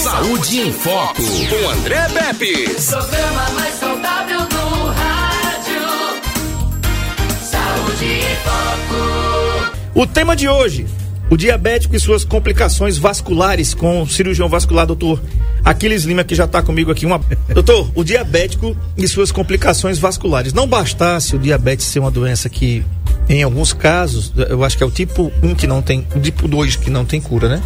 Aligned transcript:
Saúde 0.00 0.60
em 0.60 0.72
Foco, 0.72 1.22
com 1.22 1.68
André 1.68 2.08
Pepe. 2.08 2.70
Programa 2.88 3.50
mais 3.50 3.74
saudável 3.74 4.40
do 4.46 4.86
rádio. 4.86 5.82
Saúde 7.42 8.04
em 8.06 8.36
Foco. 8.36 9.72
O 9.94 10.06
tema 10.06 10.34
de 10.34 10.48
hoje, 10.48 10.86
o 11.28 11.36
diabético 11.36 11.94
e 11.94 12.00
suas 12.00 12.24
complicações 12.24 12.96
vasculares 12.96 13.74
com 13.74 14.00
o 14.00 14.08
cirurgião 14.08 14.48
vascular, 14.48 14.86
doutor 14.86 15.20
Aquiles 15.62 16.04
Lima, 16.04 16.24
que 16.24 16.34
já 16.34 16.46
está 16.46 16.62
comigo 16.62 16.90
aqui. 16.90 17.04
Uma... 17.04 17.20
Doutor, 17.52 17.92
o 17.94 18.02
diabético 18.02 18.74
e 18.96 19.06
suas 19.06 19.30
complicações 19.30 19.98
vasculares. 19.98 20.54
Não 20.54 20.66
bastasse 20.66 21.36
o 21.36 21.38
diabetes 21.38 21.84
ser 21.84 21.98
uma 21.98 22.10
doença 22.10 22.48
que, 22.48 22.82
em 23.28 23.42
alguns 23.42 23.74
casos, 23.74 24.32
eu 24.48 24.64
acho 24.64 24.78
que 24.78 24.82
é 24.82 24.86
o 24.86 24.90
tipo 24.90 25.30
1 25.42 25.54
que 25.54 25.66
não 25.66 25.82
tem, 25.82 26.06
o 26.16 26.20
tipo 26.20 26.48
2 26.48 26.76
que 26.76 26.88
não 26.88 27.04
tem 27.04 27.20
cura, 27.20 27.50
né? 27.50 27.62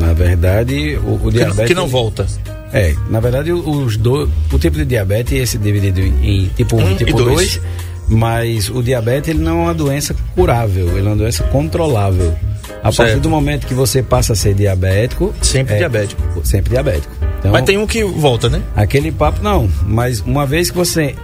Na 0.00 0.12
verdade, 0.12 0.96
o, 0.96 1.26
o 1.26 1.30
diabetes. 1.30 1.66
Que, 1.66 1.74
não 1.74 1.86
volta. 1.86 2.26
É, 2.72 2.94
na 3.10 3.20
verdade, 3.20 3.52
os 3.52 3.96
do, 3.96 4.28
o 4.50 4.58
tipo 4.58 4.76
de 4.76 4.84
diabetes, 4.84 5.32
esse 5.32 5.58
dividido 5.58 6.00
em, 6.00 6.44
em 6.44 6.46
tipo 6.48 6.76
1 6.76 6.84
um, 6.84 6.92
e 6.92 6.96
tipo 6.96 7.12
2, 7.12 7.60
mas 8.08 8.70
o 8.70 8.82
diabetes 8.82 9.28
ele 9.28 9.40
não 9.40 9.60
é 9.60 9.64
uma 9.64 9.74
doença 9.74 10.16
curável, 10.34 10.88
ele 10.96 11.06
é 11.06 11.10
uma 11.10 11.16
doença 11.16 11.44
controlável. 11.44 12.34
A 12.82 12.90
certo. 12.90 12.96
partir 12.96 13.20
do 13.20 13.30
momento 13.30 13.66
que 13.66 13.74
você 13.74 14.02
passa 14.02 14.32
a 14.32 14.36
ser 14.36 14.54
diabético. 14.54 15.32
Sempre 15.40 15.74
é, 15.74 15.78
diabético. 15.78 16.22
Sempre 16.44 16.70
diabético. 16.70 17.14
Então, 17.38 17.52
mas 17.52 17.64
tem 17.64 17.78
um 17.78 17.86
que 17.86 18.02
volta, 18.02 18.48
né? 18.48 18.62
Aquele 18.74 19.12
papo 19.12 19.42
não, 19.42 19.68
mas 19.86 20.20
uma 20.20 20.46
vez 20.46 20.70
que 20.70 20.76
você 20.76 21.14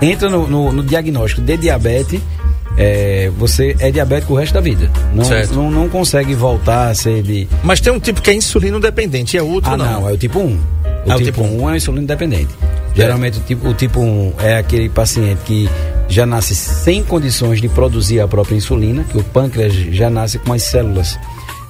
entra 0.00 0.28
no, 0.28 0.46
no, 0.46 0.72
no 0.72 0.82
diagnóstico 0.82 1.40
de 1.40 1.56
diabetes, 1.56 2.20
é, 2.76 3.30
você 3.36 3.76
é 3.78 3.90
diabético 3.90 4.32
o 4.32 4.36
resto 4.36 4.54
da 4.54 4.60
vida. 4.60 4.90
Não, 5.14 5.24
não, 5.54 5.70
não, 5.70 5.88
consegue 5.88 6.34
voltar 6.34 6.88
a 6.88 6.94
ser 6.94 7.22
de. 7.22 7.48
Mas 7.62 7.80
tem 7.80 7.92
um 7.92 8.00
tipo 8.00 8.20
que 8.22 8.30
é 8.30 8.34
insulino 8.34 8.80
dependente, 8.80 9.36
é 9.36 9.42
outro 9.42 9.70
ah, 9.70 9.76
não. 9.76 9.84
não, 9.84 10.08
é 10.08 10.12
o 10.12 10.16
tipo 10.16 10.38
1. 10.38 10.42
O, 10.44 10.58
ah, 11.08 11.16
tipo, 11.16 11.16
o 11.16 11.22
tipo 11.24 11.42
1 11.42 11.70
é 11.70 11.76
insulino 11.76 12.06
dependente. 12.06 12.54
É. 12.62 12.94
Geralmente 12.94 13.38
o 13.38 13.42
tipo, 13.42 13.68
o 13.68 13.74
tipo 13.74 14.00
1 14.00 14.34
é 14.38 14.58
aquele 14.58 14.88
paciente 14.88 15.40
que 15.44 15.68
já 16.08 16.26
nasce 16.26 16.54
sem 16.54 17.02
condições 17.02 17.60
de 17.60 17.68
produzir 17.68 18.20
a 18.20 18.28
própria 18.28 18.56
insulina, 18.56 19.04
que 19.04 19.16
o 19.16 19.22
pâncreas 19.22 19.72
já 19.72 20.10
nasce 20.10 20.38
com 20.38 20.52
as 20.52 20.62
células 20.62 21.18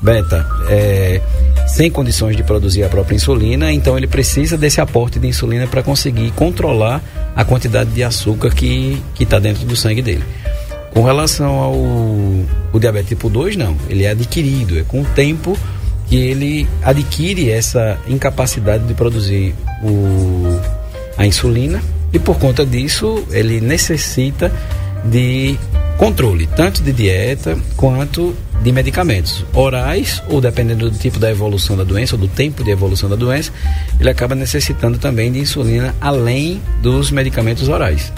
beta 0.03 0.45
é, 0.69 1.21
sem 1.69 1.89
condições 1.89 2.37
de 2.37 2.43
produzir 2.43 2.83
a 2.83 2.89
própria 2.89 3.15
insulina, 3.15 3.73
então 3.73 3.97
ele 3.97 4.09
precisa 4.09 4.59
desse 4.59 4.81
aporte 4.81 5.21
de 5.21 5.29
insulina 5.29 5.67
para 5.69 5.83
conseguir 5.83 6.33
controlar 6.33 7.01
a 7.37 7.45
quantidade 7.45 7.91
de 7.91 8.03
açúcar 8.03 8.51
que 8.51 9.01
está 9.19 9.39
dentro 9.39 9.65
do 9.65 9.77
sangue 9.77 10.03
dele. 10.03 10.25
Com 10.93 11.03
relação 11.03 11.55
ao 11.55 12.79
diabetes 12.79 13.09
tipo 13.09 13.31
2, 13.31 13.57
não, 13.57 13.77
ele 13.89 14.05
é 14.05 14.11
adquirido, 14.11 14.79
é 14.79 14.83
com 14.83 15.01
o 15.03 15.05
tempo 15.05 15.57
que 16.07 16.17
ele 16.17 16.69
adquire 16.83 17.51
essa 17.51 17.99
incapacidade 18.07 18.85
de 18.85 18.93
produzir 18.93 19.55
o, 19.83 20.61
a 21.17 21.27
insulina. 21.27 21.83
E 22.13 22.19
por 22.19 22.39
conta 22.39 22.67
disso 22.67 23.25
ele 23.31 23.61
necessita 23.61 24.53
de 25.05 25.59
controle, 25.97 26.47
tanto 26.47 26.83
de 26.83 26.93
dieta 26.93 27.57
quanto 27.77 28.37
de 28.63 28.71
medicamentos. 28.71 29.45
Orais 29.55 30.23
ou 30.29 30.41
dependendo 30.41 30.91
do 30.91 30.99
tipo 30.99 31.19
da 31.19 31.31
evolução 31.31 31.77
da 31.77 31.85
doença 31.85 32.15
ou 32.15 32.21
do 32.21 32.29
tempo 32.29 32.63
de 32.63 32.71
evolução 32.71 33.09
da 33.09 33.17
doença, 33.17 33.51
ele 33.99 34.11
acaba 34.11 34.35
necessitando 34.35 34.99
também 34.99 35.33
de 35.33 35.39
insulina 35.39 35.95
além 36.01 36.61
dos 36.83 37.11
medicamentos 37.11 37.69
orais. 37.69 38.13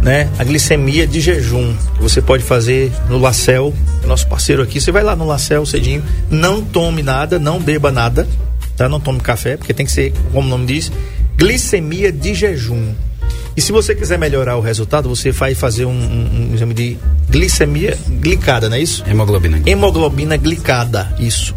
né? 0.03 0.29
A 0.39 0.45
glicemia 0.45 1.07
de 1.07 1.21
jejum, 1.21 1.75
que 1.97 2.03
você 2.03 2.23
pode 2.23 2.43
fazer 2.43 2.93
no 3.09 3.19
Lacel, 3.19 3.75
nosso 4.07 4.27
parceiro 4.27 4.63
aqui, 4.63 4.81
você 4.81 4.91
vai 4.91 5.03
lá 5.03 5.15
no 5.15 5.27
Lacel 5.27 5.65
cedinho, 5.67 6.03
não 6.31 6.63
tome 6.63 7.03
nada, 7.03 7.39
não 7.39 7.61
beba 7.61 7.91
nada, 7.91 8.27
tá? 8.77 8.89
Não 8.89 9.01
tome 9.01 9.21
café, 9.21 9.57
porque 9.57 9.75
tem 9.75 9.85
que 9.85 9.93
ser, 9.93 10.13
como 10.33 10.47
o 10.47 10.51
nome 10.51 10.67
diz, 10.67 10.91
glicemia 11.37 12.11
de 12.11 12.35
jejum. 12.35 12.95
E 13.57 13.61
se 13.61 13.73
você 13.73 13.95
quiser 13.95 14.19
melhorar 14.19 14.57
o 14.57 14.61
resultado, 14.61 15.09
você 15.09 15.33
vai 15.33 15.55
fazer 15.55 15.85
um, 15.85 15.91
um, 15.91 16.51
um 16.51 16.55
exame 16.55 16.73
de 16.73 16.99
glicemia 17.29 17.99
glicada, 18.21 18.69
não 18.69 18.77
é 18.77 18.81
isso? 18.81 19.05
Hemoglobina. 19.07 19.61
Hemoglobina 19.67 20.37
glicada, 20.37 21.15
isso. 21.19 21.55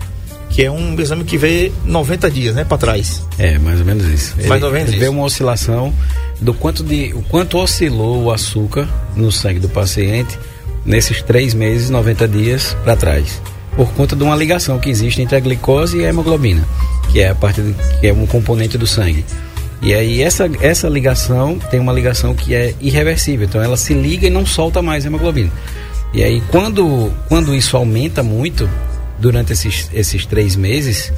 Que 0.54 0.64
é 0.64 0.72
um 0.72 1.00
exame 1.00 1.24
que 1.24 1.38
vê 1.38 1.72
90 1.84 2.32
dias, 2.32 2.56
né, 2.56 2.64
para 2.64 2.78
trás. 2.78 3.28
É, 3.38 3.58
mais 3.58 3.80
ou 3.80 3.86
menos 3.86 4.06
isso. 4.06 4.36
Mais 4.48 4.64
ou 4.64 4.72
menos 4.72 4.90
isso. 4.90 5.00
Vê 5.00 5.10
uma 5.10 5.24
oscilação 5.24 5.94
do 6.40 6.54
quanto 6.54 6.84
de, 6.84 7.12
o 7.16 7.22
quanto 7.24 7.58
oscilou 7.58 8.24
o 8.24 8.32
açúcar 8.32 8.88
no 9.16 9.32
sangue 9.32 9.60
do 9.60 9.68
paciente 9.68 10.38
nesses 10.86 11.22
três 11.22 11.54
meses, 11.54 11.90
90 11.90 12.28
dias 12.28 12.78
para 12.84 12.96
trás 12.96 13.42
por 13.76 13.92
conta 13.94 14.16
de 14.16 14.24
uma 14.24 14.36
ligação 14.36 14.80
que 14.80 14.90
existe 14.90 15.22
entre 15.22 15.36
a 15.36 15.40
glicose 15.40 15.98
e 15.98 16.06
a 16.06 16.10
hemoglobina, 16.10 16.64
que 17.12 17.20
é 17.20 17.30
a 17.30 17.36
parte 17.36 17.62
de, 17.62 17.74
que 18.00 18.08
é 18.08 18.14
um 18.14 18.26
componente 18.26 18.78
do 18.78 18.88
sangue. 18.88 19.26
E 19.82 19.94
aí 19.94 20.22
essa, 20.22 20.50
essa 20.62 20.88
ligação 20.88 21.60
tem 21.72 21.80
uma 21.80 21.92
ligação 21.92 22.34
que 22.34 22.56
é 22.56 22.74
irreversível, 22.80 23.46
então 23.46 23.62
ela 23.62 23.76
se 23.76 23.94
liga 23.94 24.28
e 24.28 24.30
não 24.30 24.46
solta 24.46 24.82
mais 24.82 25.04
a 25.04 25.08
hemoglobina. 25.08 25.52
E 26.14 26.24
aí 26.24 26.42
quando, 26.50 27.12
quando 27.28 27.54
isso 27.54 27.76
aumenta 27.76 28.24
muito 28.24 28.70
durante 29.24 29.54
esses, 29.54 29.90
esses 29.94 30.26
três 30.26 30.54
meses, 30.54 31.14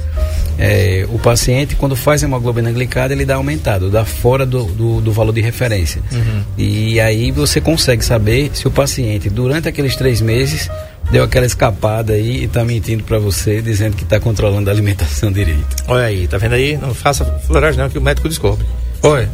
é, 0.56 1.04
o 1.10 1.18
paciente, 1.18 1.74
quando 1.74 1.96
faz 1.96 2.22
hemoglobina 2.22 2.70
glicada, 2.70 3.12
ele 3.12 3.24
dá 3.24 3.34
aumentado, 3.34 3.90
dá 3.90 4.04
fora 4.04 4.46
do, 4.46 4.62
do, 4.62 5.00
do 5.00 5.12
valor 5.12 5.32
de 5.32 5.40
referência. 5.40 6.00
Uhum. 6.12 6.42
E 6.56 7.00
aí 7.00 7.32
você 7.32 7.60
consegue 7.60 8.04
saber 8.04 8.52
se 8.54 8.68
o 8.68 8.70
paciente, 8.70 9.28
durante 9.28 9.66
aqueles 9.68 9.96
três 9.96 10.20
meses, 10.20 10.70
deu 11.10 11.24
aquela 11.24 11.46
escapada 11.46 12.12
aí 12.12 12.44
e 12.44 12.48
tá 12.48 12.64
mentindo 12.64 13.02
para 13.02 13.18
você, 13.18 13.60
dizendo 13.60 13.96
que 13.96 14.04
tá 14.04 14.20
controlando 14.20 14.70
a 14.70 14.72
alimentação 14.72 15.30
direito. 15.34 15.66
Olha 15.88 16.04
aí, 16.04 16.28
tá 16.28 16.38
vendo 16.38 16.54
aí? 16.54 16.76
Não 16.76 16.94
faça 16.94 17.24
floragem 17.44 17.80
não, 17.80 17.90
que 17.90 17.98
o 17.98 18.02
médico 18.02 18.28
descobre. 18.28 18.64
Olha, 19.02 19.28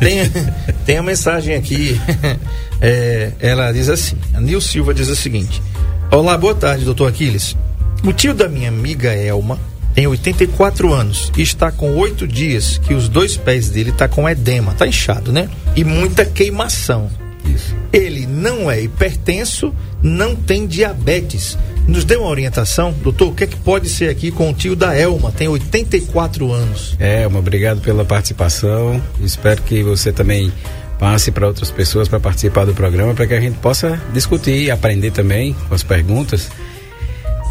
tem, 0.00 0.18
tem 0.84 0.96
uma 0.98 1.04
mensagem 1.04 1.54
aqui, 1.54 1.98
é, 2.78 3.32
ela 3.40 3.72
diz 3.72 3.88
assim, 3.88 4.18
a 4.34 4.40
Nil 4.40 4.60
Silva 4.60 4.92
diz 4.92 5.08
o 5.08 5.16
seguinte, 5.16 5.62
Olá, 6.10 6.38
boa 6.38 6.54
tarde, 6.54 6.84
doutor 6.84 7.08
Aquiles. 7.08 7.56
O 8.04 8.12
tio 8.12 8.32
da 8.32 8.48
minha 8.48 8.68
amiga 8.68 9.12
Elma 9.12 9.58
tem 9.94 10.06
84 10.06 10.94
anos 10.94 11.32
e 11.36 11.42
está 11.42 11.72
com 11.72 11.96
oito 11.96 12.26
dias 12.26 12.78
que 12.78 12.94
os 12.94 13.08
dois 13.08 13.36
pés 13.36 13.68
dele 13.68 13.90
tá 13.90 14.06
com 14.06 14.28
edema, 14.28 14.72
tá 14.72 14.86
inchado, 14.86 15.32
né? 15.32 15.48
E 15.74 15.82
muita 15.82 16.24
queimação. 16.24 17.10
Isso. 17.44 17.74
Ele 17.92 18.26
não 18.26 18.70
é 18.70 18.80
hipertenso, 18.80 19.74
não 20.02 20.36
tem 20.36 20.66
diabetes. 20.66 21.58
Nos 21.86 22.04
dê 22.04 22.16
uma 22.16 22.28
orientação, 22.28 22.94
doutor, 23.02 23.28
o 23.28 23.34
que 23.34 23.44
é 23.44 23.46
que 23.46 23.56
pode 23.56 23.88
ser 23.88 24.10
aqui 24.10 24.30
com 24.30 24.50
o 24.50 24.54
tio 24.54 24.76
da 24.76 24.94
Elma, 24.94 25.32
tem 25.32 25.48
84 25.48 26.52
anos. 26.52 26.94
Elma, 27.00 27.38
obrigado 27.38 27.80
pela 27.80 28.04
participação. 28.04 29.02
Espero 29.20 29.62
que 29.62 29.82
você 29.82 30.12
também 30.12 30.52
passe 30.98 31.30
para 31.30 31.46
outras 31.46 31.70
pessoas 31.70 32.06
para 32.06 32.20
participar 32.20 32.66
do 32.66 32.74
programa, 32.74 33.14
para 33.14 33.26
que 33.26 33.34
a 33.34 33.40
gente 33.40 33.58
possa 33.58 34.00
discutir 34.12 34.64
e 34.64 34.70
aprender 34.70 35.12
também 35.12 35.56
com 35.68 35.74
as 35.74 35.82
perguntas. 35.82 36.50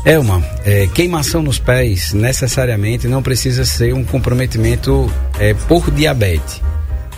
Elma, 0.07 0.41
é, 0.63 0.87
queimação 0.87 1.41
nos 1.41 1.59
pés 1.59 2.13
necessariamente 2.13 3.09
não 3.09 3.21
precisa 3.21 3.65
ser 3.65 3.93
um 3.93 4.05
comprometimento 4.05 5.11
é, 5.37 5.53
por 5.53 5.91
diabetes. 5.91 6.61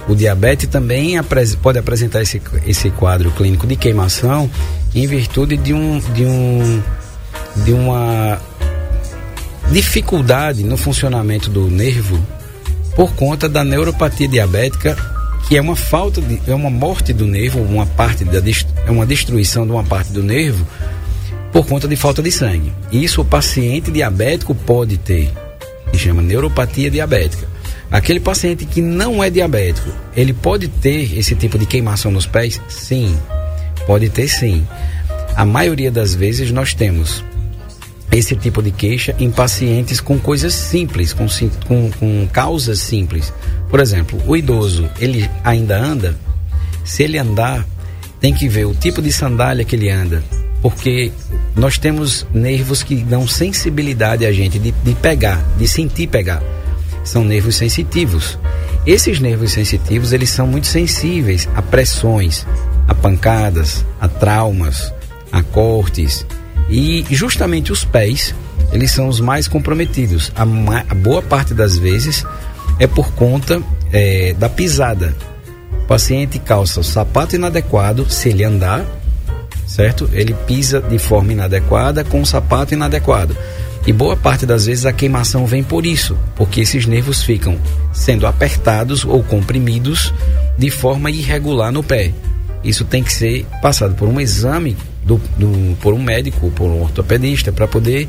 O 0.08 0.16
diabetes 0.16 0.68
também 0.68 1.14
pode 1.62 1.78
apresentar 1.78 2.24
esse, 2.24 2.42
esse 2.66 2.90
quadro 2.90 3.30
clínico 3.30 3.68
de 3.68 3.76
queimação 3.76 4.50
em 4.96 5.06
virtude 5.06 5.56
de, 5.56 5.72
um, 5.72 6.00
de, 6.00 6.26
um, 6.26 6.82
de 7.58 7.74
uma 7.74 8.42
dificuldade 9.72 10.64
no 10.64 10.76
funcionamento 10.76 11.48
do 11.48 11.70
nervo 11.70 12.20
por 12.96 13.14
conta 13.14 13.48
da 13.48 13.64
neuropatia 13.64 14.28
diabética, 14.28 14.98
que 15.48 15.56
é 15.56 15.62
uma 15.62 15.76
falta 15.76 16.20
de, 16.24 16.42
é 16.48 16.56
uma 16.56 16.72
morte 16.72 17.14
do 17.14 17.28
nervo, 17.28 17.62
uma 17.62 17.86
parte 17.86 18.26
da 18.26 18.40
é 18.40 18.90
uma 18.90 19.06
destruição 19.06 19.64
de 19.64 19.74
uma 19.74 19.84
parte 19.84 20.12
do 20.12 20.24
nervo 20.24 20.66
por 21.52 21.66
conta 21.66 21.88
de 21.88 21.96
falta 21.96 22.22
de 22.22 22.32
sangue. 22.32 22.74
Isso 22.92 23.22
o 23.22 23.26
paciente 23.26 23.92
diabético 23.92 24.54
pode 24.54 24.98
ter, 24.98 25.32
que 25.92 25.98
chama 25.98 26.22
neuropatia 26.22 26.90
diabética. 26.90 27.48
Aquele 27.92 28.20
paciente 28.20 28.66
que 28.66 28.82
não 28.82 29.24
é 29.24 29.30
diabético, 29.30 29.90
ele 30.16 30.32
pode 30.32 30.68
ter 30.68 31.18
esse 31.18 31.36
tipo 31.36 31.58
de 31.58 31.66
queimação 31.66 32.12
nos 32.12 32.28
pés? 32.28 32.62
Sim, 32.68 33.18
pode 33.88 34.10
ter 34.10 34.28
sim. 34.28 34.66
A 35.36 35.44
maioria 35.44 35.90
das 35.90 36.14
vezes 36.14 36.52
nós 36.52 36.74
temos 36.74 37.24
esse 38.12 38.36
tipo 38.36 38.62
de 38.62 38.72
queixa 38.72 39.16
em 39.20 39.32
pacientes 39.32 40.00
com 40.00 40.20
coisas 40.20 40.54
simples, 40.54 41.14
com, 41.14 41.28
com, 41.68 41.92
com 41.92 42.28
causas 42.32 42.80
simples. 42.80 43.34
Por 43.70 43.80
exemplo, 43.80 44.22
o 44.28 44.36
idoso, 44.36 44.90
ele 45.00 45.30
ainda 45.44 45.80
anda? 45.80 46.16
Se 46.84 47.04
ele 47.04 47.18
andar, 47.18 47.66
tem 48.20 48.34
que 48.34 48.48
ver 48.48 48.66
o 48.66 48.74
tipo 48.74 49.02
de 49.02 49.12
sandália 49.12 49.64
que 49.64 49.76
ele 49.76 49.90
anda, 49.90 50.24
porque 50.62 51.12
nós 51.56 51.78
temos 51.78 52.26
nervos 52.34 52.84
que 52.84 52.96
dão 52.96 53.28
sensibilidade 53.28 54.26
a 54.26 54.32
gente 54.32 54.60
de, 54.60 54.72
de 54.72 54.94
pegar, 54.96 55.44
de 55.58 55.68
sentir 55.68 56.08
pegar. 56.08 56.42
São 57.04 57.24
nervos 57.24 57.56
sensitivos. 57.56 58.38
Esses 58.86 59.20
nervos 59.20 59.52
sensitivos, 59.52 60.14
eles 60.14 60.30
são 60.30 60.46
muito 60.48 60.68
sensíveis 60.68 61.48
a 61.56 61.62
pressões, 61.62 62.46
a 62.88 62.94
pancadas, 62.94 63.86
a 64.00 64.08
traumas, 64.08 64.94
a 65.32 65.42
cortes. 65.42 66.26
E 66.70 67.06
justamente 67.10 67.72
os 67.72 67.84
pés, 67.84 68.34
eles 68.72 68.92
são 68.92 69.08
os 69.08 69.20
mais 69.20 69.48
comprometidos. 69.48 70.32
A, 70.36 70.44
a 70.44 70.96
boa 70.96 71.22
parte 71.22 71.54
das 71.54 71.78
vezes 71.78 72.26
é 72.78 72.88
por 72.88 73.12
conta 73.14 73.62
é, 73.92 74.34
da 74.34 74.50
pisada. 74.50 75.16
O 75.84 75.88
paciente 75.88 76.38
calça 76.38 76.80
o 76.80 76.84
sapato 76.84 77.36
inadequado 77.36 78.10
se 78.10 78.30
ele 78.30 78.44
andar 78.44 78.86
certo? 79.80 80.10
Ele 80.12 80.34
pisa 80.46 80.82
de 80.82 81.00
forma 81.00 81.32
inadequada 81.32 82.04
com 82.04 82.22
o 82.22 82.26
sapato 82.26 82.74
inadequado. 82.74 83.34
E 83.88 83.94
boa 83.94 84.18
parte 84.18 84.46
das 84.46 84.66
vezes 84.66 84.86
a 84.86 84.92
queimação 84.92 85.46
vem 85.46 85.64
por 85.64 85.86
isso, 85.86 86.18
porque 86.36 86.60
esses 86.60 86.86
nervos 86.86 87.24
ficam 87.24 87.58
sendo 87.94 88.28
apertados 88.28 89.06
ou 89.06 89.24
comprimidos 89.24 90.14
de 90.58 90.70
forma 90.70 91.10
irregular 91.10 91.72
no 91.72 91.82
pé. 91.82 92.12
Isso 92.62 92.84
tem 92.84 93.02
que 93.02 93.14
ser 93.14 93.46
passado 93.62 93.96
por 93.96 94.10
um 94.10 94.20
exame 94.20 94.76
do, 95.02 95.16
do, 95.38 95.78
por 95.78 95.94
um 95.94 96.04
médico, 96.04 96.52
por 96.52 96.70
um 96.70 96.82
ortopedista, 96.82 97.50
para 97.54 97.66
poder 97.66 98.06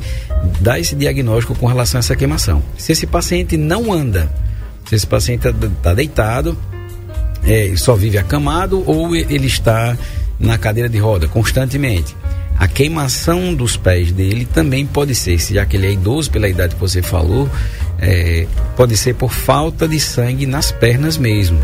dar 0.59 0.77
esse 0.77 0.93
diagnóstico 0.93 1.55
com 1.55 1.67
relação 1.67 1.99
a 1.99 2.01
essa 2.01 2.17
queimação. 2.17 2.61
Se 2.77 2.91
esse 2.91 3.07
paciente 3.07 3.55
não 3.55 3.93
anda, 3.93 4.29
se 4.89 4.95
esse 4.95 5.07
paciente 5.07 5.47
está 5.47 5.69
tá 5.81 5.93
deitado, 5.93 6.57
é, 7.45 7.73
só 7.77 7.95
vive 7.95 8.17
acamado 8.17 8.83
ou 8.85 9.15
ele 9.15 9.47
está 9.47 9.97
na 10.41 10.57
cadeira 10.57 10.89
de 10.89 10.97
roda 10.97 11.27
constantemente. 11.27 12.15
A 12.57 12.67
queimação 12.67 13.53
dos 13.55 13.75
pés 13.75 14.11
dele 14.11 14.45
também 14.45 14.85
pode 14.85 15.15
ser, 15.15 15.39
já 15.39 15.65
que 15.65 15.77
ele 15.77 15.87
é 15.87 15.91
idoso 15.91 16.29
pela 16.29 16.47
idade 16.47 16.75
que 16.75 16.81
você 16.81 17.01
falou, 17.01 17.49
é, 17.99 18.45
pode 18.75 18.95
ser 18.97 19.15
por 19.15 19.31
falta 19.31 19.87
de 19.87 19.99
sangue 19.99 20.45
nas 20.45 20.71
pernas 20.71 21.17
mesmo. 21.17 21.59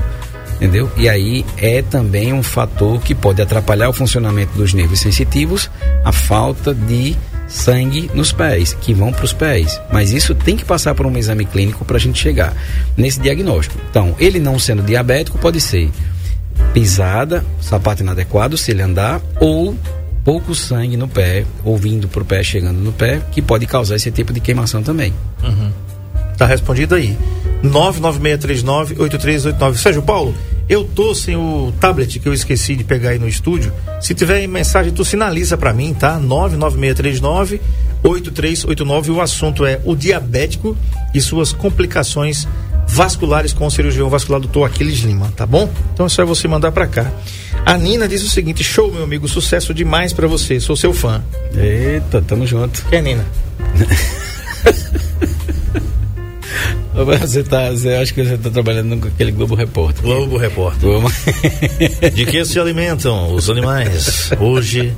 Entendeu? 0.56 0.90
E 0.98 1.08
aí 1.08 1.46
é 1.58 1.84
também 1.84 2.34
um 2.34 2.42
fator 2.42 3.00
que 3.00 3.14
pode 3.14 3.42
atrapalhar 3.42 3.90
o 3.90 3.94
funcionamento 3.94 4.58
dos 4.58 4.74
nervos 4.74 5.00
sensitivos, 5.00 5.70
a 6.04 6.12
falta 6.12 6.74
de 6.74 7.16
sangue 7.48 8.10
nos 8.14 8.32
pés, 8.32 8.74
que 8.82 8.92
vão 8.92 9.14
para 9.14 9.26
os 9.26 9.34
pés. 9.34 9.80
Mas 9.92 10.12
isso 10.12 10.34
tem 10.34 10.58
que 10.58 10.66
passar 10.66 10.96
por 10.96 11.06
um 11.06 11.16
exame 11.16 11.46
clínico 11.46 11.86
para 11.86 11.98
a 11.98 12.00
gente 12.00 12.20
chegar 12.20 12.56
nesse 12.98 13.20
diagnóstico. 13.20 13.80
Então, 13.90 14.16
ele 14.20 14.40
não 14.40 14.58
sendo 14.58 14.82
diabético, 14.82 15.38
pode 15.38 15.62
ser 15.62 15.92
pisada, 16.74 17.46
sapato 17.62 18.04
inadequado 18.04 18.58
se 18.58 18.72
ele 18.72 18.82
andar, 18.82 19.22
ou 19.40 19.76
pouco 20.24 20.54
sangue 20.54 20.98
no 20.98 21.08
pé, 21.08 21.46
ou 21.64 21.78
vindo 21.78 22.08
para 22.08 22.22
o 22.22 22.26
pé, 22.26 22.44
chegando 22.44 22.80
no 22.80 22.92
pé, 22.92 23.22
que 23.32 23.42
pode 23.42 23.66
causar 23.66 23.96
esse 23.96 24.12
tipo 24.12 24.34
de 24.34 24.40
queimação 24.40 24.84
também. 24.84 25.14
Uhum. 25.44 25.72
Tá 26.38 26.46
respondido 26.46 26.96
aí. 26.96 27.18
996398389. 27.64 29.76
Sérgio 29.76 30.04
Paulo, 30.04 30.36
eu 30.70 30.84
tô 30.84 31.16
sem 31.16 31.36
o 31.36 31.74
tablet 31.80 32.20
que 32.20 32.28
eu 32.28 32.34
esqueci 32.34 32.76
de 32.76 32.84
pegar 32.84 33.12
aí 33.12 33.20
no 33.20 33.28
estúdio. 33.28 33.72
Se 34.00 34.14
tiver 34.14 34.46
mensagem, 34.48 34.94
tu 34.94 35.06
sinaliza 35.06 35.58
para 35.58 35.74
mim, 35.74 35.94
tá? 35.94 36.20
99639 36.20 37.62
8389. 38.04 39.12
O 39.12 39.22
assunto 39.22 39.66
é 39.66 39.82
o 39.86 39.96
diabético 39.96 40.78
e 41.14 41.22
suas 41.22 41.52
complicações 41.52 42.48
vasculares 42.88 43.54
com 43.54 43.66
o 43.66 43.72
cirurgião 43.72 44.10
vascular 44.10 44.40
doutor 44.42 44.66
Aquiles 44.66 45.00
Lima, 45.00 45.32
tá 45.36 45.46
bom? 45.46 45.70
Então 45.94 46.06
é 46.06 46.10
só 46.10 46.26
você 46.26 46.48
mandar 46.48 46.72
para 46.72 46.88
cá. 46.88 47.12
A 47.66 47.78
Nina 47.78 48.08
diz 48.08 48.24
o 48.24 48.30
seguinte: 48.30 48.64
show, 48.64 48.92
meu 48.92 49.04
amigo, 49.04 49.28
sucesso 49.28 49.74
demais 49.74 50.14
para 50.14 50.28
você, 50.28 50.60
sou 50.60 50.76
seu 50.76 50.94
fã. 50.94 51.24
Eita, 51.56 52.22
tamo 52.22 52.48
junto. 52.48 52.84
Quem 52.90 53.00
é 53.00 53.02
Nina? 53.02 53.26
Você 57.06 57.44
tá, 57.44 57.70
você 57.70 57.90
acha 57.90 58.12
que 58.12 58.24
você 58.24 58.34
está 58.34 58.50
trabalhando 58.50 59.00
com 59.00 59.08
aquele 59.08 59.32
Globo 59.32 59.54
Repórter? 59.54 60.02
Globo 60.02 60.36
Repórter. 60.36 60.82
Globo... 60.82 61.12
De 62.12 62.26
que 62.26 62.44
se 62.44 62.60
alimentam 62.60 63.36
os 63.36 63.52
animais? 63.52 64.32
Hoje, 64.42 64.92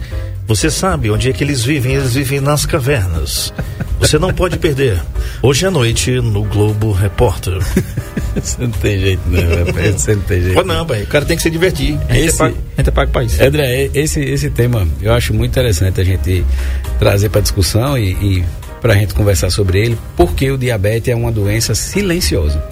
você 0.49 0.71
sabe 0.71 1.11
onde 1.11 1.29
é 1.29 1.31
que 1.31 1.43
eles 1.43 1.63
vivem? 1.63 1.93
Eles 1.93 2.15
vivem 2.15 2.41
nas 2.41 2.65
cavernas. 2.65 3.53
Você 3.99 4.17
não 4.17 4.33
pode 4.33 4.57
perder. 4.57 4.99
Hoje 5.43 5.67
à 5.67 5.69
noite 5.69 6.09
no 6.09 6.43
Globo 6.43 6.91
Repórter. 6.91 7.59
Você 8.33 8.61
não 8.61 8.71
tem 8.71 8.99
jeito, 8.99 9.21
não. 9.27 9.93
Você 9.93 10.15
não 10.15 10.21
tem 10.23 10.41
jeito. 10.41 10.55
Pode 10.55 10.67
não, 10.67 10.85
pai. 10.85 11.03
O 11.03 11.07
cara 11.07 11.25
tem 11.25 11.35
que 11.35 11.43
se 11.43 11.51
divertir. 11.51 11.99
A 12.07 12.13
gente, 12.13 12.27
esse, 12.27 12.35
é 12.35 12.37
pago, 12.37 12.57
a 12.57 12.81
gente 12.81 12.87
é 12.87 12.91
pago 12.91 13.11
pra 13.11 13.23
isso. 13.23 13.43
André, 13.43 13.89
esse, 13.93 14.21
esse 14.21 14.49
tema 14.49 14.87
eu 15.01 15.13
acho 15.13 15.33
muito 15.33 15.51
interessante 15.51 16.01
a 16.01 16.03
gente 16.03 16.43
trazer 16.97 17.29
para 17.29 17.41
discussão 17.41 17.97
e, 17.97 18.11
e 18.13 18.45
para 18.81 18.93
a 18.93 18.95
gente 18.95 19.13
conversar 19.13 19.51
sobre 19.51 19.79
ele, 19.85 19.97
porque 20.15 20.49
o 20.49 20.57
diabetes 20.57 21.09
é 21.09 21.15
uma 21.15 21.31
doença 21.31 21.75
silenciosa. 21.75 22.63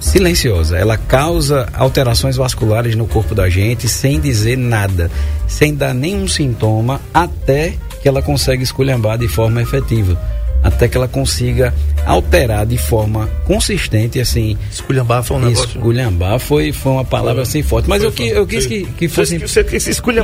Silenciosa. 0.00 0.76
Ela 0.78 0.96
causa 0.96 1.68
alterações 1.74 2.36
vasculares 2.36 2.96
no 2.96 3.06
corpo 3.06 3.34
da 3.34 3.48
gente 3.48 3.86
sem 3.86 4.18
dizer 4.18 4.56
nada, 4.56 5.10
sem 5.46 5.74
dar 5.74 5.94
nenhum 5.94 6.26
sintoma, 6.26 7.00
até 7.12 7.74
que 8.02 8.08
ela 8.08 8.22
consegue 8.22 8.62
esculhambar 8.62 9.18
de 9.18 9.28
forma 9.28 9.60
efetiva 9.60 10.18
até 10.62 10.88
que 10.88 10.96
ela 10.96 11.08
consiga 11.08 11.74
alterar 12.04 12.66
de 12.66 12.76
forma 12.76 13.28
consistente 13.44 14.20
assim 14.20 14.56
esculhambar 14.70 15.22
foi 15.22 15.36
um 15.36 15.40
negócio. 15.40 15.78
esculhambar 15.78 16.38
foi, 16.38 16.72
foi 16.72 16.92
uma 16.92 17.04
palavra 17.04 17.42
assim 17.42 17.62
forte. 17.62 17.88
Mas 17.88 18.02
eu, 18.02 18.12
eu 18.18 18.46
quis 18.46 18.66
que, 18.66 18.84
que 18.84 19.08
fosse 19.08 19.36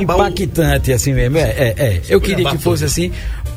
impactante 0.01 0.91
assim 0.91 1.13
mesmo. 1.13 1.37
É, 1.37 1.41
é, 1.41 1.75
é. 1.77 2.01
eu 2.09 2.21
queria 2.21 2.49
que 2.49 2.57
fosse 2.57 2.85
assim 2.85 3.11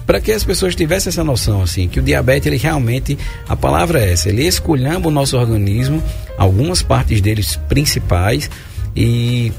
para 0.06 0.21
que 0.21 0.32
as 0.32 0.43
pessoas 0.43 0.75
tivessem 0.75 1.11
essa 1.11 1.23
noção 1.23 1.62
assim 1.62 1.87
que 1.88 2.00
o 2.00 2.03
diabetes 2.03 2.47
ele 2.47 2.56
realmente 2.56 3.19
a 3.49 3.55
palavra 3.55 4.00
é 4.00 4.12
essa 4.12 4.29
ele 4.29 4.47
esculhamba 4.47 5.09
o 5.09 5.11
nosso 5.11 5.37
organismo 5.37 6.03
algumas 6.37 6.83
partes 6.83 7.21
deles 7.21 7.56
principais 7.69 8.50
e 8.97 9.53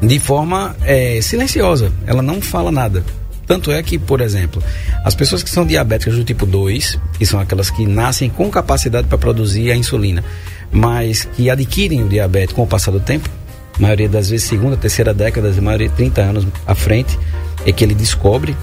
de 0.00 0.18
forma 0.18 0.76
é, 0.84 1.20
silenciosa. 1.22 1.92
Ela 2.06 2.22
não 2.22 2.40
fala 2.40 2.70
nada 2.72 3.04
tanto 3.46 3.72
é 3.72 3.82
que, 3.82 3.98
por 3.98 4.20
exemplo, 4.20 4.62
as 5.04 5.14
pessoas 5.14 5.42
que 5.42 5.50
são 5.50 5.66
diabéticas 5.66 6.16
do 6.16 6.24
tipo 6.24 6.46
2, 6.46 6.98
que 7.18 7.26
são 7.26 7.40
aquelas 7.40 7.70
que 7.70 7.86
nascem 7.86 8.30
com 8.30 8.50
capacidade 8.50 9.08
para 9.08 9.18
produzir 9.18 9.70
a 9.70 9.76
insulina, 9.76 10.24
mas 10.70 11.24
que 11.24 11.50
adquirem 11.50 12.02
o 12.02 12.08
diabetes 12.08 12.54
com 12.54 12.62
o 12.62 12.66
passar 12.66 12.92
do 12.92 13.00
tempo, 13.00 13.28
maioria 13.78 14.08
das 14.08 14.28
vezes 14.30 14.46
segunda, 14.46 14.76
terceira 14.76 15.12
década, 15.12 15.52
maioria 15.60 15.90
30 15.90 16.20
anos 16.20 16.46
à 16.66 16.74
frente, 16.74 17.18
é 17.66 17.72
que 17.72 17.84
ele 17.84 17.94
descobre 17.94 18.56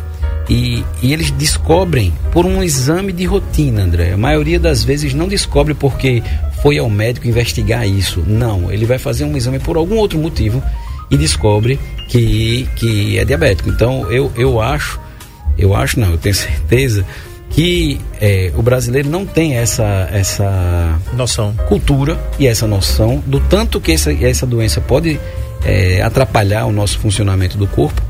e, 0.50 0.84
e, 1.04 1.14
eles 1.14 1.30
descobrem 1.30 2.12
por 2.32 2.44
um 2.44 2.64
exame 2.64 3.14
de 3.14 3.24
rotina, 3.26 3.84
André. 3.84 4.14
A 4.14 4.18
maioria 4.18 4.60
das 4.60 4.84
vezes 4.84 5.14
não 5.14 5.28
descobre 5.28 5.76
porque 5.76 6.24
foi 6.64 6.80
ao 6.80 6.90
médico 6.90 7.28
investigar 7.28 7.88
isso. 7.88 8.24
Não, 8.26 8.72
ele 8.72 8.86
vai 8.86 8.98
fazer 8.98 9.26
um 9.26 9.38
exame 9.38 9.60
por 9.60 9.78
algum 9.78 9.98
outro 9.98 10.18
motivo 10.18 10.64
e 11.10 11.18
descobre 11.18 11.80
que, 12.08 12.68
que 12.76 13.18
é 13.18 13.26
diabético. 13.26 13.70
Então 13.70 14.10
eu, 14.12 14.32
eu 14.36 14.62
acho, 14.62 15.00
eu 15.58 15.76
acho 15.76 16.00
não, 16.00 16.12
eu 16.12 16.18
tenho 16.18 16.36
certeza 16.36 17.06
que 17.50 18.00
é, 18.22 18.52
o 18.56 18.62
brasileiro 18.62 19.10
não 19.10 19.26
tem 19.26 19.56
essa, 19.58 20.08
essa 20.12 21.00
noção, 21.14 21.54
cultura 21.68 22.20
e 22.38 22.48
essa 22.48 22.68
noção 22.68 23.24
do 23.26 23.40
tanto 23.40 23.82
que 23.82 23.92
essa, 23.92 24.14
essa 24.14 24.46
doença 24.46 24.80
pode 24.80 25.20
é, 25.66 26.02
atrapalhar 26.02 26.66
o 26.66 26.72
nosso 26.72 27.00
funcionamento 27.00 27.58
do 27.58 27.68
corpo 27.68 28.02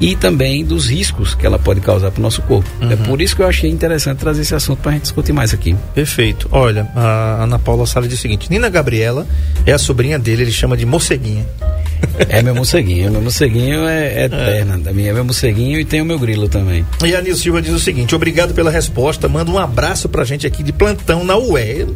e 0.00 0.16
também 0.16 0.64
dos 0.64 0.88
riscos 0.88 1.34
que 1.34 1.46
ela 1.46 1.58
pode 1.58 1.80
causar 1.80 2.10
para 2.10 2.18
o 2.18 2.22
nosso 2.22 2.42
corpo. 2.42 2.68
É 2.80 2.84
uhum. 2.84 2.92
É 2.92 2.96
por 2.96 3.20
isso 3.20 3.34
que 3.34 3.42
eu 3.42 3.46
achei 3.46 3.70
interessante 3.70 4.18
trazer 4.18 4.42
esse 4.42 4.54
assunto 4.54 4.78
para 4.78 4.90
a 4.90 4.94
gente 4.94 5.02
discutir 5.02 5.32
mais 5.32 5.52
aqui. 5.52 5.76
Perfeito. 5.94 6.48
Olha, 6.50 6.88
a 6.94 7.42
Ana 7.44 7.58
Paula 7.58 7.86
Sala 7.86 8.08
diz 8.08 8.18
o 8.18 8.22
seguinte: 8.22 8.50
Nina 8.50 8.68
Gabriela 8.68 9.26
é 9.64 9.72
a 9.72 9.78
sobrinha 9.78 10.18
dele, 10.18 10.42
ele 10.42 10.52
chama 10.52 10.76
de 10.76 10.84
Moceguinha. 10.84 11.46
É 12.28 12.42
meu 12.42 12.54
morceguinho, 12.54 13.10
meu 13.10 13.22
morceguinho 13.22 13.86
é, 13.86 14.22
é 14.22 14.24
eterna. 14.24 14.80
É. 14.88 14.92
Minha 14.92 15.10
é 15.10 15.12
meu 15.12 15.24
morceguinho 15.24 15.78
e 15.78 15.84
tem 15.84 16.00
o 16.00 16.04
meu 16.04 16.18
grilo 16.18 16.48
também. 16.48 16.84
E 17.04 17.14
a 17.14 17.20
Nil 17.20 17.36
Silva 17.36 17.60
diz 17.60 17.72
o 17.72 17.78
seguinte: 17.78 18.14
obrigado 18.14 18.54
pela 18.54 18.70
resposta. 18.70 19.28
Manda 19.28 19.50
um 19.50 19.58
abraço 19.58 20.08
pra 20.08 20.24
gente 20.24 20.46
aqui 20.46 20.62
de 20.62 20.72
plantão 20.72 21.24
na 21.24 21.36
UE. 21.36 21.86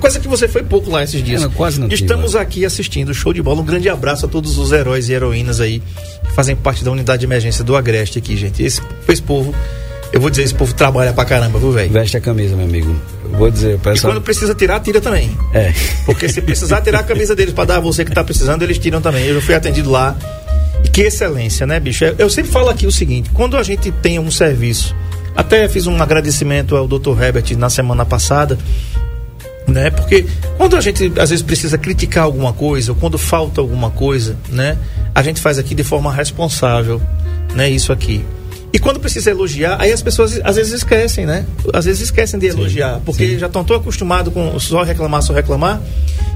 Coisa 0.00 0.18
que 0.18 0.26
você 0.26 0.48
foi 0.48 0.62
pouco 0.62 0.90
lá 0.90 1.04
esses 1.04 1.22
dias. 1.22 1.42
não, 1.42 1.50
quase 1.50 1.80
não 1.80 1.88
Estamos 1.88 2.32
tive, 2.32 2.42
aqui 2.42 2.64
assistindo 2.64 3.14
show 3.14 3.32
de 3.32 3.40
bola. 3.40 3.60
Um 3.60 3.64
grande 3.64 3.88
abraço 3.88 4.26
a 4.26 4.28
todos 4.28 4.58
os 4.58 4.72
heróis 4.72 5.08
e 5.08 5.12
heroínas 5.12 5.60
aí 5.60 5.80
que 6.26 6.32
fazem 6.34 6.56
parte 6.56 6.84
da 6.84 6.90
unidade 6.90 7.20
de 7.20 7.26
emergência 7.26 7.62
do 7.62 7.76
Agreste 7.76 8.18
aqui, 8.18 8.36
gente. 8.36 8.62
Esse, 8.62 8.82
esse 9.08 9.22
povo 9.22 9.54
eu 10.12 10.20
vou 10.20 10.30
dizer, 10.30 10.44
esse 10.44 10.54
povo 10.54 10.72
trabalha 10.74 11.12
pra 11.12 11.24
caramba, 11.24 11.58
viu, 11.58 11.72
velho? 11.72 11.90
Veste 11.90 12.16
a 12.16 12.20
camisa, 12.20 12.56
meu 12.56 12.64
amigo. 12.64 12.94
Vou 13.26 13.50
dizer, 13.50 13.78
pessoal... 13.78 14.12
E 14.12 14.14
quando 14.14 14.24
precisa 14.24 14.54
tirar, 14.54 14.80
tira 14.80 15.00
também. 15.00 15.36
É. 15.52 15.72
Porque 16.04 16.28
se 16.28 16.40
precisar 16.40 16.80
tirar 16.80 17.00
a 17.00 17.02
camisa 17.02 17.34
deles 17.34 17.52
para 17.54 17.64
dar 17.64 17.76
a 17.76 17.80
você 17.80 18.04
que 18.04 18.12
tá 18.12 18.22
precisando, 18.24 18.62
eles 18.62 18.78
tiram 18.78 19.00
também. 19.00 19.26
Eu 19.26 19.36
já 19.36 19.40
fui 19.40 19.54
atendido 19.54 19.90
lá. 19.90 20.16
E 20.84 20.88
que 20.88 21.02
excelência, 21.02 21.66
né, 21.66 21.80
bicho? 21.80 22.04
Eu 22.18 22.30
sempre 22.30 22.50
falo 22.50 22.68
aqui 22.68 22.86
o 22.86 22.92
seguinte: 22.92 23.30
quando 23.32 23.56
a 23.56 23.62
gente 23.62 23.90
tem 23.90 24.18
um 24.18 24.30
serviço 24.30 24.94
Até 25.36 25.68
fiz 25.68 25.86
um 25.86 26.00
agradecimento 26.00 26.74
ao 26.74 26.88
Dr. 26.88 27.22
Herbert 27.22 27.56
na 27.58 27.68
semana 27.68 28.06
passada, 28.06 28.58
né? 29.66 29.90
Porque 29.90 30.24
quando 30.56 30.76
a 30.76 30.80
gente 30.80 31.12
às 31.18 31.30
vezes 31.30 31.42
precisa 31.42 31.76
criticar 31.76 32.24
alguma 32.24 32.52
coisa, 32.52 32.92
ou 32.92 32.96
quando 32.96 33.18
falta 33.18 33.60
alguma 33.60 33.90
coisa, 33.90 34.36
né? 34.48 34.78
A 35.14 35.22
gente 35.22 35.40
faz 35.40 35.58
aqui 35.58 35.74
de 35.74 35.84
forma 35.84 36.12
responsável, 36.12 37.02
né? 37.54 37.68
Isso 37.68 37.92
aqui. 37.92 38.24
E 38.76 38.78
quando 38.78 39.00
precisa 39.00 39.30
elogiar, 39.30 39.78
aí 39.80 39.90
as 39.90 40.02
pessoas 40.02 40.38
às 40.44 40.56
vezes 40.56 40.74
esquecem, 40.74 41.24
né? 41.24 41.46
Às 41.72 41.86
vezes 41.86 42.02
esquecem 42.02 42.38
de 42.38 42.48
elogiar, 42.48 43.00
porque 43.06 43.26
sim. 43.26 43.38
já 43.38 43.46
estão 43.46 43.64
tão 43.64 43.74
acostumados 43.74 44.30
com 44.30 44.60
só 44.60 44.82
reclamar, 44.82 45.22
só 45.22 45.32
reclamar. 45.32 45.80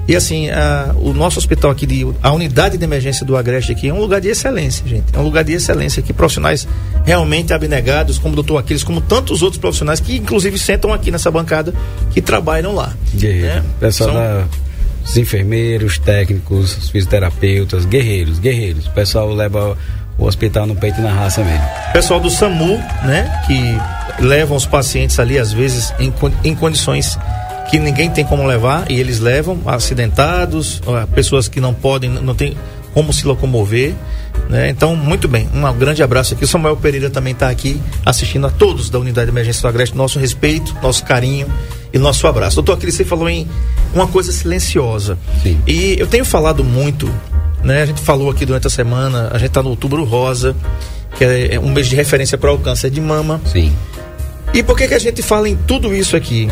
E 0.08 0.16
assim, 0.16 0.48
a, 0.48 0.94
o 0.96 1.12
nosso 1.12 1.38
hospital 1.38 1.70
aqui, 1.70 1.84
de, 1.84 2.06
a 2.22 2.32
unidade 2.32 2.78
de 2.78 2.82
emergência 2.84 3.26
do 3.26 3.36
Agreste 3.36 3.72
aqui 3.72 3.90
é 3.90 3.92
um 3.92 4.00
lugar 4.00 4.22
de 4.22 4.28
excelência, 4.28 4.88
gente. 4.88 5.04
É 5.12 5.18
um 5.18 5.22
lugar 5.22 5.44
de 5.44 5.52
excelência 5.52 6.00
aqui, 6.00 6.14
profissionais 6.14 6.66
realmente 7.04 7.52
abnegados, 7.52 8.16
como 8.16 8.32
o 8.32 8.36
doutor 8.36 8.56
Aquiles, 8.56 8.82
como 8.82 9.02
tantos 9.02 9.42
outros 9.42 9.60
profissionais 9.60 10.00
que 10.00 10.16
inclusive 10.16 10.58
sentam 10.58 10.94
aqui 10.94 11.10
nessa 11.10 11.30
bancada, 11.30 11.74
que 12.10 12.22
trabalham 12.22 12.74
lá. 12.74 12.96
Guerreiro. 13.14 13.56
Né? 13.56 13.64
Pessoal 13.78 14.12
São... 14.14 14.18
da 14.18 14.46
os 15.04 15.16
enfermeiros, 15.16 15.98
técnicos, 15.98 16.76
os 16.76 16.90
fisioterapeutas, 16.90 17.84
guerreiros, 17.84 18.38
guerreiros. 18.38 18.86
O 18.86 18.92
pessoal 18.92 19.32
leva 19.34 19.76
o 20.20 20.26
hospital 20.26 20.66
no 20.66 20.76
peito 20.76 21.00
e 21.00 21.02
na 21.02 21.12
raça 21.12 21.42
mesmo. 21.42 21.64
Pessoal 21.92 22.20
do 22.20 22.30
SAMU, 22.30 22.76
né, 23.02 23.42
que 23.46 24.22
levam 24.22 24.56
os 24.56 24.66
pacientes 24.66 25.18
ali 25.18 25.38
às 25.38 25.52
vezes 25.52 25.92
em, 25.98 26.12
em 26.44 26.54
condições 26.54 27.18
que 27.70 27.78
ninguém 27.78 28.10
tem 28.10 28.24
como 28.24 28.44
levar 28.46 28.90
e 28.90 28.98
eles 29.00 29.20
levam 29.20 29.60
acidentados, 29.64 30.82
pessoas 31.14 31.48
que 31.48 31.60
não 31.60 31.72
podem, 31.72 32.10
não 32.10 32.34
tem 32.34 32.56
como 32.92 33.12
se 33.12 33.26
locomover. 33.26 33.94
Né? 34.48 34.68
Então, 34.68 34.96
muito 34.96 35.28
bem, 35.28 35.48
um 35.54 35.72
grande 35.78 36.02
abraço 36.02 36.34
aqui. 36.34 36.44
O 36.44 36.48
Samuel 36.48 36.76
Pereira 36.76 37.08
também 37.08 37.32
está 37.32 37.48
aqui 37.48 37.80
assistindo 38.04 38.46
a 38.48 38.50
todos 38.50 38.90
da 38.90 38.98
Unidade 38.98 39.26
de 39.26 39.32
Emergência 39.32 39.62
do 39.62 39.68
Agreste. 39.68 39.96
Nosso 39.96 40.18
respeito, 40.18 40.76
nosso 40.82 41.04
carinho 41.04 41.46
e 41.92 41.98
nosso 41.98 42.26
abraço. 42.26 42.56
Doutor 42.56 42.74
Aquiles, 42.74 42.96
você 42.96 43.04
falou 43.04 43.28
em 43.28 43.46
uma 43.94 44.08
coisa 44.08 44.32
silenciosa. 44.32 45.16
Sim. 45.40 45.60
E 45.66 45.94
eu 45.98 46.08
tenho 46.08 46.24
falado 46.24 46.64
muito 46.64 47.08
né? 47.62 47.82
A 47.82 47.86
gente 47.86 48.00
falou 48.00 48.30
aqui 48.30 48.46
durante 48.46 48.66
a 48.66 48.70
semana, 48.70 49.28
a 49.32 49.38
gente 49.38 49.48
está 49.48 49.62
no 49.62 49.70
Outubro 49.70 50.04
Rosa, 50.04 50.54
que 51.16 51.24
é, 51.24 51.54
é 51.54 51.60
um 51.60 51.70
mês 51.70 51.88
de 51.88 51.96
referência 51.96 52.38
para 52.38 52.52
o 52.52 52.58
câncer 52.58 52.90
de 52.90 53.00
mama. 53.00 53.40
Sim. 53.44 53.72
E 54.52 54.62
por 54.62 54.76
que, 54.76 54.88
que 54.88 54.94
a 54.94 54.98
gente 54.98 55.22
fala 55.22 55.48
em 55.48 55.56
tudo 55.56 55.94
isso 55.94 56.16
aqui? 56.16 56.48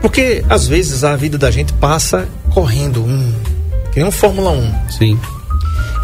Porque 0.00 0.44
às 0.48 0.66
vezes 0.66 1.04
a 1.04 1.16
vida 1.16 1.38
da 1.38 1.50
gente 1.50 1.72
passa 1.74 2.28
correndo, 2.50 3.02
hum, 3.04 3.32
que 3.92 3.98
nem 3.98 4.08
um 4.08 4.12
Fórmula 4.12 4.50
1. 4.50 4.90
Sim. 4.90 5.18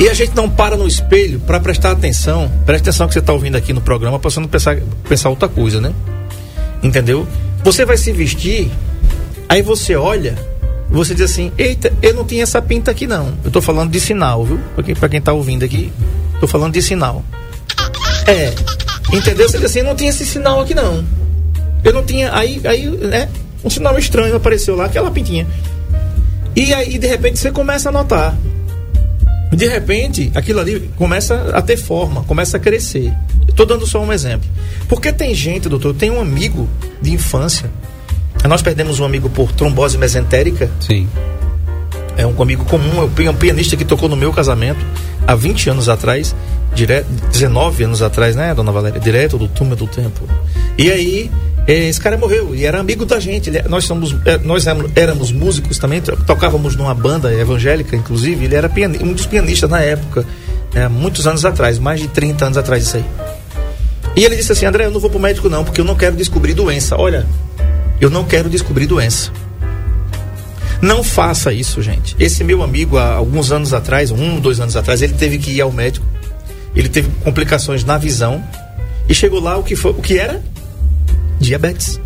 E 0.01 0.09
a 0.09 0.15
gente 0.15 0.35
não 0.35 0.49
para 0.49 0.77
no 0.77 0.87
espelho 0.87 1.41
para 1.41 1.59
prestar 1.59 1.91
atenção. 1.91 2.51
Presta 2.65 2.91
atenção 2.91 3.09
que 3.09 3.15
você 3.15 3.19
está 3.19 3.33
ouvindo 3.33 3.57
aqui 3.57 3.73
no 3.73 3.81
programa, 3.81 4.19
para 4.19 4.31
você 4.31 4.39
não 4.39 4.47
pensar, 4.47 4.77
pensar 5.09 5.29
outra 5.29 5.49
coisa, 5.49 5.81
né? 5.81 5.93
Entendeu? 6.83 7.27
Você 7.65 7.85
vai 7.85 7.97
se 7.97 8.13
vestir, 8.13 8.71
aí 9.49 9.61
você 9.61 9.97
olha 9.97 10.37
você 10.91 11.15
diz 11.15 11.31
assim: 11.31 11.53
eita, 11.59 11.93
eu 12.01 12.15
não 12.15 12.25
tinha 12.25 12.43
essa 12.43 12.61
pinta 12.63 12.91
aqui 12.91 13.07
não. 13.07 13.35
Eu 13.45 13.51
tô 13.51 13.61
falando 13.61 13.91
de 13.91 14.01
sinal, 14.01 14.45
viu? 14.45 14.59
Pra 14.99 15.09
quem, 15.09 15.21
tá 15.21 15.33
ouvindo 15.33 15.65
aqui, 15.65 15.93
tô 16.41 16.47
falando 16.47 16.73
de 16.73 16.83
sinal. 16.83 17.25
É, 18.27 18.53
entendeu? 19.13 19.49
Você 19.49 19.59
diz 19.59 19.67
assim: 19.67 19.83
não 19.83 19.95
tinha 19.95 20.11
esse 20.11 20.25
sinal 20.25 20.61
aqui 20.61 20.75
não. 20.75 21.05
Eu 21.85 21.93
não 21.93 22.05
tinha. 22.05 22.35
Aí, 22.35 22.61
aí, 22.65 22.87
né? 22.87 23.29
Um 23.63 23.71
sinal 23.71 23.99
estranho 23.99 24.35
apareceu 24.37 24.77
lá, 24.77 24.87
aquela 24.87 25.11
pintinha. 25.11 25.47
E 26.57 26.73
aí, 26.73 26.99
de 26.99 27.07
repente, 27.07 27.39
você 27.39 27.51
começa 27.51 27.89
a 27.89 27.93
notar. 27.93 28.37
De 29.53 29.67
repente, 29.67 30.31
aquilo 30.35 30.61
ali 30.61 30.91
começa 30.97 31.51
a 31.53 31.63
ter 31.63 31.77
forma, 31.77 32.23
começa 32.25 32.57
a 32.57 32.61
crescer. 32.61 33.13
Estou 33.49 33.67
dando 33.67 33.87
só 33.87 34.01
um 34.01 34.13
exemplo. 34.13 34.49
Porque 34.89 35.13
tem 35.13 35.35
gente, 35.35 35.69
doutor, 35.69 35.95
tem 35.95 36.11
um 36.11 36.21
amigo 36.21 36.69
de 37.01 37.13
infância 37.13 37.71
nós 38.47 38.63
perdemos 38.63 39.01
um 39.01 39.05
amigo 39.05 39.29
por 39.29 39.51
trombose 39.53 39.99
mesentérica. 39.99 40.71
Sim. 40.81 41.09
É 42.17 42.27
um 42.27 42.41
amigo 42.43 42.65
comum, 42.65 43.09
é 43.25 43.31
um 43.31 43.35
pianista 43.35 43.77
que 43.77 43.85
tocou 43.85 44.09
no 44.09 44.17
meu 44.17 44.33
casamento 44.33 44.85
há 45.27 45.35
20 45.35 45.71
anos 45.71 45.89
atrás, 45.89 46.35
direto, 46.75 47.07
19 47.33 47.85
anos 47.85 48.03
atrás, 48.03 48.35
né, 48.35 48.55
dona 48.55 48.73
Valéria? 48.73 49.01
Direto 49.01 49.39
do 49.39 49.47
túmulo 49.47 49.77
do 49.77 49.87
tempo. 49.87 50.23
E 50.77 50.91
aí, 50.91 51.31
é, 51.67 51.87
esse 51.87 52.01
cara 52.01 52.17
morreu 52.17 52.55
e 52.55 52.65
era 52.65 52.81
amigo 52.81 53.05
da 53.05 53.21
gente. 53.21 53.51
Ele, 53.51 53.63
nós, 53.69 53.85
somos, 53.85 54.17
é, 54.25 54.39
nós 54.39 54.65
éramos 54.97 55.31
músicos 55.31 55.79
também, 55.79 56.01
tocávamos 56.01 56.75
numa 56.75 56.95
banda 56.95 57.33
evangélica, 57.33 57.95
inclusive. 57.95 58.47
Ele 58.47 58.55
era 58.55 58.71
um 59.03 59.13
dos 59.13 59.27
pianistas 59.27 59.69
na 59.69 59.81
época, 59.81 60.25
é, 60.75 60.89
muitos 60.89 61.27
anos 61.27 61.45
atrás, 61.45 61.79
mais 61.79 62.01
de 62.01 62.09
30 62.09 62.47
anos 62.47 62.59
atrás 62.59 62.85
disso 62.85 62.97
aí. 62.97 63.05
E 64.17 64.25
ele 64.25 64.35
disse 64.35 64.51
assim: 64.51 64.65
André, 64.65 64.87
eu 64.87 64.91
não 64.91 64.99
vou 64.99 65.11
pro 65.11 65.21
médico 65.21 65.51
não, 65.51 65.63
porque 65.63 65.81
eu 65.81 65.85
não 65.85 65.95
quero 65.95 66.17
descobrir 66.17 66.55
doença. 66.55 66.97
Olha, 66.97 67.27
eu 68.01 68.11
não 68.11 68.25
quero 68.25 68.49
descobrir 68.49 68.87
doença. 68.87 69.33
Não 70.81 71.03
faça 71.03 71.53
isso, 71.53 71.83
gente. 71.83 72.15
Esse 72.19 72.45
meu 72.45 72.63
amigo, 72.63 72.97
há 72.97 73.15
alguns 73.15 73.51
anos 73.51 73.73
atrás, 73.75 74.11
um, 74.11 74.39
dois 74.39 74.61
anos 74.61 74.77
atrás, 74.77 75.03
ele 75.03 75.15
teve 75.15 75.39
que 75.39 75.51
ir 75.51 75.61
ao 75.61 75.73
médico. 75.73 76.07
Ele 76.75 76.89
teve 76.89 77.11
complicações 77.25 77.85
na 77.85 77.99
visão. 77.99 78.43
E 79.09 79.15
chegou 79.15 79.41
lá 79.41 79.57
o 79.57 79.65
que, 79.65 79.75
foi, 79.75 79.91
o 79.91 80.03
que 80.03 80.19
era? 80.19 80.43
Diabetes. 81.41 82.01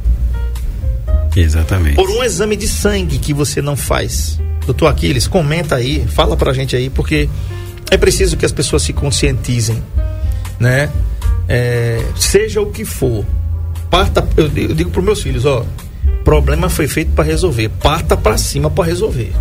Exatamente. 1.37 1.97
Por 1.97 2.09
um 2.09 2.23
exame 2.23 2.57
de 2.57 2.69
sangue 2.69 3.19
que 3.19 3.35
você 3.35 3.61
não 3.61 3.77
faz. 3.77 4.41
Doutor 4.65 4.87
Aquiles, 4.87 5.27
comenta 5.27 5.77
aí, 5.77 6.07
fala 6.07 6.37
pra 6.37 6.53
gente 6.53 6.77
aí, 6.77 6.89
porque 6.89 7.29
é 7.91 7.97
preciso 7.97 8.37
que 8.37 8.47
as 8.47 8.53
pessoas 8.53 8.83
se 8.83 8.93
conscientizem, 8.93 9.83
né? 10.59 10.91
É, 11.49 12.03
seja 12.17 12.61
o 12.61 12.71
que 12.71 12.85
for, 12.85 13.25
parta, 13.91 14.27
eu 14.37 14.49
digo 14.49 14.91
para 14.91 15.03
meus 15.03 15.21
filhos, 15.21 15.45
ó, 15.45 15.67
problema 16.23 16.69
foi 16.69 16.87
feito 16.87 17.13
para 17.13 17.25
resolver, 17.25 17.69
parta 17.69 18.17
para 18.17 18.37
cima 18.39 18.71
para 18.71 18.85
resolver. 18.85 19.33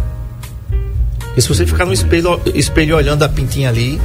E 1.35 1.41
se 1.41 1.47
você 1.47 1.65
ficar 1.65 1.85
no 1.85 1.93
espelho, 1.93 2.41
espelho 2.53 2.95
olhando 2.97 3.23
a 3.23 3.29
pintinha 3.29 3.69
ali, 3.69 3.99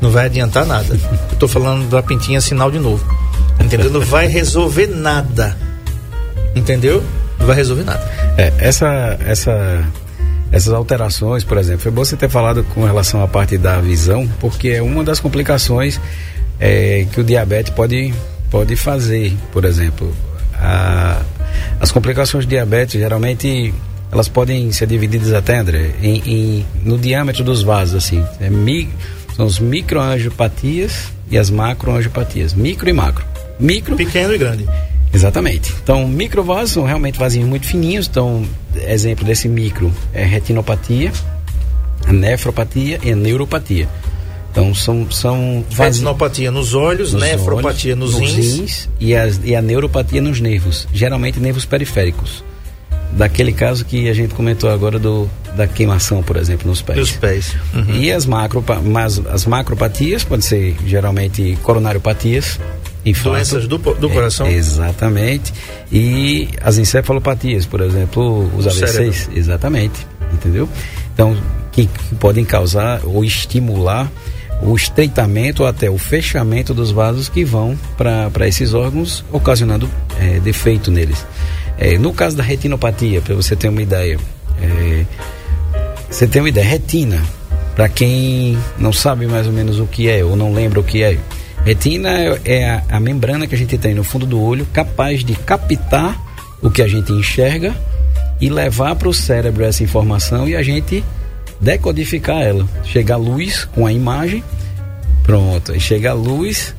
não 0.00 0.10
vai 0.10 0.26
adiantar 0.26 0.66
nada. 0.66 0.98
Eu 1.30 1.38
tô 1.38 1.46
falando 1.46 1.88
da 1.88 2.02
pintinha 2.02 2.40
sinal 2.40 2.70
de 2.70 2.78
novo. 2.78 3.04
Entendeu? 3.60 3.90
Não 3.90 4.00
vai 4.00 4.26
resolver 4.26 4.86
nada. 4.86 5.56
Entendeu? 6.54 7.02
Não 7.38 7.46
vai 7.46 7.56
resolver 7.56 7.84
nada. 7.84 8.02
É, 8.36 8.52
essa 8.58 9.16
essa 9.24 9.84
essas 10.50 10.72
alterações, 10.72 11.44
por 11.44 11.58
exemplo, 11.58 11.82
foi 11.82 11.92
bom 11.92 12.04
você 12.04 12.16
ter 12.16 12.28
falado 12.28 12.64
com 12.74 12.84
relação 12.84 13.22
à 13.22 13.28
parte 13.28 13.58
da 13.58 13.80
visão, 13.80 14.26
porque 14.40 14.68
é 14.68 14.82
uma 14.82 15.04
das 15.04 15.20
complicações 15.20 16.00
é, 16.58 17.06
que 17.12 17.20
o 17.20 17.24
diabetes 17.24 17.72
pode 17.72 18.14
pode 18.50 18.74
fazer, 18.76 19.36
por 19.52 19.64
exemplo, 19.64 20.12
a, 20.54 21.20
as 21.80 21.90
complicações 21.92 22.44
de 22.44 22.50
diabetes 22.50 23.00
geralmente 23.00 23.72
elas 24.10 24.28
podem 24.28 24.72
ser 24.72 24.86
divididas 24.86 25.32
até, 25.32 25.58
André, 25.58 25.94
em, 26.02 26.22
em 26.24 26.66
no 26.82 26.96
diâmetro 26.96 27.44
dos 27.44 27.62
vasos, 27.62 27.94
assim. 27.94 28.24
É 28.40 28.48
mi, 28.48 28.88
são 29.36 29.46
as 29.46 29.58
microangiopatias 29.58 31.12
e 31.30 31.36
as 31.36 31.50
macroangiopatias. 31.50 32.54
Micro 32.54 32.88
e 32.88 32.92
macro. 32.92 33.24
Micro. 33.60 33.96
Pequeno 33.96 34.34
e 34.34 34.38
grande. 34.38 34.66
Exatamente. 35.12 35.74
Então, 35.82 36.06
microvasos 36.08 36.72
são 36.72 36.84
realmente 36.84 37.18
vasinhos 37.18 37.48
muito 37.48 37.66
fininhos. 37.66 38.08
Então, 38.08 38.44
exemplo 38.86 39.24
desse 39.24 39.48
micro 39.48 39.92
é 40.12 40.24
retinopatia, 40.24 41.12
nefropatia 42.08 42.98
e 43.02 43.14
neuropatia. 43.14 43.88
Então 44.58 44.74
são 44.74 45.08
são 45.08 45.64
retinopatia 45.70 46.50
nos 46.50 46.74
olhos, 46.74 47.12
nos 47.12 47.22
nefropatia 47.22 47.94
olhos, 47.94 48.12
nos, 48.12 48.20
nos 48.20 48.32
rins, 48.32 48.58
rins 48.58 48.88
e, 48.98 49.14
a, 49.14 49.30
e 49.44 49.54
a 49.54 49.62
neuropatia 49.62 50.20
nos 50.20 50.40
nervos, 50.40 50.88
geralmente 50.92 51.38
nervos 51.38 51.64
periféricos. 51.64 52.42
Daquele 53.12 53.52
caso 53.52 53.84
que 53.84 54.08
a 54.08 54.12
gente 54.12 54.34
comentou 54.34 54.68
agora 54.68 54.98
do 54.98 55.30
da 55.56 55.66
queimação, 55.66 56.22
por 56.22 56.36
exemplo, 56.36 56.68
nos 56.68 56.82
pés. 56.82 56.98
Nos 56.98 57.12
pés. 57.12 57.56
Uhum. 57.72 57.94
E 57.94 58.12
as 58.12 58.26
macro 58.26 58.62
mas 58.84 59.24
as 59.26 59.46
macropatias 59.46 60.24
podem 60.24 60.42
ser 60.42 60.76
geralmente 60.84 61.56
coronariopatias, 61.62 62.60
infarto, 63.04 63.30
doenças 63.30 63.66
do, 63.66 63.78
do 63.78 64.10
coração. 64.10 64.46
É, 64.46 64.52
exatamente. 64.52 65.52
E 65.90 66.48
as 66.60 66.78
encefalopatias, 66.78 67.64
por 67.64 67.80
exemplo, 67.80 68.50
os 68.56 68.66
o 68.66 68.68
AVCs, 68.68 68.92
cérebro. 68.92 69.38
exatamente, 69.38 70.06
entendeu? 70.32 70.68
Então, 71.14 71.36
que, 71.72 71.86
que 71.86 72.14
podem 72.16 72.44
causar 72.44 73.00
ou 73.04 73.24
estimular 73.24 74.10
o 74.62 74.74
estreitamento 74.74 75.62
ou 75.62 75.68
até 75.68 75.88
o 75.90 75.98
fechamento 75.98 76.74
dos 76.74 76.90
vasos 76.90 77.28
que 77.28 77.44
vão 77.44 77.78
para 77.96 78.48
esses 78.48 78.74
órgãos, 78.74 79.24
ocasionando 79.30 79.88
é, 80.20 80.40
defeito 80.40 80.90
neles. 80.90 81.24
É, 81.78 81.96
no 81.96 82.12
caso 82.12 82.36
da 82.36 82.42
retinopatia, 82.42 83.20
para 83.20 83.34
você 83.34 83.54
ter 83.54 83.68
uma 83.68 83.82
ideia, 83.82 84.18
é, 84.60 85.04
você 86.10 86.26
tem 86.26 86.42
uma 86.42 86.48
ideia, 86.48 86.66
retina, 86.66 87.22
para 87.76 87.88
quem 87.88 88.58
não 88.78 88.92
sabe 88.92 89.26
mais 89.26 89.46
ou 89.46 89.52
menos 89.52 89.78
o 89.78 89.86
que 89.86 90.08
é 90.08 90.24
ou 90.24 90.34
não 90.34 90.52
lembra 90.52 90.80
o 90.80 90.84
que 90.84 91.02
é, 91.02 91.18
retina 91.64 92.10
é, 92.10 92.40
é 92.44 92.70
a, 92.70 92.82
a 92.90 93.00
membrana 93.00 93.46
que 93.46 93.54
a 93.54 93.58
gente 93.58 93.78
tem 93.78 93.94
no 93.94 94.02
fundo 94.02 94.26
do 94.26 94.40
olho 94.40 94.66
capaz 94.72 95.22
de 95.22 95.34
captar 95.36 96.20
o 96.60 96.70
que 96.70 96.82
a 96.82 96.88
gente 96.88 97.12
enxerga 97.12 97.74
e 98.40 98.48
levar 98.48 98.96
para 98.96 99.08
o 99.08 99.14
cérebro 99.14 99.64
essa 99.64 99.84
informação 99.84 100.48
e 100.48 100.56
a 100.56 100.62
gente 100.62 101.04
decodificar 101.60 102.40
ela. 102.42 102.66
Chega 102.84 103.14
a 103.14 103.16
luz 103.16 103.64
com 103.66 103.86
a 103.86 103.92
imagem, 103.92 104.42
pronto. 105.22 105.72
Aí 105.72 105.80
chega 105.80 106.10
a 106.10 106.14
luz 106.14 106.74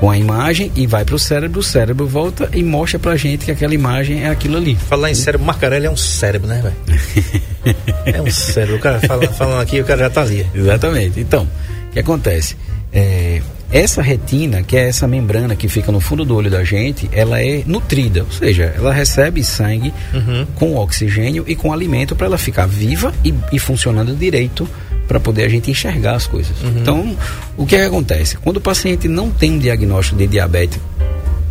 com 0.00 0.10
a 0.10 0.18
imagem 0.18 0.72
e 0.74 0.86
vai 0.86 1.04
para 1.04 1.14
o 1.14 1.18
cérebro, 1.18 1.60
o 1.60 1.62
cérebro 1.62 2.06
volta 2.06 2.48
e 2.52 2.62
mostra 2.62 2.98
pra 2.98 3.16
gente 3.16 3.44
que 3.44 3.50
aquela 3.50 3.74
imagem 3.74 4.24
é 4.24 4.28
aquilo 4.28 4.56
ali. 4.56 4.74
Falar 4.74 5.10
em 5.10 5.14
cérebro, 5.14 5.46
Marcarelli 5.46 5.86
é 5.86 5.90
um 5.90 5.96
cérebro, 5.96 6.48
né, 6.48 6.62
velho? 6.62 7.76
é 8.04 8.20
um 8.20 8.30
cérebro. 8.30 8.76
O 8.76 8.80
cara 8.80 9.00
fala, 9.00 9.26
falando 9.28 9.60
aqui, 9.60 9.80
o 9.80 9.84
cara 9.84 10.00
já 10.00 10.10
tá 10.10 10.22
ali. 10.22 10.46
Exatamente. 10.54 11.20
Então, 11.20 11.48
o 11.88 11.92
que 11.92 12.00
acontece? 12.00 12.56
É, 12.92 13.40
essa 13.74 14.00
retina, 14.00 14.62
que 14.62 14.76
é 14.76 14.88
essa 14.88 15.08
membrana 15.08 15.56
que 15.56 15.66
fica 15.66 15.90
no 15.90 15.98
fundo 15.98 16.24
do 16.24 16.36
olho 16.36 16.48
da 16.48 16.62
gente, 16.62 17.10
ela 17.10 17.42
é 17.42 17.64
nutrida, 17.66 18.22
ou 18.22 18.30
seja, 18.30 18.72
ela 18.76 18.92
recebe 18.92 19.42
sangue 19.42 19.92
Uhum. 20.12 20.46
com 20.54 20.76
oxigênio 20.76 21.44
e 21.48 21.56
com 21.56 21.72
alimento 21.72 22.14
para 22.14 22.28
ela 22.28 22.38
ficar 22.38 22.66
viva 22.66 23.12
e, 23.24 23.34
e 23.52 23.58
funcionando 23.58 24.14
direito 24.14 24.68
para 25.08 25.18
poder 25.18 25.44
a 25.44 25.48
gente 25.48 25.70
enxergar 25.72 26.14
as 26.14 26.24
coisas. 26.26 26.56
Então, 26.62 27.16
o 27.56 27.66
que, 27.66 27.74
é 27.74 27.80
que 27.80 27.84
acontece? 27.86 28.36
Quando 28.36 28.58
o 28.58 28.60
paciente 28.60 29.08
não 29.08 29.28
tem 29.30 29.50
um 29.52 29.58
diagnóstico 29.58 30.18
de 30.18 30.28
diabetes 30.28 30.80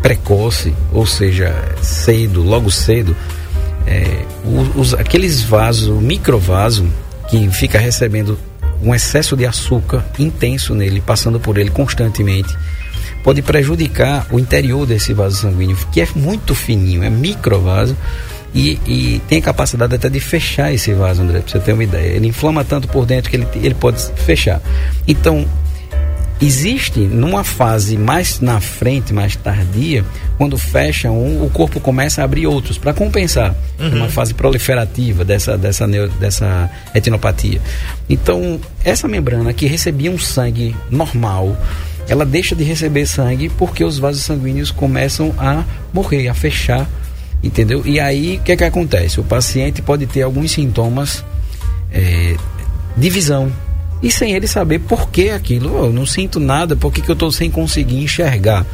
precoce, 0.02 0.74
ou 0.94 1.06
seja, 1.06 1.54
cedo, 1.82 2.42
logo 2.42 2.72
cedo, 2.72 3.16
é, 3.86 4.24
os, 4.76 4.94
aqueles 4.94 5.42
vasos, 5.42 6.02
microvaso, 6.02 6.86
que 7.30 7.50
fica 7.50 7.78
recebendo 7.78 8.40
um 8.84 8.94
excesso 8.94 9.36
de 9.36 9.46
açúcar 9.46 10.06
intenso 10.20 10.76
nele, 10.76 11.02
passando 11.02 11.40
por 11.40 11.58
ele 11.58 11.70
constantemente, 11.70 12.56
pode 13.24 13.42
prejudicar 13.42 14.28
o 14.32 14.40
interior 14.40 14.86
desse 14.86 15.14
vaso 15.14 15.38
sanguíneo, 15.38 15.78
que 15.92 16.02
é 16.02 16.08
muito 16.16 16.54
fininho, 16.54 17.04
é 17.04 17.10
microvaso, 17.10 17.96
e, 18.54 18.80
e 18.86 19.22
tem 19.28 19.42
capacidade 19.42 19.96
até 19.96 20.10
de 20.10 20.20
fechar 20.20 20.72
esse 20.72 20.94
vaso, 20.94 21.24
André, 21.24 21.40
pra 21.40 21.52
você 21.52 21.60
ter 21.60 21.74
uma 21.74 21.84
ideia. 21.84 22.16
Ele 22.16 22.28
inflama 22.28 22.64
tanto 22.64 22.88
por 22.88 23.06
dentro 23.06 23.32
que 23.32 23.38
ele, 23.38 23.48
ele 23.56 23.74
pode 23.74 24.00
fechar. 24.18 24.62
Então, 25.08 25.48
existe 26.46 27.00
numa 27.00 27.44
fase 27.44 27.98
mais 27.98 28.40
na 28.40 28.60
frente, 28.60 29.14
mais 29.14 29.36
tardia, 29.36 30.04
quando 30.38 30.58
fecha 30.58 31.10
um, 31.10 31.44
o 31.44 31.50
corpo 31.50 31.80
começa 31.80 32.22
a 32.22 32.26
abrir 32.26 32.48
outros 32.48 32.78
para 32.78 32.94
compensar 32.94 33.56
uma 33.80 34.10
fase 34.10 34.34
proliferativa 34.34 35.24
dessa 35.24 35.58
dessa 35.58 35.88
dessa 36.20 36.70
retinopatia. 36.94 37.62
Então, 38.10 38.60
essa 38.84 39.08
membrana 39.08 39.54
que 39.54 39.66
recebia 39.66 40.12
um 40.12 40.18
sangue 40.18 40.76
normal, 40.90 41.58
ela 42.08 42.26
deixa 42.26 42.56
de 42.56 42.64
receber 42.64 43.06
sangue 43.06 43.50
porque 43.50 43.84
os 43.84 43.98
vasos 43.98 44.24
sanguíneos 44.24 44.72
começam 44.72 45.34
a 45.38 45.64
morrer, 45.94 46.28
a 46.28 46.34
fechar, 46.34 46.90
entendeu? 47.42 47.84
E 47.86 48.00
aí, 48.00 48.38
o 48.38 48.42
que 48.42 48.52
é 48.52 48.58
que 48.58 48.64
acontece? 48.64 49.20
O 49.20 49.24
paciente 49.24 49.82
pode 49.82 50.06
ter 50.08 50.22
alguns 50.24 50.52
sintomas 50.52 51.24
é, 51.92 52.36
de 52.98 53.10
visão. 53.10 53.52
E 54.04 54.12
sem 54.12 54.34
ele 54.34 54.48
saber 54.48 54.80
por 54.80 55.10
que 55.10 55.30
aquilo. 55.30 55.80
"Oh, 55.82 55.86
eu 55.86 55.94
não 55.94 56.06
sinto 56.06 56.40
nada, 56.40 56.76
por 56.76 56.92
que, 56.94 57.02
que 57.02 57.10
eu 57.10 57.14
estou 57.14 57.32
sem 57.32 57.50
conseguir 57.50 58.04
enxergar? 58.04 58.66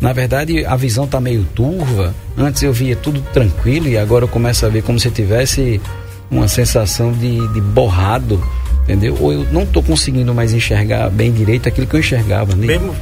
Na 0.00 0.12
verdade, 0.12 0.66
a 0.66 0.74
visão 0.74 1.04
está 1.04 1.20
meio 1.20 1.46
turva. 1.54 2.12
Antes 2.36 2.62
eu 2.64 2.72
via 2.72 2.96
tudo 2.96 3.22
tranquilo 3.32 3.88
e 3.88 3.96
agora 3.96 4.24
eu 4.24 4.28
começo 4.28 4.66
a 4.66 4.68
ver 4.68 4.82
como 4.82 4.98
se 4.98 5.08
tivesse 5.10 5.80
uma 6.28 6.48
sensação 6.48 7.12
de, 7.12 7.46
de 7.54 7.60
borrado, 7.60 8.42
entendeu? 8.82 9.16
Ou 9.20 9.32
eu 9.32 9.46
não 9.52 9.62
estou 9.62 9.82
conseguindo 9.82 10.34
mais 10.34 10.52
enxergar 10.52 11.08
bem 11.10 11.30
direito 11.30 11.68
aquilo 11.68 11.86
que 11.86 11.94
eu 11.94 12.00
enxergava. 12.00 12.52
né? 12.56 12.66
Mesmo, 12.66 12.94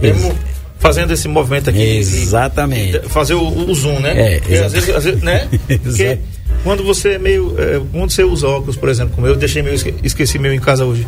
mesmo 0.00 0.34
fazendo 0.78 1.12
esse 1.12 1.28
movimento 1.28 1.68
aqui. 1.68 1.82
Exatamente. 1.98 3.00
fazer 3.08 3.34
o, 3.34 3.46
o 3.70 3.74
zoom, 3.74 4.00
né? 4.00 4.36
É, 4.36 4.40
Porque 4.40 4.54
às 4.56 4.72
vezes, 4.72 4.88
às 4.96 5.04
vezes, 5.04 5.22
né? 5.22 5.46
Porque. 5.82 6.18
Quando 6.62 6.82
você 6.84 7.10
é 7.14 7.18
meio. 7.18 7.54
é, 7.58 7.80
quando 7.92 8.10
você 8.10 8.24
usa 8.24 8.46
óculos, 8.48 8.76
por 8.76 8.88
exemplo, 8.88 9.14
como 9.14 9.26
eu 9.26 9.36
deixei 9.36 9.62
meu, 9.62 9.74
esque- 9.74 9.94
esqueci 10.02 10.38
meu 10.38 10.52
em 10.52 10.60
casa 10.60 10.84
hoje. 10.84 11.06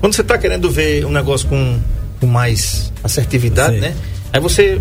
Quando 0.00 0.14
você 0.14 0.22
está 0.22 0.36
querendo 0.38 0.70
ver 0.70 1.04
um 1.06 1.10
negócio 1.10 1.48
com, 1.48 1.78
com 2.20 2.26
mais 2.26 2.92
assertividade, 3.02 3.74
Sim. 3.76 3.80
né? 3.80 3.94
Aí 4.32 4.40
você 4.40 4.80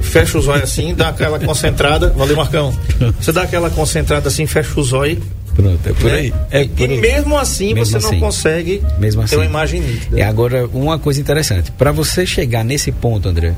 fecha 0.00 0.38
os 0.38 0.46
olhos 0.48 0.64
assim, 0.64 0.94
dá 0.94 1.08
aquela 1.08 1.38
concentrada. 1.44 2.10
Valeu, 2.10 2.36
Marcão. 2.36 2.76
Você 3.20 3.32
dá 3.32 3.42
aquela 3.42 3.70
concentrada 3.70 4.28
assim, 4.28 4.46
fecha 4.46 4.78
os 4.78 4.92
olhos. 4.92 5.18
Pronto, 5.54 5.80
é 5.88 5.92
por 5.94 6.10
né? 6.10 6.16
aí. 6.18 6.34
É 6.50 6.62
e, 6.64 6.68
por 6.68 6.88
e 6.88 6.92
aí. 6.92 7.00
mesmo 7.00 7.38
assim 7.38 7.72
Mesmo 7.72 7.86
você 7.86 7.98
não 7.98 8.10
assim. 8.10 8.20
consegue 8.20 8.82
Mesmo 8.98 9.22
ter 9.22 9.24
assim. 9.26 9.36
uma 9.36 9.44
imagem 9.46 9.80
nítida. 9.80 10.18
E 10.18 10.22
agora, 10.22 10.66
uma 10.72 10.98
coisa 10.98 11.18
interessante. 11.20 11.70
Para 11.72 11.90
você 11.92 12.26
chegar 12.26 12.62
nesse 12.62 12.92
ponto, 12.92 13.26
André, 13.28 13.54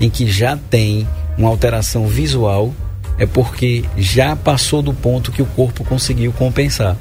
em 0.00 0.08
que 0.08 0.26
já 0.30 0.58
tem 0.70 1.06
uma 1.36 1.50
alteração 1.50 2.06
visual, 2.06 2.74
é 3.18 3.26
porque 3.26 3.84
já 3.96 4.34
passou 4.36 4.82
do 4.82 4.92
ponto 4.92 5.30
que 5.32 5.42
o 5.42 5.46
corpo 5.46 5.84
conseguiu 5.84 6.32
compensar. 6.32 6.96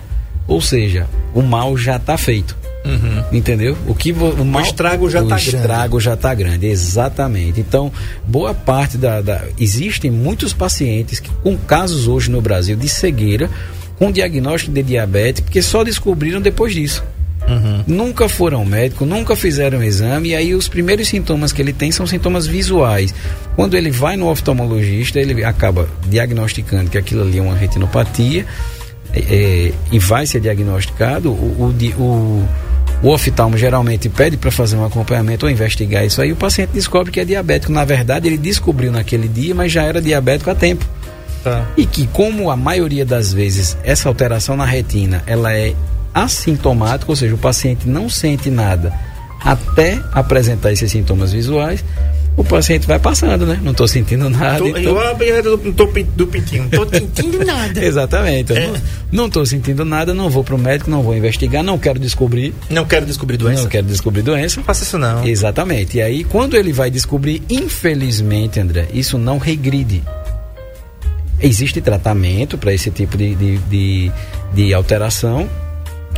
Ou 0.47 0.59
seja, 0.61 1.07
o 1.33 1.41
mal 1.41 1.77
já 1.77 1.95
está 1.95 2.17
feito. 2.17 2.55
Entendeu? 3.31 3.77
O 3.87 3.95
que 3.95 4.11
o, 4.11 4.43
mal, 4.43 4.61
estrago 4.61 5.09
já 5.09 5.21
o 5.21 5.27
tá 5.27 5.35
grande. 5.37 5.55
estrago 5.55 5.99
já 6.01 6.13
está 6.15 6.33
grande, 6.35 6.67
exatamente. 6.67 7.59
Então, 7.61 7.91
boa 8.27 8.53
parte 8.53 8.97
da, 8.97 9.21
da- 9.21 9.41
existem 9.57 10.11
muitos 10.11 10.51
pacientes 10.53 11.19
que, 11.21 11.29
com 11.41 11.55
casos 11.57 12.07
hoje 12.09 12.29
no 12.29 12.41
Brasil 12.41 12.75
de 12.75 12.89
cegueira, 12.89 13.49
com 13.97 14.11
diagnóstico 14.11 14.73
de 14.73 14.83
diabetes, 14.83 15.41
porque 15.41 15.61
só 15.61 15.81
descobriram 15.83 16.41
depois 16.41 16.73
disso. 16.73 17.01
Nunca 17.85 18.29
foram 18.29 18.59
ao 18.59 18.65
médico, 18.65 19.05
nunca 19.05 19.35
fizeram 19.35 19.79
um 19.79 19.83
exame, 19.83 20.29
e 20.29 20.35
aí 20.35 20.55
os 20.55 20.67
primeiros 20.67 21.07
sintomas 21.07 21.51
que 21.51 21.61
ele 21.61 21.73
tem 21.73 21.91
são 21.91 22.07
sintomas 22.07 22.47
visuais. 22.47 23.13
Quando 23.55 23.75
ele 23.75 23.91
vai 23.91 24.15
no 24.15 24.29
oftalmologista, 24.29 25.19
ele 25.19 25.43
acaba 25.43 25.87
diagnosticando 26.07 26.89
que 26.89 26.97
aquilo 26.97 27.21
ali 27.21 27.39
é 27.39 27.41
uma 27.41 27.55
retinopatia 27.55 28.45
é, 29.13 29.19
é, 29.19 29.73
e 29.91 29.99
vai 29.99 30.25
ser 30.25 30.39
diagnosticado. 30.39 31.31
O, 31.31 31.73
o, 31.97 32.01
o, 32.01 32.47
o 33.03 33.09
oftalmo 33.09 33.57
geralmente 33.57 34.09
pede 34.09 34.37
para 34.37 34.49
fazer 34.49 34.77
um 34.77 34.85
acompanhamento 34.85 35.45
ou 35.45 35.51
investigar 35.51 36.05
isso 36.05 36.21
aí. 36.21 36.31
O 36.31 36.35
paciente 36.35 36.71
descobre 36.73 37.11
que 37.11 37.19
é 37.19 37.25
diabético. 37.25 37.71
Na 37.71 37.85
verdade, 37.85 38.27
ele 38.27 38.37
descobriu 38.37 38.91
naquele 38.91 39.27
dia, 39.27 39.53
mas 39.53 39.71
já 39.71 39.83
era 39.83 40.01
diabético 40.01 40.49
há 40.49 40.55
tempo. 40.55 40.85
Tá. 41.43 41.67
E 41.75 41.85
que 41.85 42.07
como 42.07 42.49
a 42.49 42.55
maioria 42.55 43.05
das 43.05 43.33
vezes 43.33 43.77
essa 43.83 44.07
alteração 44.07 44.55
na 44.55 44.63
retina 44.63 45.21
ela 45.27 45.53
é 45.53 45.75
assintomática, 46.13 47.11
ou 47.11 47.15
seja, 47.15 47.33
o 47.35 47.37
paciente 47.37 47.87
não 47.87 48.09
sente 48.09 48.49
nada 48.49 48.93
até 49.43 50.01
apresentar 50.13 50.71
esses 50.71 50.89
sintomas 50.91 51.33
visuais, 51.33 51.83
o 52.35 52.43
paciente 52.43 52.87
vai 52.87 52.97
passando, 52.97 53.45
né? 53.45 53.59
Não 53.61 53.71
estou 53.73 53.87
sentindo 53.87 54.27
nada. 54.29 54.57
Tô, 54.57 54.67
então- 54.67 54.81
Igual 54.81 55.07
a 55.07 55.13
banheira 55.13 55.43
do, 55.43 55.55
do, 55.57 55.71
do 55.85 56.27
pintinho. 56.27 56.63
Não 56.71 56.85
tô 56.85 56.97
sentindo 56.97 57.45
nada. 57.45 57.85
Exatamente. 57.85 58.53
É. 58.53 58.67
Não, 58.67 58.73
não 59.11 59.25
estou 59.27 59.45
sentindo 59.45 59.85
nada, 59.85 60.15
não 60.15 60.31
vou 60.31 60.43
para 60.43 60.55
o 60.55 60.57
médico, 60.57 60.89
não 60.89 61.03
vou 61.03 61.15
investigar, 61.15 61.61
não 61.63 61.77
quero 61.77 61.99
descobrir, 61.99 62.51
Não 62.71 62.85
quero 62.85 63.05
descobrir 63.05 63.37
doença. 63.37 63.61
não 63.61 63.69
quero 63.69 63.85
descobrir 63.85 64.23
doença. 64.23 64.57
Não 64.57 64.63
faça 64.63 64.83
isso 64.83 64.97
não. 64.97 65.23
Exatamente. 65.27 65.97
E 65.97 66.01
aí, 66.01 66.23
quando 66.23 66.55
ele 66.57 66.73
vai 66.73 66.89
descobrir, 66.89 67.43
infelizmente, 67.47 68.59
André, 68.59 68.87
isso 68.93 69.19
não 69.19 69.37
regride. 69.37 70.01
Existe 71.39 71.81
tratamento 71.81 72.57
para 72.57 72.73
esse 72.73 72.89
tipo 72.89 73.15
de, 73.17 73.35
de, 73.35 73.57
de, 73.57 74.11
de 74.55 74.73
alteração, 74.73 75.47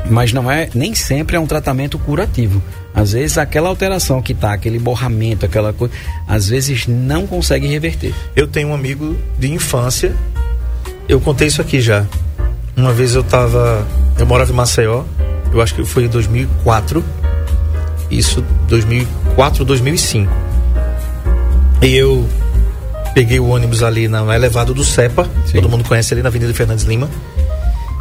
mas 0.09 0.31
não 0.31 0.49
é 0.49 0.69
nem 0.73 0.93
sempre 0.93 1.35
é 1.35 1.39
um 1.39 1.47
tratamento 1.47 1.97
curativo. 1.97 2.61
Às 2.93 3.11
vezes 3.11 3.37
aquela 3.37 3.69
alteração 3.69 4.21
que 4.21 4.33
tá, 4.33 4.53
aquele 4.53 4.79
borramento, 4.79 5.45
aquela 5.45 5.73
coisa, 5.73 5.93
às 6.27 6.47
vezes 6.47 6.87
não 6.87 7.27
consegue 7.27 7.67
reverter. 7.67 8.13
Eu 8.35 8.47
tenho 8.47 8.69
um 8.69 8.73
amigo 8.73 9.17
de 9.37 9.51
infância. 9.51 10.15
Eu 11.07 11.19
contei 11.19 11.47
isso 11.47 11.61
aqui 11.61 11.81
já. 11.81 12.05
Uma 12.75 12.93
vez 12.93 13.15
eu 13.15 13.23
tava. 13.23 13.85
Eu 14.17 14.25
morava 14.25 14.51
em 14.51 14.55
Maceió. 14.55 15.03
Eu 15.51 15.61
acho 15.61 15.75
que 15.75 15.83
foi 15.85 16.05
em 16.05 16.07
2004. 16.07 17.03
Isso, 18.09 18.43
2004, 18.67 19.65
2005. 19.65 20.31
E 21.81 21.95
eu 21.95 22.27
peguei 23.13 23.39
o 23.39 23.47
ônibus 23.47 23.83
ali 23.83 24.07
na 24.07 24.35
elevado 24.35 24.73
do 24.73 24.83
CEPA. 24.83 25.29
Sim. 25.45 25.53
Todo 25.53 25.69
mundo 25.69 25.83
conhece 25.83 26.13
ali 26.13 26.21
na 26.21 26.29
Avenida 26.29 26.53
Fernandes 26.53 26.85
Lima. 26.85 27.09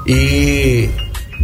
E 0.07 0.91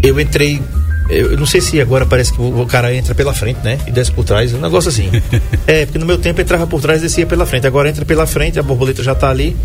eu 0.02 0.20
entrei. 0.20 0.60
Eu 1.08 1.36
não 1.36 1.46
sei 1.46 1.60
se 1.60 1.80
agora 1.80 2.06
parece 2.06 2.32
que 2.32 2.40
o 2.40 2.60
o 2.60 2.66
cara 2.66 2.94
entra 2.94 3.14
pela 3.14 3.34
frente, 3.34 3.58
né? 3.64 3.78
E 3.86 3.90
desce 3.90 4.12
por 4.12 4.24
trás. 4.24 4.52
Um 4.54 4.60
negócio 4.60 4.88
assim. 4.90 5.10
é, 5.66 5.84
porque 5.86 5.98
no 5.98 6.06
meu 6.06 6.18
tempo 6.18 6.40
entrava 6.40 6.66
por 6.66 6.80
trás 6.80 7.00
e 7.00 7.02
descia 7.02 7.26
pela 7.26 7.44
frente. 7.46 7.66
Agora 7.66 7.88
entra 7.88 8.04
pela 8.04 8.26
frente, 8.26 8.58
a 8.58 8.62
borboleta 8.62 9.02
já 9.02 9.14
tá 9.14 9.28
ali. 9.28 9.56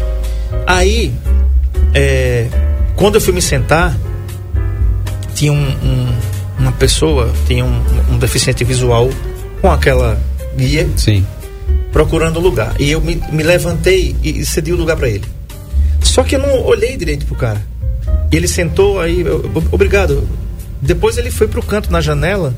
Aí, 0.65 1.13
é, 1.93 2.47
quando 2.95 3.15
eu 3.15 3.21
fui 3.21 3.33
me 3.33 3.41
sentar, 3.41 3.95
tinha 5.35 5.51
um, 5.51 5.57
um- 5.57 6.15
uma 6.57 6.71
pessoa, 6.71 7.31
tinha 7.45 7.63
um, 7.65 7.81
um 8.11 8.17
deficiente 8.17 8.63
visual 8.63 9.09
com 9.61 9.69
aquela 9.69 10.17
guia 10.57 10.87
Sim. 10.95 11.25
procurando 11.91 12.39
lugar. 12.39 12.73
E 12.79 12.89
eu 12.91 13.01
me, 13.01 13.21
me 13.31 13.43
levantei 13.43 14.15
e 14.23 14.43
cedi 14.45 14.71
o 14.71 14.75
lugar 14.77 14.95
para 14.97 15.09
ele. 15.09 15.25
Só 16.01 16.23
que 16.23 16.35
eu 16.35 16.39
não 16.39 16.63
olhei 16.63 16.95
direito 16.97 17.25
pro 17.25 17.35
cara. 17.35 17.61
Ele 18.31 18.47
sentou 18.47 18.99
aí, 18.99 19.23
obrigado. 19.71 20.27
Depois 20.81 21.17
ele 21.17 21.31
foi 21.31 21.47
pro 21.47 21.63
canto 21.63 21.91
na 21.91 22.01
janela. 22.01 22.53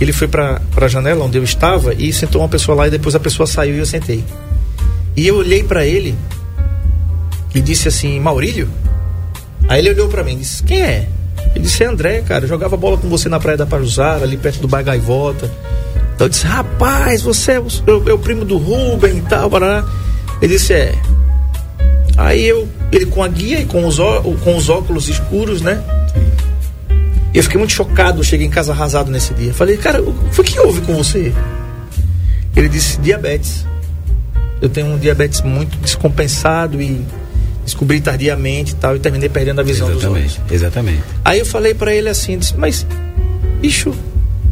Ele 0.00 0.12
foi 0.12 0.26
pra, 0.26 0.60
pra 0.74 0.88
janela 0.88 1.24
onde 1.24 1.38
eu 1.38 1.44
estava 1.44 1.94
e 1.94 2.12
sentou 2.12 2.40
uma 2.40 2.48
pessoa 2.48 2.76
lá 2.76 2.88
e 2.88 2.90
depois 2.90 3.14
a 3.14 3.20
pessoa 3.20 3.46
saiu 3.46 3.76
e 3.76 3.78
eu 3.78 3.86
sentei. 3.86 4.24
E 5.16 5.26
eu 5.26 5.36
olhei 5.36 5.62
para 5.62 5.86
ele 5.86 6.14
e 7.54 7.60
disse 7.60 7.88
assim: 7.88 8.18
Maurílio? 8.18 8.68
Aí 9.68 9.80
ele 9.80 9.90
olhou 9.90 10.08
para 10.08 10.24
mim 10.24 10.32
e 10.32 10.36
disse: 10.36 10.62
Quem 10.62 10.82
é? 10.82 11.08
Ele 11.54 11.64
disse: 11.64 11.84
É 11.84 11.86
André, 11.86 12.22
cara. 12.22 12.46
Jogava 12.46 12.76
bola 12.76 12.96
com 12.96 13.08
você 13.08 13.28
na 13.28 13.38
praia 13.38 13.56
da 13.56 13.66
Pajuzara, 13.66 14.24
ali 14.24 14.36
perto 14.36 14.60
do 14.60 14.68
Bar 14.68 14.82
Gaivota. 14.82 15.50
Eu 16.22 16.28
disse, 16.28 16.46
rapaz, 16.46 17.20
você 17.20 17.52
é 17.52 17.60
o, 17.60 17.66
é, 18.08 18.12
o 18.12 18.18
primo 18.18 18.44
do 18.44 18.56
Rubem 18.56 19.18
e 19.18 19.22
tal, 19.22 19.50
barará. 19.50 19.84
Ele 20.40 20.54
disse, 20.54 20.72
é. 20.72 20.94
Aí 22.16 22.44
eu, 22.44 22.68
ele 22.90 23.06
com 23.06 23.22
a 23.22 23.28
guia 23.28 23.60
e 23.60 23.64
com 23.64 23.86
os, 23.86 23.98
ó- 23.98 24.20
com 24.44 24.56
os 24.56 24.68
óculos 24.68 25.08
escuros, 25.08 25.62
né? 25.62 25.82
Eu 27.34 27.42
fiquei 27.42 27.58
muito 27.58 27.72
chocado, 27.72 28.20
eu 28.20 28.24
cheguei 28.24 28.46
em 28.46 28.50
casa 28.50 28.72
arrasado 28.72 29.10
nesse 29.10 29.32
dia. 29.32 29.54
Falei, 29.54 29.76
cara, 29.78 30.02
o 30.02 30.14
foi 30.32 30.44
que 30.44 30.58
houve 30.60 30.82
com 30.82 30.94
você? 30.94 31.32
Ele 32.54 32.68
disse, 32.68 33.00
diabetes. 33.00 33.66
Eu 34.60 34.68
tenho 34.68 34.88
um 34.88 34.98
diabetes 34.98 35.40
muito 35.40 35.76
descompensado 35.78 36.80
e 36.82 37.00
descobri 37.64 38.00
tardiamente 38.00 38.72
e 38.72 38.74
tal, 38.76 38.94
e 38.94 38.98
terminei 38.98 39.28
perdendo 39.28 39.60
a 39.60 39.64
visão 39.64 39.90
dos 39.90 40.04
olhos. 40.04 40.14
Exatamente, 40.38 40.54
exatamente. 40.54 41.02
Aí 41.24 41.38
eu 41.38 41.46
falei 41.46 41.72
pra 41.74 41.94
ele 41.94 42.08
assim, 42.10 42.38
disse, 42.38 42.54
mas, 42.56 42.86
bicho, 43.60 43.94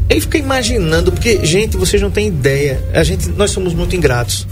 ele 0.08 0.20
fica 0.22 0.38
imaginando, 0.38 1.12
porque, 1.12 1.44
gente, 1.44 1.76
vocês 1.76 2.00
não 2.00 2.10
têm 2.10 2.28
ideia. 2.28 2.82
A 2.94 3.04
gente, 3.04 3.28
nós 3.30 3.50
somos 3.50 3.74
muito 3.74 3.94
ingratos. 3.94 4.46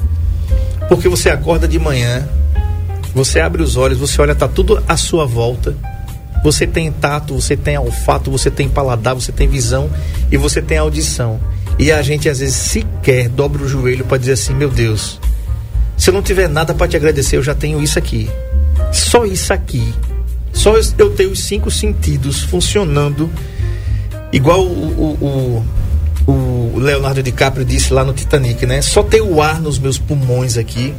Porque 0.88 1.08
você 1.08 1.30
acorda 1.30 1.66
de 1.66 1.78
manhã, 1.78 2.28
você 3.18 3.40
abre 3.40 3.64
os 3.64 3.76
olhos, 3.76 3.98
você 3.98 4.22
olha, 4.22 4.33
tá 4.33 4.46
tudo 4.46 4.81
à 4.87 4.96
sua 4.96 5.26
volta. 5.26 5.76
Você 6.44 6.68
tem 6.68 6.92
tato, 6.92 7.35
você 7.35 7.57
tem 7.57 7.76
olfato, 7.76 8.31
você 8.31 8.48
tem 8.48 8.68
paladar, 8.68 9.12
você 9.12 9.33
tem 9.33 9.48
visão 9.48 9.90
e 10.31 10.37
você 10.37 10.62
tem 10.62 10.78
audição. 10.78 11.40
E 11.81 11.90
a 11.90 12.00
gente 12.00 12.28
às 12.28 12.38
vezes 12.38 12.54
sequer 12.54 13.28
dobra 13.28 13.64
o 13.64 13.68
joelho 13.68 14.04
para 14.04 14.18
dizer 14.18 14.35
assim, 14.35 14.54
meu 14.54 14.70
Deus, 14.70 15.18
se 15.96 16.11
eu 16.11 16.14
não 16.14 16.22
tiver 16.22 16.48
nada 16.48 16.72
para 16.72 16.87
te 16.87 16.96
agradecer, 16.96 17.37
eu 17.37 17.42
já 17.42 17.57
tenho 17.57 17.83
isso 17.83 17.98
aqui. 17.98 18.31
Só 18.92 19.24
isso 19.24 19.52
aqui. 19.52 19.92
Só 20.52 20.74
eu 20.96 21.11
tenho 21.11 21.33
os 21.33 21.40
cinco 21.40 21.72
sentidos 21.72 22.42
funcionando 22.44 23.28
igual 24.33 24.61
o, 24.61 25.64
o, 26.24 26.31
o, 26.31 26.33
o 26.33 26.78
Leonardo 26.78 27.20
DiCaprio 27.20 27.64
disse 27.64 27.92
lá 27.92 28.04
no 28.04 28.12
Titanic, 28.12 28.64
né? 28.64 28.81
Só 28.81 29.02
ter 29.02 29.22
o 29.22 29.42
ar 29.42 29.61
nos 29.61 29.76
meus 29.76 29.98
pulmões 29.98 30.57
aqui. 30.57 30.94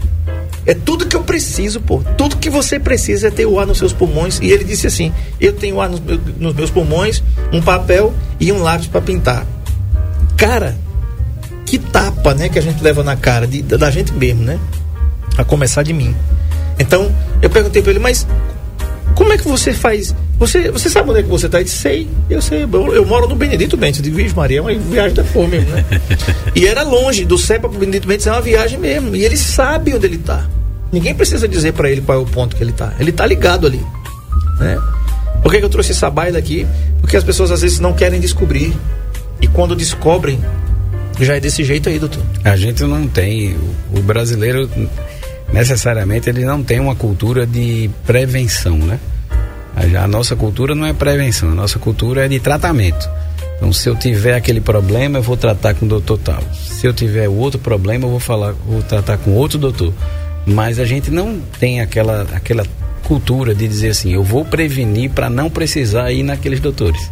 É 0.65 0.73
tudo 0.73 1.05
que 1.07 1.15
eu 1.15 1.23
preciso, 1.23 1.79
pô. 1.81 2.03
Tudo 2.17 2.37
que 2.37 2.49
você 2.49 2.79
precisa 2.79 3.27
é 3.27 3.31
ter 3.31 3.45
o 3.45 3.59
ar 3.59 3.65
nos 3.65 3.77
seus 3.77 3.93
pulmões. 3.93 4.39
E 4.41 4.51
ele 4.51 4.63
disse 4.63 4.85
assim: 4.87 5.11
Eu 5.39 5.53
tenho 5.53 5.79
ar 5.81 5.89
nos, 5.89 5.99
meus- 5.99 6.19
nos 6.37 6.53
meus 6.53 6.69
pulmões, 6.69 7.23
um 7.51 7.61
papel 7.61 8.13
e 8.39 8.51
um 8.51 8.61
lápis 8.61 8.87
para 8.87 9.01
pintar. 9.01 9.45
Cara, 10.37 10.77
que 11.65 11.77
tapa, 11.77 12.33
né, 12.33 12.49
que 12.49 12.57
a 12.59 12.61
gente 12.61 12.81
leva 12.83 13.03
na 13.03 13.15
cara 13.15 13.45
de- 13.47 13.61
da 13.61 13.89
gente 13.91 14.11
mesmo, 14.13 14.43
né? 14.43 14.59
A 15.37 15.43
começar 15.43 15.83
de 15.83 15.93
mim. 15.93 16.15
Então, 16.77 17.13
eu 17.41 17.49
perguntei 17.49 17.81
para 17.81 17.91
ele, 17.91 17.99
mas 17.99 18.25
como 19.15 19.33
é 19.33 19.37
que 19.37 19.47
você 19.47 19.73
faz? 19.73 20.13
Você, 20.39 20.71
você 20.71 20.89
sabe 20.89 21.09
onde 21.09 21.19
é 21.19 21.23
que 21.23 21.29
você 21.29 21.47
está? 21.47 21.57
Ele 21.57 21.65
disse, 21.65 21.77
sei, 21.77 22.07
eu 22.29 22.41
sei. 22.41 22.63
Eu, 22.63 22.95
eu 22.95 23.05
moro 23.05 23.27
no 23.27 23.35
Benedito 23.35 23.75
Bentes. 23.75 23.99
Eu 23.99 24.03
digo, 24.05 24.15
Vixe 24.15 24.33
Maria, 24.33 24.59
é 24.59 24.61
uma 24.61 24.73
viagem 24.73 25.13
da 25.13 25.23
porra 25.25 25.49
mesmo, 25.49 25.69
né? 25.71 25.85
e 26.55 26.65
era 26.65 26.81
longe, 26.81 27.25
do 27.25 27.37
Cepa 27.37 27.67
para 27.67 27.75
o 27.75 27.79
Benedito 27.79 28.07
Bentes 28.07 28.25
é 28.25 28.31
uma 28.31 28.41
viagem 28.41 28.79
mesmo. 28.79 29.13
E 29.15 29.25
ele 29.25 29.35
sabe 29.35 29.93
onde 29.93 30.05
ele 30.05 30.15
está. 30.15 30.47
Ninguém 30.93 31.13
precisa 31.13 31.45
dizer 31.45 31.73
para 31.73 31.91
ele 31.91 31.99
qual 31.99 32.19
é 32.19 32.21
o 32.21 32.25
ponto 32.25 32.55
que 32.55 32.63
ele 32.63 32.71
está. 32.71 32.93
Ele 32.99 33.09
está 33.09 33.25
ligado 33.25 33.67
ali. 33.67 33.81
Né? 34.59 34.79
Por 35.43 35.51
que, 35.51 35.59
que 35.59 35.65
eu 35.65 35.69
trouxe 35.69 35.91
essa 35.91 36.09
baila 36.09 36.39
aqui? 36.39 36.65
Porque 37.01 37.17
as 37.17 37.23
pessoas 37.23 37.51
às 37.51 37.61
vezes 37.61 37.79
não 37.79 37.93
querem 37.93 38.21
descobrir. 38.21 38.73
E 39.41 39.47
quando 39.47 39.75
descobrem, 39.75 40.39
já 41.19 41.35
é 41.35 41.39
desse 41.39 41.65
jeito 41.65 41.89
aí, 41.89 41.99
doutor. 41.99 42.23
A 42.45 42.55
gente 42.55 42.81
não 42.83 43.07
tem, 43.07 43.57
o 43.93 43.99
brasileiro 44.01 44.69
necessariamente 45.51 46.29
ele 46.29 46.45
não 46.45 46.63
tem 46.63 46.79
uma 46.79 46.95
cultura 46.95 47.45
de 47.45 47.89
prevenção, 48.05 48.77
né? 48.77 48.99
A, 49.79 50.03
a 50.03 50.07
nossa 50.07 50.35
cultura 50.35 50.75
não 50.75 50.85
é 50.85 50.93
prevenção, 50.93 51.51
a 51.51 51.55
nossa 51.55 51.79
cultura 51.79 52.25
é 52.25 52.27
de 52.27 52.39
tratamento. 52.39 53.09
Então, 53.55 53.73
se 53.73 53.89
eu 53.89 53.95
tiver 53.95 54.35
aquele 54.35 54.61
problema, 54.61 55.19
eu 55.19 55.23
vou 55.23 55.35
tratar 55.35 55.73
com 55.73 55.85
o 55.85 55.89
doutor 55.89 56.17
tal. 56.17 56.41
Se 56.53 56.85
eu 56.85 56.93
tiver 56.93 57.27
outro 57.27 57.59
problema, 57.59 58.05
eu 58.05 58.09
vou 58.09 58.19
falar, 58.19 58.53
vou 58.53 58.81
tratar 58.81 59.17
com 59.17 59.31
outro 59.31 59.57
doutor. 59.57 59.93
Mas 60.45 60.79
a 60.79 60.85
gente 60.85 61.11
não 61.11 61.39
tem 61.59 61.81
aquela, 61.81 62.25
aquela 62.33 62.65
cultura 63.03 63.53
de 63.53 63.67
dizer 63.67 63.89
assim, 63.89 64.13
eu 64.13 64.23
vou 64.23 64.45
prevenir 64.45 65.09
para 65.09 65.29
não 65.29 65.49
precisar 65.49 66.11
ir 66.11 66.23
naqueles 66.23 66.59
doutores. 66.59 67.09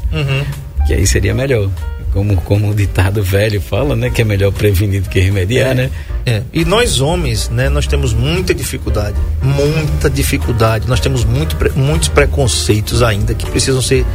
Que 0.85 0.93
aí 0.93 1.05
seria 1.05 1.33
melhor. 1.33 1.69
Como, 2.13 2.35
como 2.41 2.71
o 2.71 2.73
ditado 2.73 3.21
velho 3.21 3.61
fala, 3.61 3.95
né? 3.95 4.09
Que 4.09 4.21
é 4.21 4.25
melhor 4.25 4.51
prevenir 4.51 5.01
do 5.01 5.09
que 5.09 5.19
remediar, 5.19 5.75
né? 5.75 5.91
É. 6.25 6.41
E 6.51 6.65
nós 6.65 6.99
homens, 6.99 7.49
né, 7.49 7.69
nós 7.69 7.85
temos 7.87 8.13
muita 8.13 8.53
dificuldade, 8.53 9.15
muita 9.41 10.09
dificuldade. 10.09 10.87
Nós 10.87 10.99
temos 10.99 11.23
muito, 11.23 11.55
muitos 11.75 12.09
preconceitos 12.09 13.03
ainda 13.03 13.33
que 13.33 13.45
precisam 13.49 13.81
ser 13.81 14.05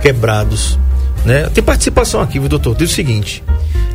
quebrados, 0.00 0.78
né? 1.24 1.48
Tem 1.54 1.62
participação 1.62 2.20
aqui, 2.20 2.38
viu, 2.38 2.48
doutor? 2.48 2.74
Diz 2.74 2.90
o 2.90 2.94
seguinte. 2.94 3.42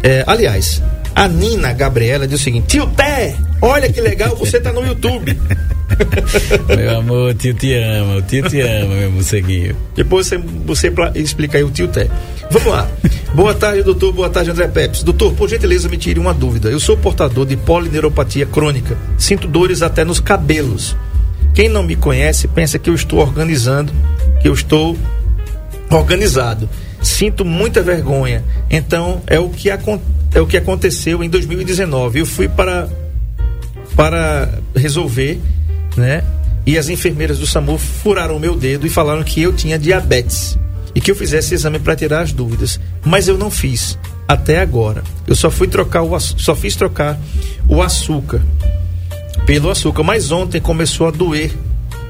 é, 0.01 0.23
aliás, 0.25 0.81
a 1.17 1.27
Nina 1.27 1.73
Gabriela 1.73 2.27
diz 2.27 2.39
o 2.39 2.43
seguinte: 2.43 2.67
Tio 2.67 2.85
Té, 2.87 3.35
olha 3.59 3.91
que 3.91 3.99
legal, 3.99 4.35
você 4.35 4.59
tá 4.59 4.71
no 4.71 4.85
YouTube. 4.85 5.35
Meu 6.77 6.99
amor, 6.99 7.31
o 7.31 7.33
tio 7.33 7.53
te 7.55 7.73
ama, 7.73 8.17
o 8.17 8.21
tio 8.21 8.47
te 8.47 8.61
ama, 8.61 8.93
meu 8.93 9.11
morceguinho. 9.11 9.75
Depois 9.95 10.27
você, 10.27 10.37
você 10.37 10.93
explica 11.15 11.57
aí 11.57 11.63
o 11.63 11.71
tio 11.71 11.87
Té. 11.87 12.07
Vamos 12.51 12.67
lá. 12.67 12.87
Boa 13.33 13.53
tarde, 13.53 13.83
doutor. 13.83 14.13
Boa 14.13 14.29
tarde, 14.29 14.51
André 14.51 14.67
Pepes. 14.67 15.03
Doutor, 15.03 15.33
por 15.33 15.49
gentileza, 15.49 15.89
me 15.89 15.97
tire 15.97 16.19
uma 16.19 16.33
dúvida. 16.33 16.69
Eu 16.69 16.79
sou 16.79 16.97
portador 16.97 17.45
de 17.45 17.57
polineuropatia 17.57 18.45
crônica. 18.45 18.97
Sinto 19.17 19.47
dores 19.47 19.81
até 19.81 20.03
nos 20.03 20.19
cabelos. 20.19 20.95
Quem 21.53 21.67
não 21.69 21.83
me 21.83 21.95
conhece 21.95 22.47
pensa 22.47 22.79
que 22.79 22.89
eu 22.89 22.95
estou 22.95 23.19
organizando, 23.19 23.91
que 24.41 24.47
eu 24.47 24.53
estou 24.53 24.97
organizado. 25.91 26.69
Sinto 27.01 27.43
muita 27.43 27.81
vergonha. 27.81 28.43
Então, 28.69 29.21
é 29.27 29.39
o 29.39 29.49
que, 29.49 29.69
é 29.69 30.41
o 30.41 30.47
que 30.47 30.57
aconteceu 30.57 31.23
em 31.23 31.29
2019. 31.29 32.19
Eu 32.19 32.25
fui 32.25 32.47
para 32.47 32.89
para 33.95 34.59
resolver, 34.75 35.39
né? 35.95 36.23
E 36.65 36.77
as 36.77 36.87
enfermeiras 36.87 37.39
do 37.39 37.47
SAMU 37.47 37.77
furaram 37.77 38.39
meu 38.39 38.55
dedo 38.55 38.85
e 38.85 38.89
falaram 38.89 39.23
que 39.23 39.41
eu 39.41 39.53
tinha 39.53 39.79
diabetes 39.79 40.57
e 40.97 40.99
que 40.99 41.11
eu 41.11 41.15
fizesse 41.15 41.53
exame 41.53 41.77
para 41.77 41.95
tirar 41.95 42.23
as 42.23 42.31
dúvidas, 42.31 42.79
mas 43.05 43.27
eu 43.27 43.37
não 43.37 43.51
fiz 43.51 43.95
até 44.27 44.59
agora. 44.59 45.03
Eu 45.27 45.35
só 45.35 45.51
fui 45.51 45.67
trocar 45.67 46.01
o 46.01 46.19
só 46.19 46.55
fiz 46.55 46.75
trocar 46.75 47.19
o 47.69 47.83
açúcar 47.83 48.41
pelo 49.45 49.69
açúcar, 49.69 50.01
mas 50.01 50.31
ontem 50.31 50.59
começou 50.59 51.07
a 51.07 51.11
doer 51.11 51.53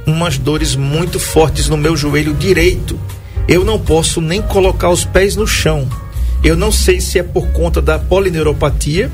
umas 0.06 0.38
dores 0.38 0.78
muito 0.78 1.20
fortes 1.20 1.68
no 1.68 1.76
meu 1.76 1.98
joelho 1.98 2.34
direito. 2.34 2.98
Eu 3.46 3.66
não 3.66 3.78
posso 3.78 4.22
nem 4.22 4.42
colocar 4.42 4.90
os 4.90 5.04
pés 5.04 5.36
no 5.36 5.46
chão. 5.46 5.86
Eu 6.42 6.56
não 6.56 6.72
sei 6.72 7.02
se 7.02 7.20
é 7.20 7.24
por 7.24 7.46
conta 7.48 7.82
da 7.82 8.00
polineuropatia 8.00 9.12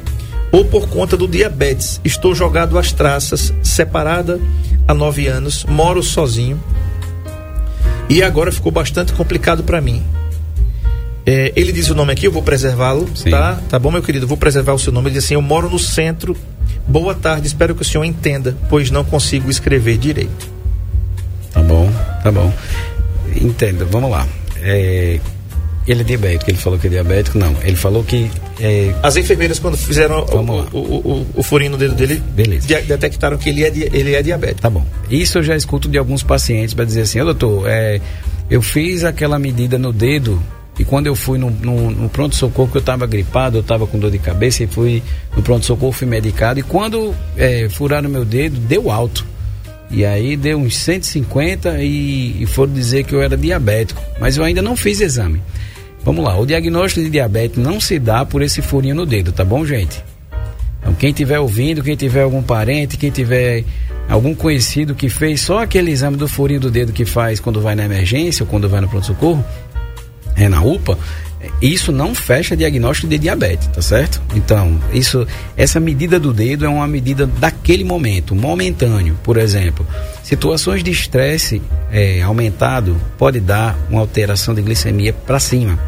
ou 0.51 0.63
por 0.65 0.87
conta 0.87 1.17
do 1.17 1.27
diabetes. 1.27 1.99
Estou 2.05 2.35
jogado 2.35 2.77
às 2.77 2.91
traças, 2.91 3.51
separada 3.63 4.39
há 4.87 4.93
nove 4.93 5.25
anos, 5.25 5.65
moro 5.67 6.03
sozinho 6.03 6.61
e 8.09 8.21
agora 8.21 8.51
ficou 8.51 8.71
bastante 8.71 9.13
complicado 9.13 9.63
para 9.63 9.81
mim. 9.81 10.03
É, 11.25 11.53
ele 11.55 11.71
diz 11.71 11.89
o 11.89 11.95
nome 11.95 12.11
aqui, 12.11 12.27
eu 12.27 12.31
vou 12.31 12.43
preservá-lo, 12.43 13.09
tá? 13.29 13.59
Tá 13.69 13.79
bom, 13.79 13.89
meu 13.89 14.03
querido? 14.03 14.27
Vou 14.27 14.35
preservar 14.35 14.73
o 14.73 14.79
seu 14.79 14.91
nome. 14.91 15.07
Ele 15.07 15.15
diz 15.15 15.25
assim: 15.25 15.35
Eu 15.35 15.41
moro 15.41 15.69
no 15.69 15.79
centro. 15.79 16.35
Boa 16.85 17.15
tarde, 17.15 17.47
espero 17.47 17.73
que 17.73 17.81
o 17.81 17.85
senhor 17.85 18.03
entenda, 18.03 18.57
pois 18.69 18.91
não 18.91 19.05
consigo 19.05 19.49
escrever 19.49 19.97
direito. 19.97 20.49
Tá 21.53 21.61
bom, 21.61 21.89
tá 22.21 22.29
bom. 22.29 22.53
Entenda, 23.39 23.85
vamos 23.85 24.11
lá. 24.11 24.27
É, 24.61 25.19
ele 25.87 26.01
é 26.01 26.03
diabético, 26.03 26.49
ele 26.51 26.57
falou 26.57 26.77
que 26.79 26.87
é 26.87 26.89
diabético? 26.89 27.37
Não, 27.37 27.55
ele 27.63 27.75
falou 27.75 28.03
que. 28.03 28.29
É, 28.59 28.93
As 29.03 29.15
enfermeiras, 29.17 29.59
quando 29.59 29.75
fizeram 29.77 30.19
o, 30.23 30.77
o, 30.77 30.79
o, 30.79 31.27
o- 31.35 31.43
furinho 31.43 31.71
no 31.71 31.77
dedo 31.77 31.93
dele, 31.95 32.21
Beleza. 32.33 32.67
de- 32.67 32.81
detectaram 32.83 33.37
que 33.37 33.49
ele 33.49 33.63
é, 33.63 33.67
ele 33.67 34.15
é 34.15 34.21
diabético. 34.21 34.61
Tá 34.61 34.69
bom. 34.69 34.85
Isso 35.09 35.39
eu 35.39 35.43
já 35.43 35.55
escuto 35.55 35.87
de 35.89 35.97
alguns 35.97 36.23
pacientes 36.23 36.73
para 36.73 36.85
dizer 36.85 37.01
assim, 37.01 37.19
ô 37.19 37.25
doutor, 37.25 37.65
é, 37.67 37.99
eu 38.49 38.61
fiz 38.61 39.03
aquela 39.03 39.37
medida 39.37 39.77
no 39.77 39.91
dedo 39.91 40.41
e 40.79 40.83
quando 40.85 41.07
eu 41.07 41.15
fui 41.15 41.37
no, 41.37 41.51
no- 41.51 41.91
no 41.91 42.09
pronto-socorro, 42.09 42.69
que 42.71 42.77
eu 42.77 42.79
estava 42.79 43.05
gripado, 43.05 43.57
eu 43.57 43.61
estava 43.61 43.85
com 43.85 43.99
dor 43.99 44.09
de 44.11 44.17
cabeça 44.19 44.63
e 44.63 44.67
fui 44.67 45.03
no 45.35 45.43
pronto-socorro, 45.43 45.91
fui 45.91 46.07
medicado 46.07 46.59
e 46.59 46.63
quando 46.63 47.13
é, 47.37 47.67
furaram 47.69 48.09
meu 48.09 48.23
dedo, 48.25 48.57
deu 48.59 48.89
alto. 48.89 49.25
E 49.91 50.03
aí 50.05 50.35
deu 50.35 50.57
uns 50.57 50.75
150 50.77 51.77
e, 51.83 52.41
e 52.41 52.45
foram 52.47 52.73
dizer 52.73 53.03
que 53.03 53.13
eu 53.13 53.21
era 53.21 53.37
diabético. 53.37 54.01
Mas 54.19 54.37
eu 54.37 54.43
ainda 54.43 54.59
não 54.59 54.75
fiz 54.75 54.99
exame. 55.01 55.39
Vamos 56.03 56.23
lá, 56.23 56.37
o 56.37 56.45
diagnóstico 56.45 57.03
de 57.03 57.09
diabetes 57.09 57.57
não 57.57 57.79
se 57.79 57.97
dá 57.97 58.25
por 58.25 58.41
esse 58.41 58.61
furinho 58.61 58.95
no 58.95 59.05
dedo, 59.05 59.31
tá 59.31 59.45
bom, 59.45 59.65
gente? 59.65 60.03
Então, 60.81 60.93
quem 60.93 61.11
estiver 61.11 61.39
ouvindo, 61.39 61.81
quem 61.81 61.95
tiver 61.95 62.23
algum 62.23 62.43
parente, 62.43 62.97
quem 62.97 63.09
tiver 63.09 63.63
algum 64.09 64.35
conhecido 64.35 64.93
que 64.93 65.07
fez 65.07 65.39
só 65.39 65.59
aquele 65.59 65.91
exame 65.91 66.17
do 66.17 66.27
furinho 66.27 66.59
do 66.59 66.69
dedo 66.69 66.91
que 66.91 67.05
faz 67.05 67.39
quando 67.39 67.61
vai 67.61 67.73
na 67.73 67.85
emergência 67.85 68.43
ou 68.43 68.49
quando 68.49 68.67
vai 68.67 68.81
no 68.81 68.89
pronto-socorro, 68.89 69.43
é 70.35 70.49
na 70.49 70.61
UPA, 70.61 70.97
isso 71.61 71.91
não 71.91 72.13
fecha 72.13 72.55
diagnóstico 72.55 73.07
de 73.07 73.17
diabetes, 73.17 73.67
tá 73.67 73.81
certo? 73.81 74.21
Então, 74.35 74.79
isso, 74.93 75.27
essa 75.57 75.79
medida 75.79 76.19
do 76.19 76.33
dedo 76.33 76.65
é 76.65 76.69
uma 76.69 76.87
medida 76.87 77.25
daquele 77.25 77.83
momento, 77.83 78.35
momentâneo. 78.35 79.17
Por 79.23 79.37
exemplo, 79.37 79.85
situações 80.23 80.83
de 80.83 80.91
estresse 80.91 81.61
é, 81.91 82.21
aumentado 82.21 82.95
pode 83.17 83.39
dar 83.39 83.77
uma 83.89 84.01
alteração 84.01 84.53
de 84.53 84.61
glicemia 84.61 85.13
para 85.13 85.39
cima, 85.39 85.79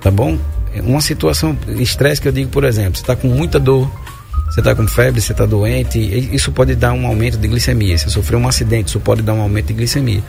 tá 0.00 0.10
bom? 0.10 0.38
uma 0.80 1.00
situação, 1.00 1.56
estresse 1.78 2.20
que 2.20 2.28
eu 2.28 2.32
digo, 2.32 2.50
por 2.50 2.64
exemplo, 2.64 2.96
você 2.96 3.02
está 3.02 3.14
com 3.14 3.28
muita 3.28 3.60
dor, 3.60 3.90
você 4.52 4.60
está 4.60 4.74
com 4.74 4.86
febre, 4.86 5.20
você 5.20 5.32
está 5.32 5.46
doente, 5.46 5.98
isso 5.98 6.52
pode 6.52 6.74
dar 6.74 6.92
um 6.92 7.06
aumento 7.06 7.38
de 7.38 7.48
glicemia. 7.48 7.96
Você 7.96 8.10
sofreu 8.10 8.38
um 8.38 8.48
acidente, 8.48 8.88
isso 8.88 9.00
pode 9.00 9.22
dar 9.22 9.34
um 9.34 9.40
aumento 9.40 9.68
de 9.68 9.74
glicemia. 9.74 10.22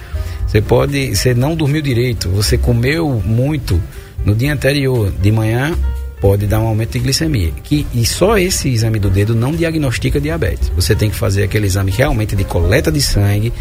Você 0.47 0.61
pode, 0.61 1.15
você 1.15 1.33
não 1.33 1.55
dormiu 1.55 1.81
direito, 1.81 2.29
você 2.29 2.57
comeu 2.57 3.21
muito 3.25 3.81
no 4.25 4.35
dia 4.35 4.53
anterior, 4.53 5.11
de 5.11 5.31
manhã, 5.31 5.75
pode 6.21 6.47
dar 6.47 6.59
um 6.61 6.67
aumento 6.67 6.93
de 6.93 6.99
glicemia. 6.99 7.51
Que, 7.63 7.85
e 7.93 8.05
só 8.05 8.37
esse 8.37 8.69
exame 8.69 8.97
do 8.97 9.09
dedo 9.09 9.35
não 9.35 9.51
diagnostica 9.51 10.21
diabetes. 10.21 10.69
Você 10.69 10.95
tem 10.95 11.09
que 11.09 11.15
fazer 11.15 11.43
aquele 11.43 11.65
exame 11.65 11.91
realmente 11.91 12.35
de 12.35 12.45
coleta 12.45 12.91
de 12.91 13.01
sangue 13.01 13.51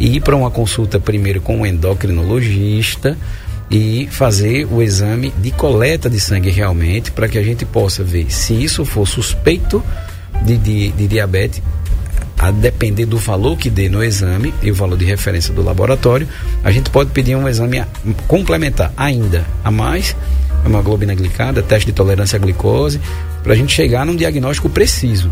e 0.00 0.16
ir 0.16 0.20
para 0.20 0.34
uma 0.34 0.50
consulta 0.50 0.98
primeiro 0.98 1.40
com 1.40 1.58
um 1.58 1.66
endocrinologista 1.66 3.16
e 3.70 4.08
fazer 4.10 4.66
o 4.66 4.82
exame 4.82 5.32
de 5.38 5.50
coleta 5.52 6.10
de 6.10 6.18
sangue 6.18 6.50
realmente 6.50 7.12
para 7.12 7.28
que 7.28 7.38
a 7.38 7.42
gente 7.42 7.64
possa 7.64 8.02
ver 8.02 8.30
se 8.30 8.52
isso 8.52 8.84
for 8.84 9.06
suspeito 9.06 9.82
de, 10.44 10.56
de, 10.58 10.90
de 10.90 11.06
diabetes 11.06 11.62
a 12.42 12.50
depender 12.50 13.06
do 13.06 13.16
valor 13.18 13.56
que 13.56 13.70
dê 13.70 13.88
no 13.88 14.02
exame 14.02 14.52
e 14.60 14.72
o 14.72 14.74
valor 14.74 14.98
de 14.98 15.04
referência 15.04 15.54
do 15.54 15.62
laboratório, 15.62 16.26
a 16.64 16.72
gente 16.72 16.90
pode 16.90 17.10
pedir 17.10 17.36
um 17.36 17.48
exame 17.48 17.84
complementar 18.26 18.92
ainda 18.96 19.46
a 19.62 19.70
mais, 19.70 20.16
uma 20.66 20.82
globina 20.82 21.14
glicada, 21.14 21.62
teste 21.62 21.86
de 21.86 21.92
tolerância 21.92 22.36
à 22.36 22.40
glicose, 22.40 23.00
para 23.44 23.52
a 23.52 23.56
gente 23.56 23.72
chegar 23.72 24.04
num 24.04 24.16
diagnóstico 24.16 24.68
preciso. 24.68 25.30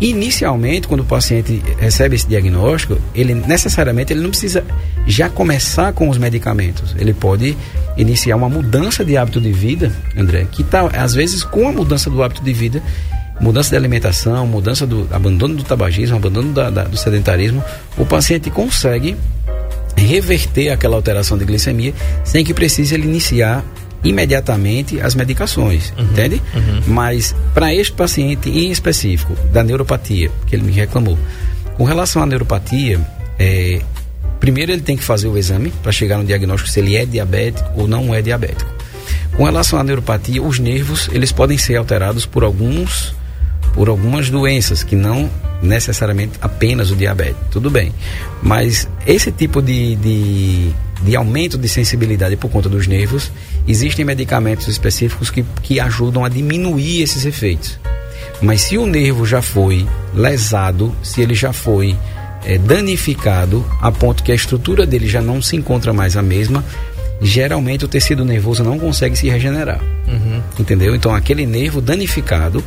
Inicialmente, 0.00 0.86
quando 0.86 1.00
o 1.00 1.04
paciente 1.04 1.60
recebe 1.78 2.14
esse 2.14 2.28
diagnóstico, 2.28 2.96
ele 3.12 3.34
necessariamente 3.34 4.12
ele 4.12 4.20
não 4.20 4.30
precisa 4.30 4.62
já 5.04 5.28
começar 5.28 5.92
com 5.94 6.08
os 6.08 6.16
medicamentos. 6.16 6.94
Ele 6.96 7.12
pode 7.12 7.56
iniciar 7.96 8.36
uma 8.36 8.48
mudança 8.48 9.04
de 9.04 9.16
hábito 9.16 9.40
de 9.40 9.50
vida, 9.50 9.92
André, 10.16 10.46
que 10.52 10.62
tá, 10.62 10.88
às 10.96 11.12
vezes 11.12 11.42
com 11.42 11.66
a 11.66 11.72
mudança 11.72 12.08
do 12.08 12.22
hábito 12.22 12.44
de 12.44 12.52
vida, 12.52 12.80
mudança 13.40 13.70
de 13.70 13.76
alimentação, 13.76 14.46
mudança 14.46 14.86
do 14.86 15.08
abandono 15.10 15.54
do 15.54 15.62
tabagismo, 15.62 16.16
abandono 16.16 16.52
da, 16.52 16.70
da, 16.70 16.84
do 16.84 16.96
sedentarismo, 16.96 17.62
o 17.96 18.06
paciente 18.06 18.50
consegue 18.50 19.16
reverter 19.96 20.70
aquela 20.70 20.96
alteração 20.96 21.38
de 21.38 21.44
glicemia 21.44 21.94
sem 22.24 22.44
que 22.44 22.52
precise 22.52 22.94
ele 22.94 23.04
iniciar 23.04 23.64
imediatamente 24.04 25.00
as 25.00 25.14
medicações, 25.14 25.92
uhum, 25.96 26.04
entende? 26.04 26.42
Uhum. 26.54 26.82
Mas 26.86 27.34
para 27.54 27.74
este 27.74 27.92
paciente 27.92 28.48
em 28.48 28.70
específico, 28.70 29.34
da 29.52 29.64
neuropatia, 29.64 30.30
que 30.46 30.54
ele 30.54 30.62
me 30.62 30.72
reclamou, 30.72 31.18
com 31.76 31.84
relação 31.84 32.22
à 32.22 32.26
neuropatia, 32.26 33.00
é, 33.38 33.80
primeiro 34.38 34.70
ele 34.70 34.82
tem 34.82 34.96
que 34.96 35.02
fazer 35.02 35.28
o 35.28 35.36
exame 35.36 35.72
para 35.82 35.92
chegar 35.92 36.18
no 36.18 36.24
diagnóstico 36.24 36.70
se 36.70 36.80
ele 36.80 36.96
é 36.96 37.04
diabético 37.04 37.68
ou 37.74 37.88
não 37.88 38.14
é 38.14 38.22
diabético. 38.22 38.70
Com 39.36 39.44
relação 39.44 39.78
à 39.78 39.84
neuropatia, 39.84 40.42
os 40.42 40.58
nervos 40.58 41.08
eles 41.12 41.32
podem 41.32 41.58
ser 41.58 41.76
alterados 41.76 42.24
por 42.24 42.44
alguns 42.44 43.14
por 43.76 43.88
algumas 43.88 44.30
doenças 44.30 44.82
que 44.82 44.96
não 44.96 45.30
necessariamente 45.62 46.32
apenas 46.40 46.90
o 46.90 46.96
diabetes, 46.96 47.36
tudo 47.50 47.70
bem. 47.70 47.92
Mas 48.42 48.88
esse 49.06 49.30
tipo 49.30 49.62
de, 49.62 49.94
de, 49.96 50.70
de 51.02 51.14
aumento 51.14 51.56
de 51.58 51.68
sensibilidade 51.68 52.36
por 52.36 52.50
conta 52.50 52.68
dos 52.68 52.86
nervos, 52.86 53.30
existem 53.68 54.04
medicamentos 54.04 54.66
específicos 54.66 55.30
que, 55.30 55.44
que 55.62 55.78
ajudam 55.78 56.24
a 56.24 56.28
diminuir 56.28 57.02
esses 57.02 57.24
efeitos. 57.24 57.78
Mas 58.40 58.62
se 58.62 58.78
o 58.78 58.86
nervo 58.86 59.24
já 59.24 59.40
foi 59.40 59.86
lesado, 60.14 60.94
se 61.02 61.20
ele 61.20 61.34
já 61.34 61.52
foi 61.52 61.96
é, 62.44 62.58
danificado 62.58 63.64
a 63.80 63.92
ponto 63.92 64.22
que 64.22 64.32
a 64.32 64.34
estrutura 64.34 64.86
dele 64.86 65.06
já 65.06 65.20
não 65.20 65.40
se 65.42 65.54
encontra 65.56 65.92
mais 65.92 66.16
a 66.16 66.22
mesma, 66.22 66.64
geralmente 67.20 67.84
o 67.84 67.88
tecido 67.88 68.24
nervoso 68.24 68.62
não 68.62 68.78
consegue 68.78 69.16
se 69.16 69.28
regenerar. 69.28 69.80
Uhum. 70.06 70.42
Entendeu? 70.58 70.94
Então 70.94 71.14
aquele 71.14 71.46
nervo 71.46 71.80
danificado, 71.80 72.62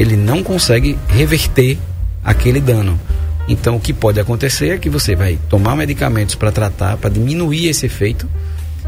ele 0.00 0.16
não 0.16 0.42
consegue 0.42 0.98
reverter 1.08 1.78
aquele 2.24 2.58
dano. 2.58 2.98
Então, 3.46 3.76
o 3.76 3.80
que 3.80 3.92
pode 3.92 4.18
acontecer 4.18 4.70
é 4.70 4.78
que 4.78 4.88
você 4.88 5.14
vai 5.14 5.38
tomar 5.50 5.76
medicamentos 5.76 6.34
para 6.34 6.50
tratar, 6.50 6.96
para 6.96 7.10
diminuir 7.10 7.68
esse 7.68 7.84
efeito, 7.84 8.26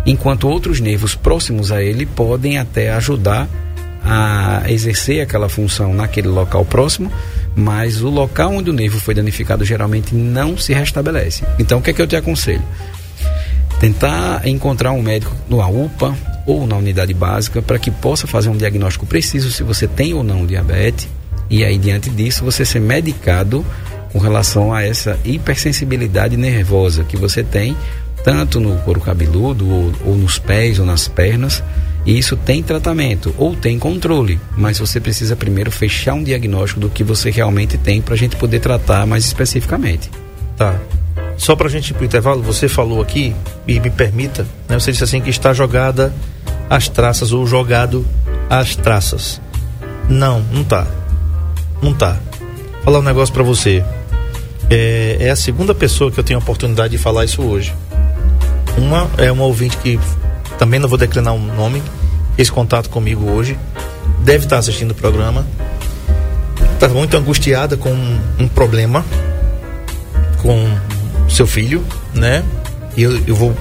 enquanto 0.07 0.49
outros 0.49 0.81
nervos 0.81 1.15
próximos 1.15 1.71
a 1.71 1.83
ele 1.83 2.07
podem 2.07 2.57
até 2.57 2.91
ajudar 2.93 3.47
a 4.03 4.63
exercer 4.69 5.21
aquela 5.21 5.51
função 5.51 5.93
naquele 5.93 6.29
local 6.29 6.65
próximo, 6.65 7.13
mas 7.55 8.01
o 8.01 8.09
local 8.09 8.55
onde 8.55 8.71
o 8.71 8.73
nervo 8.73 8.99
foi 8.99 9.15
danificado 9.15 9.67
geralmente 9.67 10.15
não 10.15 10.57
se 10.57 10.73
restabelece. 10.73 11.45
Então, 11.59 11.79
o 11.79 11.83
que 11.83 11.91
é 11.91 11.93
que 11.93 12.01
eu 12.01 12.07
te 12.07 12.17
aconselho? 12.17 12.63
Tentar 13.83 14.47
encontrar 14.47 14.93
um 14.93 15.03
médico 15.03 15.35
na 15.51 15.67
UPA 15.67 16.17
ou 16.47 16.69
na 16.69 16.77
unidade 16.77 17.13
básica 17.13 17.61
para 17.61 17.81
que 17.81 17.91
possa 17.91 18.29
fazer 18.29 18.49
um 18.49 18.57
diagnóstico 18.57 19.05
preciso 19.05 19.51
se 19.51 19.65
você 19.65 19.89
tem 19.89 20.15
ou 20.15 20.23
não 20.23 20.47
diabetes 20.47 21.09
e 21.51 21.65
aí 21.65 21.77
diante 21.79 22.09
disso 22.09 22.45
você 22.45 22.65
ser 22.65 22.81
medicado 22.81 23.67
com 24.13 24.21
relação 24.21 24.73
a 24.73 24.85
essa 24.85 25.19
hipersensibilidade 25.25 26.37
nervosa 26.37 27.03
que 27.03 27.17
você 27.17 27.43
tem, 27.43 27.77
tanto 28.23 28.61
no 28.61 28.77
couro 28.83 29.01
cabeludo, 29.01 29.69
ou, 29.69 29.93
ou 30.05 30.15
nos 30.17 30.39
pés, 30.39 30.79
ou 30.79 30.87
nas 30.87 31.09
pernas. 31.09 31.61
E 32.07 32.17
isso 32.17 32.37
tem 32.37 32.63
tratamento 32.63 33.35
ou 33.37 33.57
tem 33.57 33.81
controle, 33.81 34.39
mas 34.57 34.79
você 34.79 35.01
precisa 35.01 35.35
primeiro 35.35 35.73
fechar 35.73 36.15
um 36.15 36.23
diagnóstico 36.23 36.79
do 36.79 36.89
que 36.89 37.03
você 37.03 37.31
realmente 37.31 37.77
tem 37.77 38.01
para 38.01 38.15
a 38.15 38.19
gente 38.19 38.37
poder 38.37 38.61
tratar 38.61 39.07
mais 39.09 39.25
especificamente. 39.25 40.09
Tá. 40.57 40.81
Só 41.37 41.57
para 41.57 41.67
a 41.67 41.71
gente 41.71 41.91
ir 41.91 41.95
para 41.95 42.03
o 42.03 42.05
intervalo, 42.05 42.43
você 42.43 42.69
falou 42.69 43.01
aqui, 43.01 43.35
e 43.67 43.81
me 43.81 43.91
permita, 43.91 44.47
né, 44.69 44.79
você 44.79 44.93
disse 44.93 45.05
assim 45.05 45.21
que 45.21 45.31
está 45.31 45.53
jogada 45.53 46.13
as 46.71 46.89
traças 46.89 47.33
ou 47.33 47.47
jogado 47.47 48.07
as 48.49 48.77
traças. 48.77 49.41
Não, 50.09 50.41
não 50.53 50.65
tá. 50.65 50.87
Não 51.81 51.93
tá. 51.93 52.19
Vou 52.41 52.85
falar 52.85 52.99
um 53.01 53.03
negócio 53.03 53.33
para 53.33 53.43
você. 53.43 53.85
É, 54.71 55.17
é 55.21 55.31
a 55.31 55.37
segunda 55.37 55.75
pessoa 55.75 56.11
que 56.11 56.19
eu 56.19 56.25
tenho 56.25 56.39
a 56.39 56.43
oportunidade 56.43 56.93
de 56.93 56.99
falar 56.99 57.25
isso 57.25 57.43
hoje. 57.43 57.75
Uma 58.77 59.11
é 59.19 59.31
uma 59.31 59.45
ouvinte 59.45 59.77
que 59.79 59.99
também 60.59 60.81
não 60.81 60.89
vou 60.89 60.97
declinar 60.97 61.35
um 61.35 61.55
nome, 61.55 61.83
fez 62.37 62.49
contato 62.49 62.89
comigo 62.89 63.29
hoje, 63.31 63.59
deve 64.21 64.45
estar 64.45 64.59
assistindo 64.59 64.93
o 64.93 64.95
programa. 64.95 65.47
Está 66.75 66.89
muito 66.89 67.17
angustiada 67.17 67.77
com 67.77 67.91
um, 67.91 68.21
um, 68.41 68.49
problema 68.49 69.05
com 70.41 70.69
seu 71.35 71.47
filho, 71.47 71.85
né? 72.15 72.45
E 72.97 73.03
eu, 73.03 73.17
eu 73.27 73.35
vou 73.35 73.57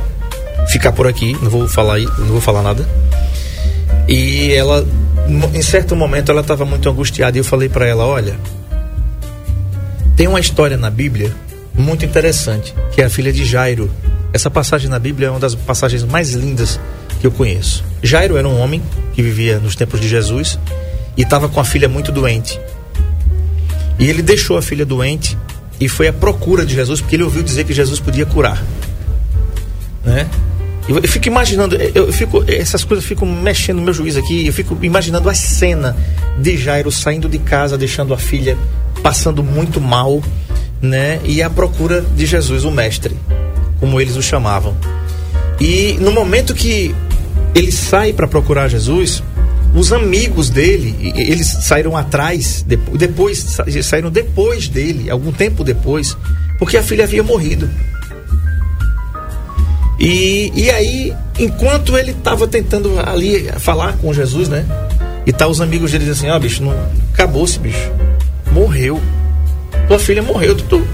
ficar 0.69 0.91
por 0.91 1.07
aqui, 1.07 1.33
não 1.41 1.49
vou 1.49 1.67
falar, 1.67 1.99
não 1.99 2.27
vou 2.27 2.41
falar 2.41 2.61
nada. 2.61 2.87
E 4.07 4.51
ela, 4.53 4.85
em 5.53 5.61
certo 5.61 5.95
momento, 5.95 6.31
ela 6.31 6.41
estava 6.41 6.65
muito 6.65 6.89
angustiada 6.89 7.37
e 7.37 7.39
eu 7.39 7.43
falei 7.43 7.69
para 7.69 7.85
ela, 7.85 8.05
olha, 8.05 8.35
tem 10.15 10.27
uma 10.27 10.39
história 10.39 10.77
na 10.77 10.89
Bíblia 10.89 11.33
muito 11.73 12.05
interessante, 12.05 12.73
que 12.91 13.01
é 13.01 13.05
a 13.05 13.09
filha 13.09 13.31
de 13.31 13.45
Jairo. 13.45 13.89
Essa 14.33 14.49
passagem 14.49 14.89
na 14.89 14.99
Bíblia 14.99 15.27
é 15.27 15.31
uma 15.31 15.39
das 15.39 15.55
passagens 15.55 16.03
mais 16.03 16.31
lindas 16.31 16.79
que 17.19 17.27
eu 17.27 17.31
conheço. 17.31 17.83
Jairo 18.03 18.37
era 18.37 18.47
um 18.47 18.59
homem 18.59 18.81
que 19.13 19.21
vivia 19.21 19.59
nos 19.59 19.75
tempos 19.75 19.99
de 19.99 20.07
Jesus 20.07 20.59
e 21.15 21.23
estava 21.23 21.47
com 21.47 21.59
a 21.59 21.63
filha 21.63 21.87
muito 21.87 22.11
doente. 22.11 22.59
E 23.99 24.09
ele 24.09 24.21
deixou 24.21 24.57
a 24.57 24.61
filha 24.61 24.85
doente 24.85 25.37
e 25.81 25.89
foi 25.89 26.07
à 26.07 26.13
procura 26.13 26.63
de 26.63 26.75
Jesus 26.75 27.01
porque 27.01 27.15
ele 27.15 27.23
ouviu 27.23 27.41
dizer 27.41 27.65
que 27.65 27.73
Jesus 27.73 27.99
podia 27.99 28.25
curar. 28.25 28.63
Né? 30.05 30.29
Eu, 30.87 31.01
fico 31.07 31.27
imaginando, 31.27 31.75
eu 31.75 32.13
fico, 32.13 32.43
essas 32.47 32.83
coisas 32.83 33.03
ficam 33.03 33.27
mexendo 33.27 33.77
no 33.77 33.83
meu 33.83 33.93
juízo 33.93 34.19
aqui. 34.19 34.45
Eu 34.45 34.53
fico 34.53 34.77
imaginando 34.83 35.27
a 35.27 35.33
cena 35.33 35.97
de 36.37 36.55
Jairo 36.55 36.91
saindo 36.91 37.27
de 37.27 37.39
casa, 37.39 37.77
deixando 37.77 38.13
a 38.13 38.17
filha 38.17 38.57
passando 39.01 39.43
muito 39.43 39.81
mal, 39.81 40.21
né? 40.79 41.19
E 41.23 41.41
à 41.41 41.49
procura 41.49 42.01
de 42.01 42.25
Jesus, 42.27 42.63
o 42.63 42.71
mestre, 42.71 43.15
como 43.79 43.99
eles 43.99 44.15
o 44.15 44.21
chamavam. 44.21 44.77
E 45.59 45.97
no 45.99 46.11
momento 46.11 46.53
que 46.53 46.93
ele 47.55 47.71
sai 47.71 48.13
para 48.13 48.27
procurar 48.27 48.67
Jesus, 48.67 49.23
os 49.73 49.93
amigos 49.93 50.49
dele, 50.49 51.13
eles 51.15 51.47
saíram 51.47 51.95
atrás, 51.95 52.65
depois 52.67 53.57
saíram 53.83 54.09
depois 54.11 54.67
dele, 54.67 55.09
algum 55.09 55.31
tempo 55.31 55.63
depois, 55.63 56.17
porque 56.59 56.77
a 56.77 56.83
filha 56.83 57.05
havia 57.05 57.23
morrido. 57.23 57.69
E, 59.99 60.51
e 60.55 60.69
aí, 60.71 61.13
enquanto 61.39 61.97
ele 61.97 62.11
estava 62.11 62.47
tentando 62.47 62.99
ali 62.99 63.49
falar 63.59 63.97
com 63.97 64.13
Jesus, 64.13 64.49
né? 64.49 64.65
E 65.25 65.31
tá 65.31 65.47
os 65.47 65.61
amigos 65.61 65.91
dele 65.91 66.09
assim: 66.09 66.27
Ó, 66.29 66.35
oh, 66.35 66.39
bicho, 66.39 66.63
não 66.63 66.73
acabou-se, 67.13 67.59
bicho 67.59 67.91
morreu. 68.51 69.01
Tua 69.87 69.99
filha 69.99 70.21
morreu, 70.21 70.55
tu. 70.55 70.85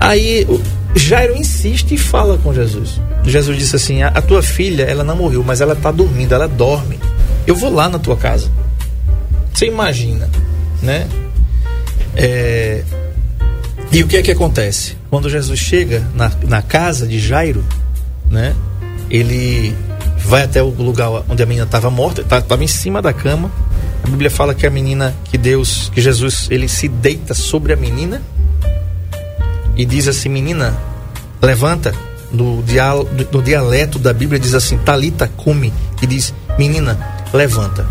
Aí 0.00 0.46
Jairo 0.94 1.36
insiste 1.36 1.94
e 1.94 1.98
fala 1.98 2.36
com 2.38 2.52
Jesus. 2.52 3.00
Jesus 3.24 3.56
disse 3.56 3.76
assim: 3.76 4.02
a, 4.02 4.20
tua 4.20 4.42
filha, 4.42 4.84
ela 4.84 5.02
não 5.02 5.16
morreu, 5.16 5.42
mas 5.44 5.60
ela 5.60 5.72
está 5.72 5.90
dormindo, 5.90 6.34
ela 6.34 6.46
dorme. 6.46 6.98
Eu 7.46 7.56
vou 7.56 7.72
lá 7.72 7.88
na 7.88 7.98
tua 7.98 8.16
casa. 8.16 8.50
Você 9.52 9.66
imagina, 9.66 10.28
né? 10.82 11.06
É... 12.14 12.84
E 13.90 14.02
o 14.02 14.06
que 14.06 14.16
é 14.16 14.22
que 14.22 14.30
acontece? 14.30 14.96
Quando 15.10 15.28
Jesus 15.28 15.58
chega 15.58 16.02
na, 16.14 16.30
na 16.46 16.62
casa 16.62 17.06
de 17.06 17.18
Jairo, 17.18 17.64
né? 18.30 18.54
Ele 19.10 19.74
vai 20.18 20.42
até 20.44 20.62
o 20.62 20.68
lugar 20.68 21.10
onde 21.28 21.42
a 21.42 21.46
menina 21.46 21.66
estava 21.66 21.90
morta, 21.90 22.22
estava 22.22 22.42
tá, 22.42 22.56
em 22.56 22.66
cima 22.66 23.02
da 23.02 23.12
cama. 23.12 23.50
A 24.02 24.08
Bíblia 24.08 24.30
fala 24.30 24.54
que 24.54 24.66
a 24.66 24.70
menina, 24.70 25.14
que 25.24 25.36
Deus, 25.36 25.90
que 25.94 26.00
Jesus, 26.00 26.48
ele 26.50 26.68
se 26.68 26.88
deita 26.88 27.34
sobre 27.34 27.72
a 27.72 27.76
menina 27.76 28.22
e 29.76 29.84
diz 29.84 30.08
assim: 30.08 30.28
Menina, 30.28 30.76
levanta. 31.40 31.94
No, 32.32 32.62
dial, 32.62 33.06
no 33.30 33.42
dialeto 33.42 33.98
da 33.98 34.12
Bíblia 34.12 34.40
diz 34.40 34.54
assim: 34.54 34.78
Talita 34.78 35.28
cume, 35.36 35.72
que 35.96 36.06
diz: 36.06 36.32
Menina, 36.58 36.98
levanta. 37.32 37.86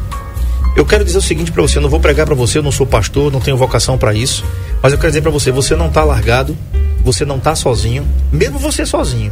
Eu 0.76 0.86
quero 0.86 1.04
dizer 1.04 1.18
o 1.18 1.22
seguinte 1.22 1.52
para 1.52 1.62
você: 1.62 1.78
eu 1.78 1.82
não 1.82 1.90
vou 1.90 2.00
pregar 2.00 2.26
para 2.26 2.36
você, 2.36 2.58
eu 2.58 2.64
não 2.64 2.72
sou 2.72 2.88
pastor, 2.88 3.32
não 3.32 3.40
tenho 3.40 3.58
vocação 3.58 3.98
para 3.98 4.14
isso, 4.14 4.44
mas 4.82 4.94
eu 4.94 4.98
quero 4.98 5.12
dizer 5.12 5.22
para 5.22 5.32
você: 5.32 5.52
você 5.52 5.76
não 5.76 5.88
está 5.88 6.04
largado, 6.04 6.58
você 7.04 7.26
não 7.26 7.38
está 7.38 7.56
sozinho, 7.56 8.08
mesmo 8.32 8.58
você 8.58 8.86
sozinho. 8.86 9.32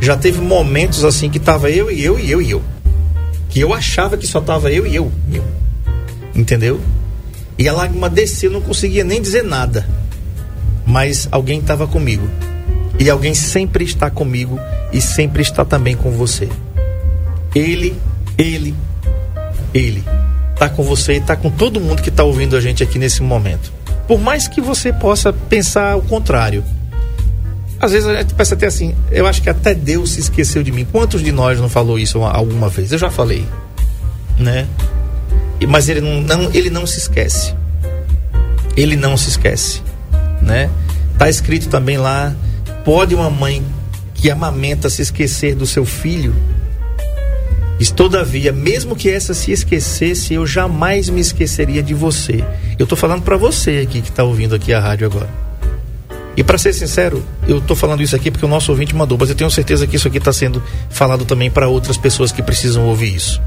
Já 0.00 0.16
teve 0.16 0.40
momentos 0.40 1.04
assim 1.04 1.28
que 1.28 1.38
tava 1.38 1.70
eu 1.70 1.90
e 1.90 2.04
eu 2.04 2.18
e 2.18 2.30
eu 2.30 2.40
e 2.40 2.50
eu. 2.50 2.62
Que 3.50 3.60
eu 3.60 3.74
achava 3.74 4.16
que 4.16 4.26
só 4.26 4.40
tava 4.40 4.70
eu 4.70 4.86
e 4.86 4.94
eu. 4.94 5.10
eu. 5.32 5.44
Entendeu? 6.34 6.80
E 7.58 7.68
a 7.68 7.72
lágrima 7.72 8.08
desceu, 8.08 8.50
não 8.50 8.60
conseguia 8.60 9.02
nem 9.02 9.20
dizer 9.20 9.42
nada. 9.42 9.88
Mas 10.88 11.28
alguém 11.30 11.60
estava 11.60 11.86
comigo. 11.86 12.28
E 12.98 13.08
alguém 13.08 13.34
sempre 13.34 13.84
está 13.84 14.10
comigo 14.10 14.58
e 14.92 15.00
sempre 15.00 15.42
está 15.42 15.64
também 15.64 15.94
com 15.94 16.10
você. 16.10 16.48
Ele, 17.54 17.94
ele, 18.36 18.74
ele 19.72 20.02
está 20.52 20.68
com 20.68 20.82
você 20.82 21.14
e 21.14 21.18
está 21.18 21.36
com 21.36 21.50
todo 21.50 21.80
mundo 21.80 22.02
que 22.02 22.08
está 22.08 22.24
ouvindo 22.24 22.56
a 22.56 22.60
gente 22.60 22.82
aqui 22.82 22.98
nesse 22.98 23.22
momento. 23.22 23.72
Por 24.08 24.18
mais 24.18 24.48
que 24.48 24.60
você 24.60 24.92
possa 24.92 25.32
pensar 25.32 25.96
o 25.96 26.02
contrário 26.02 26.64
às 27.80 27.92
vezes 27.92 28.08
a 28.08 28.16
gente 28.16 28.34
pensa 28.34 28.54
até 28.54 28.66
assim, 28.66 28.94
eu 29.10 29.26
acho 29.26 29.40
que 29.40 29.48
até 29.48 29.72
Deus 29.72 30.10
se 30.12 30.20
esqueceu 30.20 30.62
de 30.62 30.72
mim. 30.72 30.84
Quantos 30.84 31.22
de 31.22 31.30
nós 31.30 31.60
não 31.60 31.68
falou 31.68 31.98
isso 31.98 32.22
alguma 32.22 32.68
vez? 32.68 32.90
Eu 32.90 32.98
já 32.98 33.08
falei, 33.08 33.46
né? 34.36 34.66
Mas 35.68 35.88
ele 35.88 36.00
não, 36.00 36.20
não 36.20 36.50
ele 36.52 36.70
não 36.70 36.86
se 36.86 36.98
esquece. 36.98 37.54
Ele 38.76 38.96
não 38.96 39.16
se 39.16 39.28
esquece, 39.28 39.82
né? 40.48 40.70
Tá 41.18 41.28
escrito 41.28 41.68
também 41.68 41.98
lá, 41.98 42.34
pode 42.84 43.14
uma 43.14 43.28
mãe 43.28 43.62
que 44.14 44.30
amamenta 44.30 44.88
se 44.88 45.02
esquecer 45.02 45.54
do 45.54 45.66
seu 45.66 45.84
filho? 45.84 46.34
Diz, 47.78 47.90
todavia, 47.90 48.50
mesmo 48.50 48.96
que 48.96 49.08
essa 49.08 49.34
se 49.34 49.52
esquecesse, 49.52 50.34
eu 50.34 50.44
jamais 50.46 51.08
me 51.08 51.20
esqueceria 51.20 51.82
de 51.82 51.94
você. 51.94 52.42
Eu 52.76 52.84
estou 52.84 52.98
falando 52.98 53.22
para 53.22 53.36
você 53.36 53.86
aqui 53.86 54.00
que 54.00 54.08
está 54.08 54.24
ouvindo 54.24 54.54
aqui 54.54 54.72
a 54.72 54.80
rádio 54.80 55.06
agora. 55.06 55.28
E 56.36 56.42
para 56.42 56.56
ser 56.56 56.72
sincero, 56.72 57.22
eu 57.46 57.58
estou 57.58 57.76
falando 57.76 58.02
isso 58.02 58.16
aqui 58.16 58.30
porque 58.30 58.46
o 58.46 58.48
nosso 58.48 58.72
ouvinte 58.72 58.94
mandou, 58.94 59.18
mas 59.18 59.28
eu 59.28 59.34
tenho 59.34 59.50
certeza 59.50 59.86
que 59.86 59.96
isso 59.96 60.08
aqui 60.08 60.18
está 60.18 60.32
sendo 60.32 60.62
falado 60.88 61.24
também 61.24 61.50
para 61.50 61.68
outras 61.68 61.96
pessoas 61.96 62.32
que 62.32 62.42
precisam 62.42 62.86
ouvir 62.86 63.14
isso, 63.14 63.40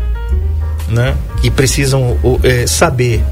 né? 0.90 1.16
Que 1.42 1.50
precisam 1.50 2.18
é, 2.44 2.68
saber 2.68 3.24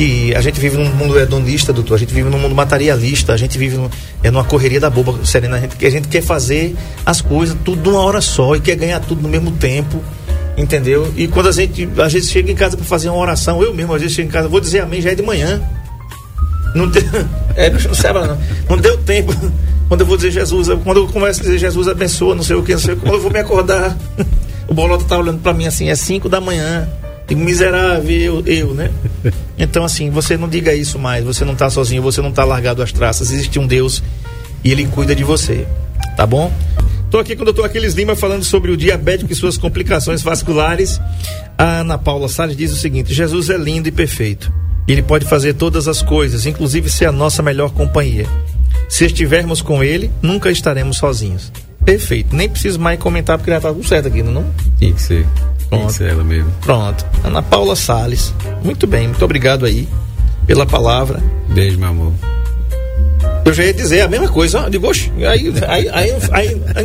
que 0.00 0.34
a 0.34 0.40
gente 0.40 0.58
vive 0.58 0.78
num 0.78 0.88
mundo 0.94 1.18
hedonista, 1.18 1.74
doutor, 1.74 1.96
a 1.96 1.98
gente 1.98 2.14
vive 2.14 2.30
num 2.30 2.38
mundo 2.38 2.54
materialista, 2.54 3.34
a 3.34 3.36
gente 3.36 3.58
vive 3.58 3.76
num, 3.76 3.90
é 4.22 4.30
numa 4.30 4.44
correria 4.44 4.80
da 4.80 4.88
boba, 4.88 5.26
Serena, 5.26 5.58
a 5.58 5.60
gente, 5.60 5.84
a 5.84 5.90
gente 5.90 6.08
quer 6.08 6.22
fazer 6.22 6.74
as 7.04 7.20
coisas 7.20 7.54
tudo 7.62 7.82
de 7.82 7.88
uma 7.90 8.00
hora 8.00 8.22
só 8.22 8.56
e 8.56 8.60
quer 8.60 8.76
ganhar 8.76 8.98
tudo 9.00 9.20
no 9.20 9.28
mesmo 9.28 9.50
tempo, 9.50 10.02
entendeu? 10.56 11.12
E 11.18 11.28
quando 11.28 11.50
a 11.50 11.52
gente 11.52 11.86
às 12.02 12.14
vezes 12.14 12.30
chega 12.30 12.50
em 12.50 12.54
casa 12.54 12.78
para 12.78 12.86
fazer 12.86 13.10
uma 13.10 13.18
oração, 13.18 13.62
eu 13.62 13.74
mesmo 13.74 13.92
às 13.92 14.00
vezes 14.00 14.16
chego 14.16 14.30
em 14.30 14.32
casa, 14.32 14.48
vou 14.48 14.58
dizer 14.58 14.80
amém 14.80 15.02
já 15.02 15.10
é 15.10 15.14
de 15.14 15.22
manhã. 15.22 15.60
Não 16.74 16.88
deu, 16.88 17.02
é, 17.54 17.68
não, 17.68 17.78
não, 18.26 18.38
não 18.70 18.76
deu 18.78 18.96
tempo. 18.96 19.34
Quando 19.86 20.00
eu 20.00 20.06
vou 20.06 20.16
dizer 20.16 20.30
Jesus, 20.30 20.68
quando 20.82 20.96
eu 20.96 21.08
começo 21.08 21.40
a 21.40 21.42
dizer 21.42 21.58
Jesus 21.58 21.88
abençoa, 21.88 22.34
não 22.34 22.42
sei 22.42 22.56
o 22.56 22.62
que, 22.62 22.72
não 22.72 22.80
sei 22.80 22.94
o 22.94 22.96
que, 22.96 23.02
quando 23.02 23.16
eu 23.16 23.20
vou 23.20 23.30
me 23.30 23.40
acordar, 23.40 23.94
o 24.66 24.72
Bolota 24.72 25.04
tá 25.04 25.18
olhando 25.18 25.40
para 25.40 25.52
mim 25.52 25.66
assim, 25.66 25.90
é 25.90 25.94
5 25.94 26.26
da 26.26 26.40
manhã. 26.40 26.88
Digo, 27.30 27.40
miserável, 27.40 28.42
eu, 28.44 28.46
eu, 28.46 28.74
né? 28.74 28.90
Então, 29.56 29.84
assim, 29.84 30.10
você 30.10 30.38
não 30.38 30.48
diga 30.48 30.74
isso 30.74 30.98
mais, 30.98 31.22
você 31.22 31.44
não 31.44 31.54
tá 31.54 31.68
sozinho, 31.68 32.02
você 32.02 32.20
não 32.22 32.32
tá 32.32 32.44
largado 32.44 32.82
às 32.82 32.90
traças, 32.90 33.30
existe 33.30 33.58
um 33.58 33.66
Deus 33.66 34.02
e 34.64 34.72
ele 34.72 34.86
cuida 34.86 35.14
de 35.14 35.22
você, 35.22 35.66
tá 36.16 36.26
bom? 36.26 36.50
Estou 37.04 37.20
aqui 37.20 37.36
com 37.36 37.42
o 37.42 37.44
doutor 37.44 37.66
Aquiles 37.66 37.94
Lima 37.94 38.16
falando 38.16 38.42
sobre 38.42 38.70
o 38.70 38.76
diabético 38.76 39.30
e 39.30 39.36
suas 39.36 39.58
complicações 39.58 40.22
vasculares. 40.22 40.98
A 41.58 41.80
Ana 41.80 41.98
Paula 41.98 42.26
Salles 42.26 42.56
diz 42.56 42.72
o 42.72 42.76
seguinte: 42.76 43.12
Jesus 43.12 43.50
é 43.50 43.56
lindo 43.56 43.86
e 43.86 43.92
perfeito. 43.92 44.52
Ele 44.88 45.02
pode 45.02 45.26
fazer 45.26 45.54
todas 45.54 45.86
as 45.86 46.02
coisas, 46.02 46.46
inclusive 46.46 46.88
ser 46.88 47.04
a 47.04 47.12
nossa 47.12 47.42
melhor 47.42 47.70
companhia. 47.70 48.26
Se 48.88 49.04
estivermos 49.04 49.60
com 49.60 49.84
ele, 49.84 50.10
nunca 50.22 50.50
estaremos 50.50 50.96
sozinhos. 50.96 51.52
Perfeito. 51.84 52.34
Nem 52.34 52.48
preciso 52.48 52.80
mais 52.80 52.98
comentar 52.98 53.36
porque 53.36 53.50
já 53.50 53.60
tá 53.60 53.68
tudo 53.68 53.86
certo 53.86 54.08
aqui, 54.08 54.22
não? 54.22 54.46
Tinha 54.78 54.92
que 54.92 55.02
ser. 55.02 55.26
Pronto. 55.70 55.96
Que 55.96 56.04
ela 56.04 56.24
mesmo. 56.24 56.50
Pronto. 56.60 57.06
Ana 57.24 57.42
Paula 57.42 57.76
Sales. 57.76 58.34
Muito 58.62 58.86
bem, 58.86 59.08
muito 59.08 59.24
obrigado 59.24 59.64
aí 59.64 59.88
pela 60.46 60.66
palavra. 60.66 61.22
Beijo, 61.48 61.78
meu 61.78 61.88
amor. 61.88 62.12
Eu 63.44 63.54
já 63.54 63.64
ia 63.64 63.72
dizer 63.72 64.02
a 64.02 64.08
mesma 64.08 64.28
coisa, 64.28 64.60
ó, 64.60 64.68
digo, 64.68 64.86
oxe, 64.88 65.10
aí, 65.18 65.52
aí, 65.66 65.88
aí, 65.88 66.10
aí, 66.32 66.62
aí, 66.74 66.84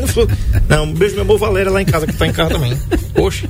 não, 0.70 0.86
não, 0.86 0.94
beijo 0.94 1.16
meu 1.16 1.24
amor 1.24 1.38
Valéria 1.38 1.72
lá 1.72 1.82
em 1.82 1.86
casa, 1.86 2.08
que 2.08 2.14
tá 2.14 2.26
em 2.26 2.32
casa 2.32 2.52
também. 2.52 2.78
Oxe. 3.20 3.50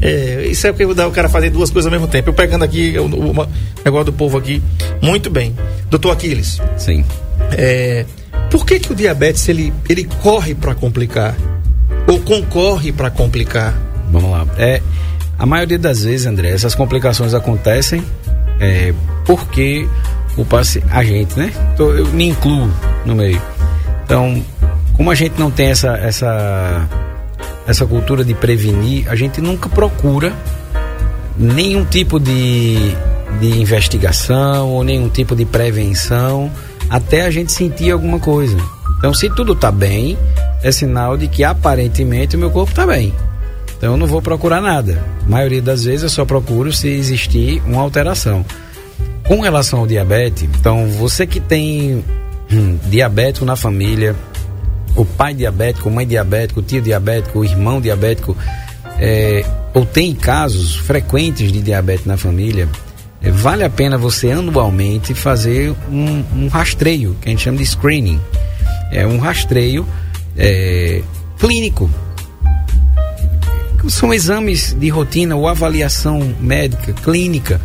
É, 0.00 0.46
isso 0.46 0.66
é 0.66 0.72
porque 0.72 0.94
dá 0.94 1.06
o 1.06 1.10
cara 1.10 1.28
fazer 1.28 1.50
duas 1.50 1.70
coisas 1.70 1.86
ao 1.86 1.92
mesmo 1.92 2.10
tempo. 2.10 2.30
Eu 2.30 2.34
pegando 2.34 2.64
aqui 2.64 2.98
o, 2.98 3.04
o, 3.04 3.30
o 3.30 3.48
negócio 3.84 4.06
do 4.06 4.12
povo 4.12 4.38
aqui. 4.38 4.62
Muito 5.00 5.28
bem. 5.28 5.54
Doutor 5.90 6.12
Aquiles. 6.12 6.60
Sim. 6.78 7.04
É, 7.52 8.06
por 8.50 8.64
que, 8.64 8.80
que 8.80 8.92
o 8.92 8.94
diabetes 8.94 9.46
ele, 9.48 9.72
ele 9.88 10.04
corre 10.22 10.54
para 10.54 10.74
complicar? 10.74 11.36
Ou 12.06 12.18
concorre 12.20 12.92
para 12.92 13.10
complicar? 13.10 13.89
Vamos 14.10 14.30
lá. 14.30 14.46
É, 14.56 14.82
a 15.38 15.46
maioria 15.46 15.78
das 15.78 16.04
vezes, 16.04 16.26
André, 16.26 16.50
essas 16.50 16.74
complicações 16.74 17.32
acontecem 17.34 18.02
é, 18.58 18.92
porque 19.24 19.88
o 20.36 20.44
paciente, 20.44 20.86
a 20.90 21.02
gente, 21.02 21.38
né? 21.38 21.52
Então, 21.74 21.90
eu 21.90 22.06
me 22.08 22.28
incluo 22.28 22.70
no 23.04 23.14
meio. 23.14 23.40
Então, 24.04 24.42
como 24.96 25.10
a 25.10 25.14
gente 25.14 25.38
não 25.38 25.50
tem 25.50 25.68
essa, 25.68 25.96
essa 25.96 26.88
essa 27.66 27.86
cultura 27.86 28.24
de 28.24 28.34
prevenir, 28.34 29.08
a 29.08 29.14
gente 29.14 29.40
nunca 29.40 29.68
procura 29.68 30.32
nenhum 31.36 31.84
tipo 31.84 32.18
de, 32.18 32.94
de 33.38 33.60
investigação 33.60 34.70
ou 34.70 34.82
nenhum 34.82 35.08
tipo 35.08 35.36
de 35.36 35.44
prevenção 35.44 36.50
até 36.88 37.22
a 37.22 37.30
gente 37.30 37.52
sentir 37.52 37.92
alguma 37.92 38.18
coisa. 38.18 38.56
Então, 38.98 39.14
se 39.14 39.30
tudo 39.30 39.52
está 39.52 39.70
bem, 39.70 40.18
é 40.62 40.72
sinal 40.72 41.16
de 41.16 41.28
que 41.28 41.44
aparentemente 41.44 42.36
o 42.36 42.38
meu 42.38 42.50
corpo 42.50 42.72
está 42.72 42.86
bem. 42.86 43.14
Então, 43.80 43.92
eu 43.92 43.96
não 43.96 44.06
vou 44.06 44.20
procurar 44.20 44.60
nada. 44.60 45.02
A 45.24 45.28
maioria 45.30 45.62
das 45.62 45.84
vezes 45.84 46.02
eu 46.02 46.10
só 46.10 46.26
procuro 46.26 46.70
se 46.70 46.86
existir 46.86 47.62
uma 47.64 47.80
alteração. 47.80 48.44
Com 49.26 49.40
relação 49.40 49.78
ao 49.78 49.86
diabetes, 49.86 50.42
então 50.42 50.86
você 50.90 51.26
que 51.26 51.40
tem 51.40 52.04
hum, 52.52 52.78
diabético 52.90 53.46
na 53.46 53.56
família, 53.56 54.14
o 54.94 55.02
pai 55.06 55.32
diabético, 55.32 55.90
mãe 55.90 56.06
diabética, 56.06 56.60
o 56.60 56.62
tio 56.62 56.82
diabético, 56.82 57.38
o 57.38 57.44
irmão 57.44 57.80
diabético, 57.80 58.36
é, 58.98 59.46
ou 59.72 59.86
tem 59.86 60.14
casos 60.14 60.76
frequentes 60.76 61.50
de 61.50 61.62
diabetes 61.62 62.04
na 62.04 62.18
família, 62.18 62.68
é, 63.22 63.30
vale 63.30 63.64
a 63.64 63.70
pena 63.70 63.96
você 63.96 64.30
anualmente 64.30 65.14
fazer 65.14 65.74
um, 65.90 66.22
um, 66.36 66.48
rastreio, 66.48 67.16
que 67.18 67.28
a 67.28 67.30
gente 67.30 67.44
chama 67.44 67.56
de 67.56 67.64
screening. 67.64 68.20
É 68.92 69.06
um 69.06 69.16
rastreio 69.16 69.86
é, 70.36 71.00
clínico. 71.38 71.88
São 73.88 74.12
exames 74.12 74.74
de 74.78 74.88
rotina 74.88 75.34
ou 75.36 75.48
avaliação 75.48 76.34
médica, 76.40 76.92
clínica, 76.92 77.60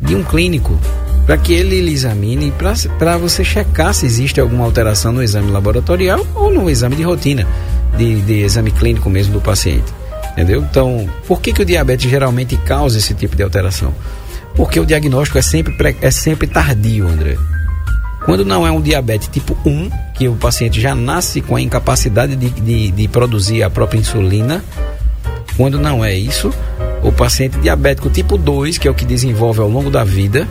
de 0.00 0.16
um 0.16 0.22
clínico 0.22 0.78
para 1.24 1.38
que 1.38 1.52
ele 1.52 1.80
lhe 1.80 1.92
examine 1.92 2.52
para 2.98 3.16
você 3.16 3.44
checar 3.44 3.94
se 3.94 4.04
existe 4.04 4.40
alguma 4.40 4.64
alteração 4.64 5.12
no 5.12 5.22
exame 5.22 5.50
laboratorial 5.50 6.26
ou 6.34 6.52
no 6.52 6.68
exame 6.68 6.96
de 6.96 7.02
rotina, 7.02 7.46
de, 7.96 8.20
de 8.22 8.40
exame 8.40 8.72
clínico 8.72 9.08
mesmo 9.08 9.34
do 9.34 9.40
paciente. 9.40 9.92
Entendeu? 10.32 10.62
Então, 10.68 11.08
por 11.26 11.40
que, 11.40 11.52
que 11.52 11.62
o 11.62 11.64
diabetes 11.64 12.10
geralmente 12.10 12.56
causa 12.56 12.98
esse 12.98 13.14
tipo 13.14 13.36
de 13.36 13.42
alteração? 13.42 13.94
Porque 14.54 14.80
o 14.80 14.86
diagnóstico 14.86 15.38
é 15.38 15.42
sempre, 15.42 15.96
é 16.00 16.10
sempre 16.10 16.46
tardio, 16.46 17.06
André. 17.06 17.36
Quando 18.24 18.44
não 18.44 18.66
é 18.66 18.70
um 18.70 18.80
diabetes 18.80 19.28
tipo 19.28 19.56
1, 19.64 19.90
que 20.14 20.28
o 20.28 20.34
paciente 20.34 20.80
já 20.80 20.94
nasce 20.94 21.40
com 21.40 21.56
a 21.56 21.60
incapacidade 21.60 22.36
de, 22.36 22.50
de, 22.50 22.90
de 22.90 23.08
produzir 23.08 23.62
a 23.62 23.70
própria 23.70 23.98
insulina, 23.98 24.64
quando 25.56 25.78
não 25.78 26.04
é 26.04 26.14
isso, 26.14 26.52
o 27.02 27.12
paciente 27.12 27.58
diabético 27.58 28.08
tipo 28.08 28.38
2, 28.38 28.78
que 28.78 28.88
é 28.88 28.90
o 28.90 28.94
que 28.94 29.04
desenvolve 29.04 29.60
ao 29.60 29.68
longo 29.68 29.90
da 29.90 30.04
vida, 30.04 30.48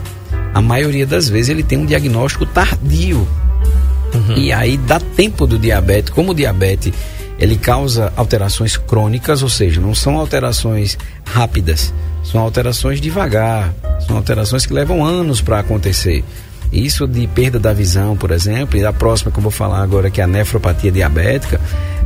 a 0.53 0.61
maioria 0.61 1.05
das 1.05 1.29
vezes 1.29 1.49
ele 1.49 1.63
tem 1.63 1.77
um 1.77 1.85
diagnóstico 1.85 2.45
tardio. 2.45 3.27
Uhum. 4.13 4.37
E 4.37 4.51
aí 4.51 4.77
dá 4.77 4.99
tempo 4.99 5.47
do 5.47 5.57
diabetes, 5.57 6.11
como 6.11 6.31
o 6.31 6.35
diabetes 6.35 6.93
ele 7.39 7.55
causa 7.55 8.13
alterações 8.15 8.77
crônicas, 8.77 9.41
ou 9.41 9.49
seja, 9.49 9.81
não 9.81 9.95
são 9.95 10.17
alterações 10.17 10.95
rápidas, 11.25 11.91
são 12.23 12.39
alterações 12.39 13.01
devagar, 13.01 13.73
são 14.05 14.15
alterações 14.15 14.65
que 14.65 14.73
levam 14.73 15.03
anos 15.03 15.41
para 15.41 15.59
acontecer. 15.59 16.23
Isso 16.71 17.07
de 17.07 17.25
perda 17.27 17.59
da 17.59 17.73
visão, 17.73 18.15
por 18.15 18.31
exemplo, 18.31 18.77
e 18.77 18.85
a 18.85 18.93
próxima 18.93 19.31
que 19.31 19.39
eu 19.39 19.41
vou 19.41 19.51
falar 19.51 19.81
agora, 19.81 20.11
que 20.11 20.21
é 20.21 20.23
a 20.23 20.27
nefropatia 20.27 20.91
diabética, 20.91 21.59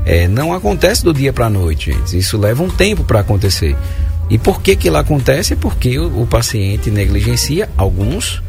é, 0.05 0.27
não 0.27 0.53
acontece 0.53 1.03
do 1.03 1.13
dia 1.13 1.33
para 1.33 1.47
a 1.47 1.49
noite, 1.49 1.91
gente. 1.91 2.17
Isso 2.17 2.37
leva 2.37 2.61
um 2.61 2.69
tempo 2.69 3.03
para 3.03 3.21
acontecer. 3.21 3.75
E 4.29 4.37
por 4.37 4.61
que 4.61 4.75
que 4.75 4.89
lá 4.89 4.99
acontece? 4.99 5.53
É 5.53 5.55
porque 5.55 5.97
o, 5.97 6.21
o 6.21 6.27
paciente 6.27 6.91
negligencia 6.91 7.69
alguns. 7.75 8.41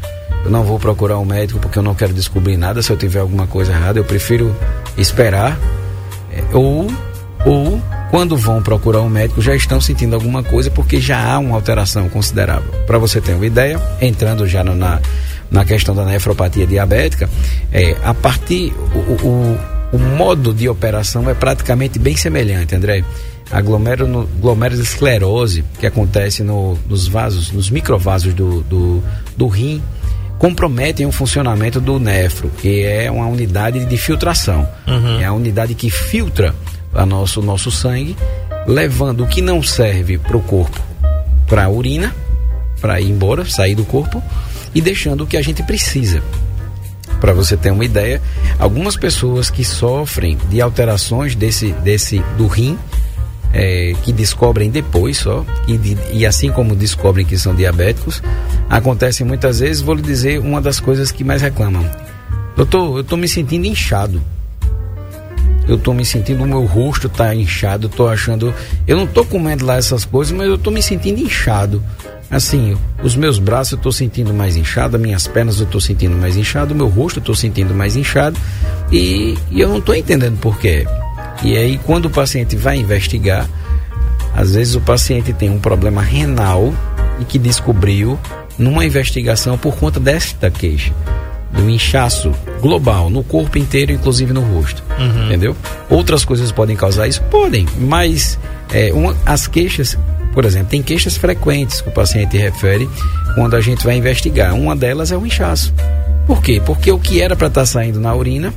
Eu 0.45 0.51
não 0.51 0.63
vou 0.63 0.79
procurar 0.79 1.17
um 1.17 1.25
médico 1.25 1.59
porque 1.59 1.77
eu 1.77 1.83
não 1.83 1.95
quero 1.95 2.13
descobrir 2.13 2.57
nada. 2.57 2.81
Se 2.81 2.91
eu 2.91 2.97
tiver 2.97 3.19
alguma 3.19 3.47
coisa 3.47 3.71
errada, 3.71 3.99
eu 3.99 4.03
prefiro 4.03 4.55
esperar. 4.97 5.59
É, 6.31 6.55
ou, 6.55 6.87
ou 7.45 7.81
quando 8.11 8.37
vão 8.37 8.61
procurar 8.61 9.01
um 9.01 9.09
médico 9.09 9.41
já 9.41 9.55
estão 9.55 9.81
sentindo 9.81 10.15
alguma 10.15 10.43
coisa 10.43 10.71
porque 10.71 11.01
já 11.01 11.33
há 11.33 11.39
uma 11.39 11.55
alteração 11.55 12.07
considerável. 12.07 12.69
Para 12.85 12.97
você 12.97 13.19
ter 13.19 13.33
uma 13.33 13.45
ideia, 13.45 13.81
entrando 13.99 14.47
já 14.47 14.63
no, 14.63 14.75
na, 14.75 15.01
na 15.49 15.65
questão 15.65 15.95
da 15.95 16.05
nefropatia 16.05 16.65
diabética, 16.65 17.29
é, 17.71 17.95
a 18.03 18.13
partir 18.13 18.73
o, 18.93 19.27
o, 19.27 19.76
o 19.91 19.97
modo 19.97 20.53
de 20.53 20.69
operação 20.69 21.29
é 21.29 21.33
praticamente 21.33 21.99
bem 21.99 22.15
semelhante, 22.15 22.73
André. 22.75 23.03
A 23.49 23.61
glomerulosclerose 23.61 25.63
que 25.79 25.87
acontece 25.87 26.43
no, 26.43 26.77
nos 26.87 27.07
vasos, 27.07 27.49
nos 27.51 27.69
microvasos 27.69 28.33
do, 28.33 28.61
do, 28.63 29.01
do 29.37 29.47
rim, 29.47 29.81
comprometem 30.37 31.05
o 31.05 31.11
funcionamento 31.11 31.79
do 31.79 31.97
nefro, 31.97 32.51
que 32.57 32.83
é 32.83 33.09
uma 33.09 33.25
unidade 33.27 33.85
de 33.85 33.97
filtração. 33.97 34.67
Uhum. 34.85 35.19
É 35.19 35.25
a 35.25 35.31
unidade 35.31 35.73
que 35.75 35.89
filtra 35.89 36.53
o 36.93 37.05
nosso, 37.05 37.41
nosso 37.41 37.71
sangue, 37.71 38.17
levando 38.67 39.23
o 39.23 39.27
que 39.27 39.41
não 39.41 39.63
serve 39.63 40.17
para 40.17 40.35
o 40.35 40.41
corpo 40.41 40.85
para 41.47 41.63
a 41.63 41.69
urina, 41.69 42.13
para 42.79 43.01
ir 43.01 43.09
embora, 43.09 43.45
sair 43.45 43.73
do 43.73 43.85
corpo, 43.85 44.21
e 44.75 44.81
deixando 44.81 45.23
o 45.23 45.27
que 45.27 45.37
a 45.37 45.41
gente 45.41 45.63
precisa. 45.63 46.21
Para 47.19 47.33
você 47.33 47.57
ter 47.57 47.71
uma 47.71 47.85
ideia, 47.85 48.21
algumas 48.59 48.95
pessoas 48.95 49.49
que 49.49 49.63
sofrem 49.63 50.37
de 50.49 50.61
alterações 50.61 51.35
desse, 51.35 51.71
desse 51.73 52.19
do 52.37 52.47
rim, 52.47 52.77
é, 53.53 53.93
que 54.03 54.11
descobrem 54.11 54.69
depois 54.69 55.17
só, 55.17 55.45
e, 55.67 55.97
e, 56.11 56.25
assim 56.25 56.51
como 56.51 56.75
descobrem 56.75 57.25
que 57.25 57.37
são 57.37 57.55
diabéticos, 57.55 58.21
acontece 58.69 59.23
muitas 59.23 59.59
vezes, 59.59 59.81
vou 59.81 59.95
lhe 59.95 60.01
dizer 60.01 60.39
uma 60.39 60.61
das 60.61 60.79
coisas 60.79 61.11
que 61.11 61.23
mais 61.23 61.41
reclamam. 61.41 61.89
Doutor, 62.55 62.97
eu 62.97 63.01
estou 63.01 63.17
me 63.17 63.27
sentindo 63.27 63.65
inchado. 63.65 64.21
Eu 65.67 65.75
estou 65.75 65.93
me 65.93 66.05
sentindo, 66.05 66.43
o 66.43 66.47
meu 66.47 66.63
rosto 66.65 67.07
está 67.07 67.35
inchado, 67.35 67.87
estou 67.87 68.07
achando. 68.07 68.53
Eu 68.87 68.95
não 68.95 69.03
estou 69.03 69.25
comendo 69.25 69.65
lá 69.65 69.75
essas 69.75 70.05
coisas, 70.05 70.35
mas 70.35 70.47
eu 70.47 70.55
estou 70.55 70.71
me 70.71 70.81
sentindo 70.81 71.19
inchado. 71.19 71.83
Assim, 72.29 72.77
os 73.03 73.15
meus 73.15 73.39
braços 73.39 73.73
eu 73.73 73.77
estou 73.77 73.91
sentindo 73.91 74.33
mais 74.33 74.55
inchado, 74.55 74.99
minhas 74.99 75.27
pernas 75.27 75.59
eu 75.59 75.65
estou 75.65 75.79
sentindo 75.79 76.15
mais 76.15 76.35
inchado, 76.35 76.73
o 76.73 76.77
meu 76.77 76.87
rosto 76.87 77.19
eu 77.19 77.21
estou 77.21 77.35
sentindo 77.35 77.73
mais 77.73 77.95
inchado 77.95 78.37
e, 78.91 79.37
e 79.49 79.61
eu 79.61 79.69
não 79.69 79.77
estou 79.77 79.95
entendendo 79.95 80.37
por 80.37 80.57
quê. 80.59 80.85
E 81.43 81.55
aí, 81.55 81.77
quando 81.85 82.05
o 82.05 82.09
paciente 82.09 82.55
vai 82.55 82.77
investigar, 82.77 83.47
às 84.35 84.53
vezes 84.53 84.75
o 84.75 84.81
paciente 84.81 85.31
tem 85.31 85.49
um 85.49 85.59
problema 85.59 86.01
renal 86.01 86.73
e 87.19 87.25
que 87.25 87.39
descobriu 87.39 88.19
numa 88.57 88.85
investigação 88.85 89.57
por 89.57 89.75
conta 89.77 89.99
desta 89.99 90.49
queixa 90.51 90.93
do 91.51 91.69
inchaço 91.69 92.31
global 92.61 93.09
no 93.09 93.23
corpo 93.23 93.57
inteiro, 93.57 93.91
inclusive 93.91 94.33
no 94.33 94.41
rosto. 94.41 94.83
Uhum. 94.99 95.25
Entendeu? 95.25 95.55
Outras 95.89 96.25
coisas 96.25 96.51
podem 96.51 96.75
causar 96.75 97.07
isso? 97.07 97.21
Podem, 97.23 97.65
mas 97.79 98.37
é, 98.73 98.91
uma, 98.93 99.15
as 99.25 99.47
queixas 99.47 99.97
por 100.37 100.45
exemplo, 100.45 100.67
tem 100.69 100.83
queixas 100.83 101.17
frequentes 101.17 101.81
que 101.81 101.89
o 101.89 101.91
paciente 101.91 102.37
refere 102.37 102.87
quando 103.33 103.55
a 103.55 103.59
gente 103.59 103.83
vai 103.83 103.95
investigar. 103.95 104.53
Uma 104.53 104.75
delas 104.75 105.11
é 105.11 105.17
o 105.17 105.25
inchaço. 105.25 105.73
Por 106.27 106.43
quê? 106.43 106.61
Porque 106.63 106.91
o 106.91 106.99
que 106.99 107.19
era 107.19 107.35
para 107.35 107.47
estar 107.47 107.61
tá 107.61 107.65
saindo 107.65 107.99
na 107.99 108.13
urina, 108.13 108.53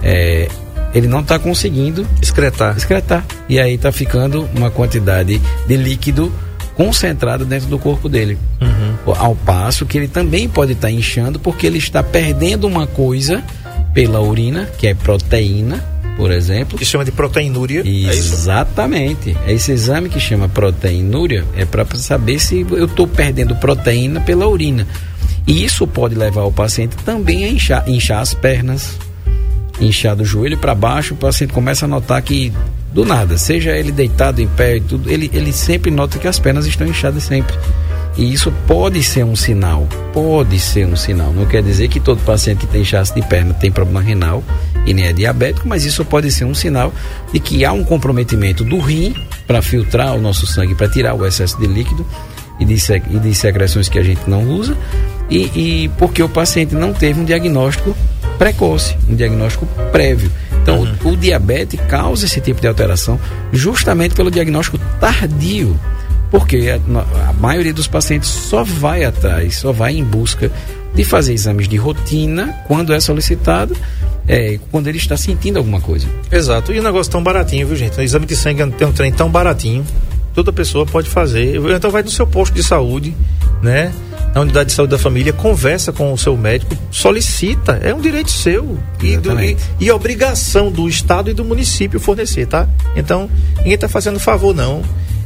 é, 0.00 0.48
ele 0.94 1.08
não 1.08 1.18
está 1.18 1.40
conseguindo 1.40 2.06
excretar. 2.22 2.76
excretar. 2.76 3.24
E 3.48 3.58
aí 3.58 3.74
está 3.74 3.90
ficando 3.90 4.48
uma 4.54 4.70
quantidade 4.70 5.42
de 5.66 5.76
líquido 5.76 6.32
concentrada 6.74 7.44
dentro 7.44 7.68
do 7.68 7.78
corpo 7.78 8.08
dele. 8.08 8.38
Uhum. 8.60 9.14
Ao 9.14 9.34
passo 9.34 9.86
que 9.86 9.98
ele 9.98 10.08
também 10.08 10.48
pode 10.48 10.72
estar 10.72 10.88
tá 10.88 10.92
inchando 10.92 11.38
porque 11.38 11.66
ele 11.66 11.78
está 11.78 12.02
perdendo 12.02 12.66
uma 12.66 12.86
coisa 12.86 13.42
pela 13.92 14.20
urina, 14.20 14.68
que 14.78 14.86
é 14.86 14.94
proteína, 14.94 15.84
por 16.16 16.30
exemplo. 16.30 16.78
Que 16.78 16.84
chama 16.84 17.04
de 17.04 17.12
proteinúria. 17.12 17.82
É 17.84 18.14
Exatamente. 18.14 19.36
É 19.46 19.52
esse 19.52 19.72
exame 19.72 20.08
que 20.08 20.20
chama 20.20 20.48
proteinúria 20.48 21.44
é 21.56 21.64
para 21.64 21.84
saber 21.96 22.38
se 22.38 22.66
eu 22.70 22.86
estou 22.86 23.06
perdendo 23.06 23.54
proteína 23.56 24.20
pela 24.20 24.46
urina. 24.46 24.86
E 25.46 25.64
isso 25.64 25.86
pode 25.86 26.14
levar 26.14 26.44
o 26.44 26.52
paciente 26.52 26.96
também 27.04 27.44
a 27.44 27.48
inchar, 27.48 27.88
inchar 27.88 28.20
as 28.20 28.32
pernas, 28.32 28.96
inchar 29.80 30.14
do 30.14 30.24
joelho 30.24 30.58
para 30.58 30.74
baixo. 30.74 31.14
O 31.14 31.16
paciente 31.16 31.52
começa 31.52 31.84
a 31.84 31.88
notar 31.88 32.20
que 32.22 32.52
do 32.92 33.04
nada, 33.04 33.38
seja 33.38 33.70
ele 33.76 33.90
deitado 33.90 34.40
em 34.40 34.46
pé, 34.46 34.78
tudo, 34.80 35.10
ele, 35.10 35.30
ele 35.32 35.52
sempre 35.52 35.90
nota 35.90 36.18
que 36.18 36.28
as 36.28 36.38
pernas 36.38 36.66
estão 36.66 36.86
inchadas 36.86 37.22
sempre. 37.24 37.56
E 38.16 38.30
isso 38.30 38.52
pode 38.66 39.02
ser 39.02 39.24
um 39.24 39.34
sinal, 39.34 39.88
pode 40.12 40.60
ser 40.60 40.86
um 40.86 40.94
sinal. 40.94 41.32
Não 41.32 41.46
quer 41.46 41.62
dizer 41.62 41.88
que 41.88 41.98
todo 41.98 42.22
paciente 42.22 42.58
que 42.58 42.66
tem 42.66 42.82
inchaço 42.82 43.14
de 43.14 43.22
perna 43.22 43.54
tem 43.54 43.72
problema 43.72 44.02
renal 44.02 44.44
e 44.84 44.92
nem 44.92 45.06
é 45.06 45.12
diabético, 45.12 45.66
mas 45.66 45.86
isso 45.86 46.04
pode 46.04 46.30
ser 46.30 46.44
um 46.44 46.54
sinal 46.54 46.92
de 47.32 47.40
que 47.40 47.64
há 47.64 47.72
um 47.72 47.82
comprometimento 47.82 48.64
do 48.64 48.78
rim 48.78 49.14
para 49.46 49.62
filtrar 49.62 50.14
o 50.14 50.20
nosso 50.20 50.46
sangue, 50.46 50.74
para 50.74 50.88
tirar 50.88 51.14
o 51.14 51.24
excesso 51.24 51.58
de 51.58 51.66
líquido 51.66 52.06
e 52.60 52.66
de, 52.66 52.74
e 53.10 53.18
de 53.18 53.34
secreções 53.34 53.88
que 53.88 53.98
a 53.98 54.02
gente 54.02 54.28
não 54.28 54.44
usa, 54.44 54.76
e, 55.30 55.84
e 55.84 55.88
porque 55.96 56.22
o 56.22 56.28
paciente 56.28 56.74
não 56.74 56.92
teve 56.92 57.18
um 57.18 57.24
diagnóstico 57.24 57.96
precoce, 58.38 58.96
um 59.08 59.14
diagnóstico 59.14 59.66
prévio. 59.90 60.30
Então, 60.62 60.80
uhum. 60.80 60.94
o, 61.04 61.08
o 61.10 61.16
diabetes 61.16 61.80
causa 61.88 62.24
esse 62.24 62.40
tipo 62.40 62.60
de 62.60 62.66
alteração 62.66 63.18
justamente 63.52 64.14
pelo 64.14 64.30
diagnóstico 64.30 64.78
tardio 65.00 65.78
porque 66.32 66.70
a, 66.70 67.28
a, 67.28 67.32
maioria 67.34 67.74
dos 67.74 67.86
pacientes 67.86 68.30
só 68.30 68.64
vai 68.64 69.04
atrás, 69.04 69.58
só 69.58 69.70
vai 69.70 69.94
em 69.94 70.02
busca 70.02 70.50
de 70.94 71.04
fazer 71.04 71.34
exames 71.34 71.68
de 71.68 71.76
rotina 71.76 72.54
quando 72.66 72.94
é 72.94 73.00
solicitado, 73.00 73.76
é, 74.26 74.58
quando 74.70 74.86
ele 74.86 74.96
está 74.96 75.14
sentindo 75.14 75.58
alguma 75.58 75.78
coisa. 75.78 76.08
Exato. 76.30 76.72
E 76.72 76.80
um 76.80 76.82
negócio 76.82 77.12
tão 77.12 77.22
baratinho, 77.22 77.66
viu, 77.66 77.76
gente? 77.76 77.98
O 77.98 78.02
exame 78.02 78.24
de 78.24 78.34
sangue 78.34 78.66
tem 78.72 78.88
um 78.88 78.92
trem 78.92 79.12
tão 79.12 79.30
baratinho, 79.30 79.84
toda 80.34 80.50
pessoa 80.50 80.86
pode 80.86 81.08
fazer. 81.08 81.60
Então 81.76 81.90
vai 81.90 82.02
no 82.02 82.10
seu 82.10 82.26
posto 82.26 82.54
de 82.54 82.62
saúde, 82.62 83.14
né? 83.62 83.92
Na 84.34 84.40
unidade 84.40 84.70
de 84.70 84.74
saúde 84.74 84.92
da 84.92 84.98
família, 84.98 85.32
conversa 85.32 85.92
com 85.92 86.12
o 86.12 86.16
seu 86.16 86.36
médico, 86.36 86.74
solicita, 86.90 87.78
é 87.82 87.94
um 87.94 88.00
direito 88.00 88.30
seu 88.30 88.78
e, 89.02 89.16
do, 89.16 89.38
e, 89.38 89.56
e 89.78 89.90
obrigação 89.90 90.70
do 90.70 90.88
Estado 90.88 91.30
e 91.30 91.34
do 91.34 91.44
município 91.44 92.00
fornecer, 92.00 92.46
tá? 92.46 92.66
Então, 92.96 93.28
ninguém 93.58 93.74
está 93.74 93.88
fazendo 93.88 94.18
favor, 94.18 94.54
não. 94.54 94.82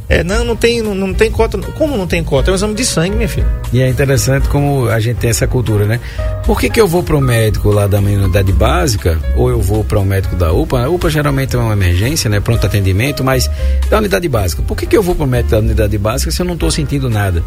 É, 0.09 0.23
não, 0.23 0.45
não 0.45 0.55
tem, 0.55 0.81
não, 0.81 0.95
não, 0.95 1.13
tem 1.13 1.29
cota. 1.29 1.57
Como 1.57 1.97
não 1.97 2.07
tem 2.07 2.23
cota? 2.23 2.49
É 2.49 2.51
um 2.53 2.55
exame 2.55 2.73
de 2.73 2.85
sangue, 2.85 3.15
minha 3.15 3.27
filha. 3.27 3.47
E 3.73 3.81
é 3.81 3.89
interessante 3.89 4.47
como 4.47 4.87
a 4.87 4.99
gente 5.01 5.17
tem 5.17 5.29
essa 5.29 5.45
cultura, 5.47 5.85
né? 5.85 5.99
Por 6.45 6.59
que, 6.59 6.69
que 6.69 6.79
eu 6.79 6.87
vou 6.87 7.03
para 7.03 7.17
o 7.17 7.21
médico 7.21 7.69
lá 7.69 7.87
da 7.87 7.99
minha 7.99 8.17
unidade 8.19 8.51
básica, 8.53 9.19
ou 9.35 9.49
eu 9.49 9.61
vou 9.61 9.83
para 9.83 9.99
o 9.99 10.01
um 10.01 10.05
médico 10.05 10.35
da 10.35 10.51
UPA? 10.53 10.85
A 10.85 10.89
UPA 10.89 11.09
geralmente 11.09 11.55
é 11.55 11.59
uma 11.59 11.73
emergência, 11.73 12.29
né? 12.29 12.39
Pronto 12.39 12.65
atendimento, 12.65 13.21
mas 13.21 13.49
da 13.89 13.97
unidade 13.97 14.29
básica. 14.29 14.61
Por 14.61 14.77
que, 14.77 14.85
que 14.85 14.95
eu 14.95 15.03
vou 15.03 15.13
para 15.13 15.25
o 15.25 15.27
médico 15.27 15.51
da 15.51 15.59
unidade 15.59 15.97
básica 15.97 16.31
se 16.31 16.41
eu 16.41 16.45
não 16.45 16.53
estou 16.53 16.71
sentindo 16.71 17.09
nada? 17.09 17.43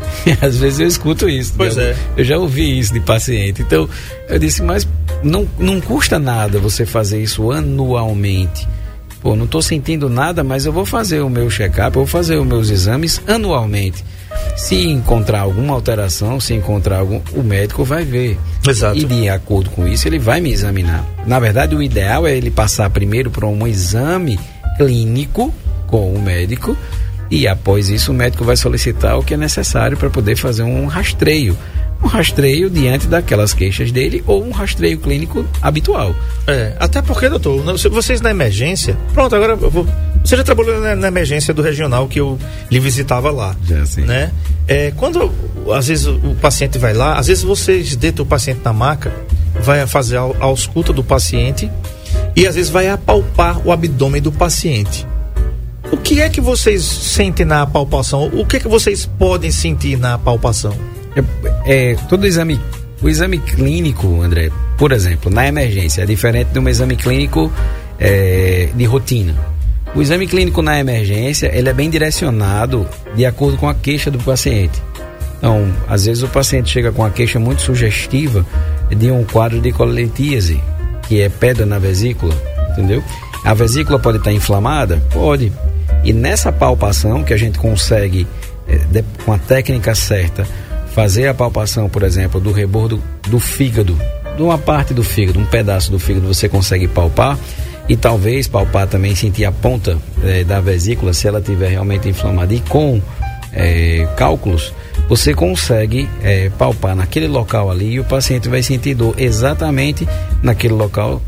Às 0.40 0.56
vezes 0.56 0.80
eu 0.80 0.86
escuto 0.86 1.28
isso. 1.28 1.54
Pois 1.56 1.76
né? 1.76 1.90
é. 1.90 1.96
Eu 2.16 2.24
já 2.24 2.38
ouvi 2.38 2.78
isso 2.78 2.92
de 2.92 3.00
paciente. 3.00 3.62
Então, 3.62 3.88
eu 4.28 4.38
disse, 4.38 4.62
mas 4.62 4.86
não, 5.22 5.48
não 5.58 5.80
custa 5.80 6.18
nada 6.18 6.58
você 6.58 6.84
fazer 6.86 7.22
isso 7.22 7.50
anualmente 7.50 8.66
Pô, 9.20 9.34
não 9.34 9.46
estou 9.46 9.60
sentindo 9.60 10.08
nada, 10.08 10.44
mas 10.44 10.64
eu 10.64 10.72
vou 10.72 10.86
fazer 10.86 11.20
o 11.20 11.28
meu 11.28 11.50
check-up, 11.50 11.96
eu 11.96 12.04
vou 12.04 12.06
fazer 12.06 12.36
os 12.36 12.46
meus 12.46 12.70
exames 12.70 13.20
anualmente. 13.26 14.04
Se 14.56 14.76
encontrar 14.76 15.40
alguma 15.40 15.74
alteração, 15.74 16.38
se 16.38 16.54
encontrar 16.54 16.98
algum, 16.98 17.20
o 17.32 17.42
médico 17.42 17.84
vai 17.84 18.04
ver. 18.04 18.38
Exato. 18.66 18.96
E 18.96 19.04
de 19.04 19.28
acordo 19.28 19.70
com 19.70 19.88
isso, 19.88 20.06
ele 20.06 20.18
vai 20.18 20.40
me 20.40 20.52
examinar. 20.52 21.04
Na 21.26 21.40
verdade, 21.40 21.74
o 21.74 21.82
ideal 21.82 22.26
é 22.26 22.36
ele 22.36 22.50
passar 22.50 22.88
primeiro 22.90 23.30
por 23.30 23.44
um 23.44 23.66
exame 23.66 24.38
clínico 24.76 25.52
com 25.88 26.14
o 26.14 26.22
médico 26.22 26.76
e 27.30 27.46
após 27.46 27.88
isso 27.88 28.12
o 28.12 28.14
médico 28.14 28.44
vai 28.44 28.56
solicitar 28.56 29.18
o 29.18 29.22
que 29.22 29.34
é 29.34 29.36
necessário 29.36 29.96
para 29.96 30.10
poder 30.10 30.36
fazer 30.36 30.62
um 30.62 30.86
rastreio 30.86 31.56
um 32.02 32.06
rastreio 32.06 32.70
diante 32.70 33.06
daquelas 33.06 33.52
queixas 33.52 33.90
dele 33.90 34.22
ou 34.26 34.44
um 34.44 34.50
rastreio 34.50 34.98
clínico 34.98 35.44
habitual. 35.60 36.14
É, 36.46 36.74
até 36.78 37.02
porque, 37.02 37.28
doutor, 37.28 37.62
vocês 37.90 38.20
na 38.20 38.30
emergência. 38.30 38.96
Pronto, 39.12 39.34
agora 39.34 39.58
eu 39.60 39.70
vou. 39.70 39.86
Você 40.24 40.36
já 40.36 40.44
trabalhou 40.44 40.80
na, 40.80 40.94
na 40.94 41.08
emergência 41.08 41.52
do 41.52 41.62
regional 41.62 42.06
que 42.06 42.20
eu 42.20 42.38
lhe 42.70 42.78
visitava 42.78 43.30
lá. 43.30 43.56
Já, 43.64 43.84
sim. 43.84 44.02
Né? 44.02 44.30
É, 44.66 44.92
quando 44.96 45.32
às 45.74 45.88
vezes 45.88 46.06
o 46.06 46.36
paciente 46.40 46.78
vai 46.78 46.92
lá, 46.94 47.18
às 47.18 47.26
vezes 47.26 47.42
vocês 47.42 47.96
deitam 47.96 48.24
o 48.24 48.28
paciente 48.28 48.60
na 48.64 48.72
maca, 48.72 49.12
vai 49.60 49.84
fazer 49.86 50.18
a, 50.18 50.22
a 50.22 50.44
ausculta 50.44 50.92
do 50.92 51.02
paciente 51.02 51.70
e 52.36 52.46
às 52.46 52.54
vezes 52.54 52.70
vai 52.70 52.88
apalpar 52.88 53.66
o 53.66 53.72
abdômen 53.72 54.22
do 54.22 54.30
paciente. 54.30 55.06
O 55.90 55.96
que 55.96 56.20
é 56.20 56.28
que 56.28 56.40
vocês 56.40 56.82
sentem 56.82 57.46
na 57.46 57.66
palpação? 57.66 58.28
O 58.34 58.44
que 58.44 58.58
é 58.58 58.60
que 58.60 58.68
vocês 58.68 59.06
podem 59.06 59.50
sentir 59.50 59.98
na 59.98 60.18
palpação? 60.18 60.74
É, 61.16 61.92
é, 61.92 61.96
todo 62.08 62.26
exame, 62.26 62.60
o 63.00 63.08
exame 63.08 63.38
clínico, 63.38 64.20
André, 64.20 64.50
por 64.76 64.92
exemplo, 64.92 65.30
na 65.30 65.46
emergência, 65.46 66.02
é 66.02 66.06
diferente 66.06 66.48
de 66.48 66.58
um 66.58 66.68
exame 66.68 66.94
clínico 66.94 67.50
é, 67.98 68.68
de 68.74 68.84
rotina. 68.84 69.34
O 69.94 70.02
exame 70.02 70.26
clínico 70.26 70.60
na 70.60 70.78
emergência 70.78 71.50
ele 71.54 71.70
é 71.70 71.72
bem 71.72 71.88
direcionado 71.88 72.86
de 73.14 73.24
acordo 73.24 73.56
com 73.56 73.68
a 73.68 73.74
queixa 73.74 74.10
do 74.10 74.18
paciente. 74.18 74.82
Então, 75.38 75.72
às 75.88 76.04
vezes 76.04 76.22
o 76.22 76.28
paciente 76.28 76.68
chega 76.68 76.92
com 76.92 77.02
uma 77.02 77.10
queixa 77.10 77.38
muito 77.38 77.62
sugestiva 77.62 78.44
de 78.90 79.10
um 79.10 79.24
quadro 79.24 79.60
de 79.60 79.72
coletíase, 79.72 80.60
que 81.08 81.22
é 81.22 81.28
pedra 81.28 81.64
na 81.64 81.78
vesícula, 81.78 82.34
entendeu? 82.72 83.02
A 83.44 83.54
vesícula 83.54 83.98
pode 83.98 84.18
estar 84.18 84.32
inflamada? 84.32 85.02
Pode. 85.10 85.52
E 86.04 86.12
nessa 86.12 86.52
palpação 86.52 87.22
que 87.22 87.34
a 87.34 87.36
gente 87.36 87.58
consegue, 87.58 88.26
de, 88.90 89.04
com 89.24 89.32
a 89.32 89.38
técnica 89.38 89.94
certa, 89.94 90.46
fazer 90.94 91.28
a 91.28 91.34
palpação, 91.34 91.88
por 91.88 92.02
exemplo, 92.02 92.40
do 92.40 92.52
rebordo 92.52 93.02
do 93.28 93.38
fígado, 93.38 93.96
de 94.36 94.42
uma 94.42 94.56
parte 94.56 94.94
do 94.94 95.02
fígado, 95.02 95.38
um 95.38 95.44
pedaço 95.44 95.90
do 95.90 95.98
fígado, 95.98 96.26
você 96.26 96.48
consegue 96.48 96.86
palpar 96.86 97.38
e 97.88 97.96
talvez 97.96 98.46
palpar 98.46 98.86
também 98.86 99.14
sentir 99.14 99.44
a 99.44 99.52
ponta 99.52 99.98
é, 100.22 100.44
da 100.44 100.60
vesícula 100.60 101.12
se 101.12 101.26
ela 101.26 101.40
tiver 101.40 101.68
realmente 101.68 102.08
inflamada. 102.08 102.52
E 102.52 102.60
com 102.60 103.00
é, 103.52 104.06
cálculos 104.16 104.72
você 105.08 105.32
consegue 105.32 106.08
é, 106.22 106.50
palpar 106.50 106.94
naquele 106.94 107.26
local 107.26 107.70
ali 107.70 107.94
e 107.94 108.00
o 108.00 108.04
paciente 108.04 108.48
vai 108.48 108.62
sentir 108.62 108.94
dor 108.94 109.14
exatamente 109.16 110.06
naquele 110.42 110.74
local 110.74 111.22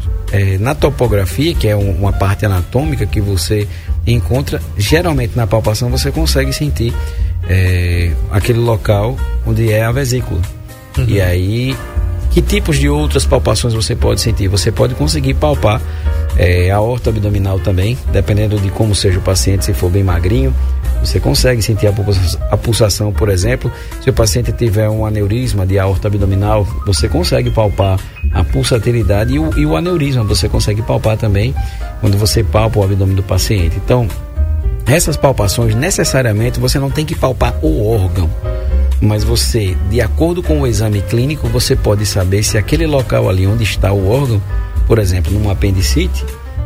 na 0.61 0.77
topografia 0.77 1.53
que 1.57 1.67
é 1.67 1.75
um, 1.75 1.91
uma 1.91 2.13
parte 2.13 2.47
anatômica 2.47 3.05
que 3.05 3.21
você 3.21 3.67
encontra 4.07 4.61
geralmente 4.77 5.37
na 5.37 5.47
palpação 5.47 5.91
você 5.91 6.11
consegue 6.11 6.53
sentir 6.53 6.93
é, 7.49 8.13
aquele 8.31 8.59
local 8.59 9.17
onde 9.47 9.73
é 9.73 9.85
a 9.85 9.93
vesícula. 9.93 10.41
Uhum. 10.99 11.05
E 11.07 11.21
aí, 11.21 11.77
que 12.31 12.41
tipos 12.41 12.79
de 12.79 12.89
outras 12.89 13.27
palpações 13.27 13.75
você 13.75 13.95
pode 13.97 14.21
sentir? 14.21 14.49
Você 14.49 14.71
pode 14.71 14.95
conseguir 14.95 15.35
palpar 15.35 15.81
é, 16.37 16.71
a 16.71 16.81
horta 16.81 17.11
abdominal 17.11 17.59
também, 17.59 17.99
dependendo 18.13 18.59
de 18.59 18.71
como 18.71 18.95
seja 18.95 19.19
o 19.19 19.23
paciente, 19.23 19.65
se 19.65 19.75
for 19.75 19.91
bem 19.91 20.03
magrinho. 20.05 20.55
Você 21.03 21.19
consegue 21.19 21.63
sentir 21.63 21.87
a 22.51 22.57
pulsação, 22.57 23.11
por 23.11 23.31
exemplo. 23.31 23.73
Se 24.03 24.11
o 24.11 24.13
paciente 24.13 24.53
tiver 24.53 24.89
um 24.89 25.07
aneurisma 25.07 25.67
de 25.67 25.79
aorta 25.79 26.09
abdominal, 26.09 26.67
você 26.87 27.09
consegue 27.09 27.51
palpar 27.51 27.99
a 28.33 28.45
pulsatilidade 28.45 29.35
e 29.35 29.39
o, 29.39 29.59
e 29.59 29.65
o 29.65 29.77
aneurisma. 29.77 30.23
Você 30.25 30.49
consegue 30.49 30.83
palpar 30.83 31.17
também 31.17 31.55
quando 32.01 32.19
você 32.19 32.45
palpa 32.45 32.79
o 32.79 32.85
abdômen 32.85 33.17
do 33.17 33.23
paciente. 33.23 33.77
Então, 33.83 34.07
essas 34.87 35.17
palpações, 35.17 35.75
necessariamente, 35.75 36.61
você 36.61 36.79
não 36.79 36.91
tem 36.91 37.07
que 37.07 37.15
palpar 37.15 37.55
o 37.63 37.91
órgão, 37.91 38.29
mas 39.01 39.25
você, 39.25 39.77
de 39.89 40.01
acordo 40.01 40.43
com 40.43 40.61
o 40.61 40.67
exame 40.67 41.01
clínico, 41.03 41.49
você 41.49 41.75
pode 41.75 42.05
saber 42.05 42.43
se 42.43 42.59
aquele 42.59 42.87
local 42.87 43.29
ali 43.29 43.47
onde 43.47 43.65
está 43.65 43.93
o 43.93 44.09
órgão, 44.09 44.41
por 44.87 44.99
exemplo, 44.99 45.33
numa 45.33 45.53
apendicite, 45.53 46.25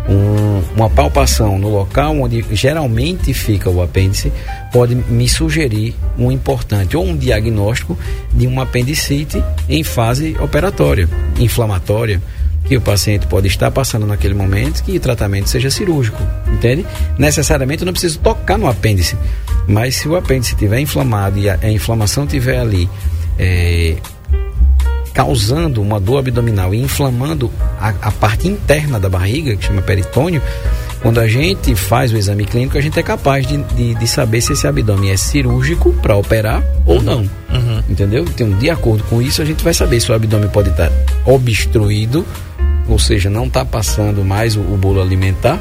um, 0.08 0.62
uma 0.76 0.90
palpação 0.90 1.58
no 1.58 1.70
local 1.70 2.20
onde 2.20 2.44
geralmente 2.52 3.32
fica 3.32 3.70
o 3.70 3.82
apêndice 3.82 4.30
pode 4.70 4.94
me 4.94 5.26
sugerir 5.28 5.94
um 6.18 6.30
importante 6.30 6.96
ou 6.96 7.04
um 7.06 7.16
diagnóstico 7.16 7.96
de 8.32 8.46
uma 8.46 8.64
apendicite 8.64 9.42
em 9.68 9.82
fase 9.82 10.36
operatória, 10.40 11.08
inflamatória 11.38 12.20
que 12.64 12.76
o 12.76 12.80
paciente 12.80 13.26
pode 13.26 13.46
estar 13.46 13.70
passando 13.70 14.06
naquele 14.06 14.34
momento 14.34 14.82
que 14.82 14.96
o 14.96 15.00
tratamento 15.00 15.48
seja 15.48 15.70
cirúrgico, 15.70 16.20
entende? 16.52 16.86
Necessariamente 17.18 17.82
eu 17.82 17.86
não 17.86 17.92
preciso 17.92 18.18
tocar 18.18 18.58
no 18.58 18.66
apêndice, 18.66 19.16
mas 19.68 19.96
se 19.96 20.08
o 20.08 20.16
apêndice 20.16 20.54
estiver 20.54 20.80
inflamado 20.80 21.38
e 21.38 21.48
a, 21.48 21.58
a 21.62 21.70
inflamação 21.70 22.24
estiver 22.24 22.58
ali 22.58 22.88
é, 23.38 23.96
causando 25.14 25.80
uma 25.80 26.00
dor 26.00 26.18
abdominal 26.18 26.74
e 26.74 26.82
inflamando 26.82 27.50
a, 27.80 27.90
a, 27.90 28.10
parte 28.10 28.48
interna 28.48 28.98
da 28.98 29.08
barriga, 29.08 29.54
que 29.54 29.64
chama 29.64 29.80
peritônio, 29.80 30.42
quando 31.00 31.20
a 31.20 31.28
gente 31.28 31.74
faz 31.76 32.12
o 32.12 32.16
exame 32.16 32.44
clínico, 32.44 32.76
a 32.76 32.80
gente 32.80 32.98
é 32.98 33.02
capaz 33.02 33.46
de, 33.46 33.58
de, 33.58 33.94
de 33.94 34.08
saber 34.08 34.40
se 34.40 34.54
esse 34.54 34.66
abdômen 34.66 35.10
é 35.10 35.16
cirúrgico 35.16 35.92
para 36.02 36.16
operar 36.16 36.64
ou 36.84 37.00
não. 37.00 37.20
Uhum. 37.20 37.82
Entendeu? 37.88 38.24
Então, 38.24 38.50
de 38.50 38.68
acordo 38.68 39.04
com 39.04 39.22
isso, 39.22 39.40
a 39.40 39.44
gente 39.44 39.62
vai 39.62 39.72
saber 39.72 40.00
se 40.00 40.10
o 40.10 40.14
abdômen 40.14 40.48
pode 40.48 40.70
estar 40.70 40.90
obstruído 41.24 42.26
ou 42.88 42.98
seja, 42.98 43.30
não 43.30 43.46
está 43.46 43.64
passando 43.64 44.24
mais 44.24 44.56
o, 44.56 44.60
o, 44.60 44.76
bolo 44.76 45.00
alimentar 45.00 45.60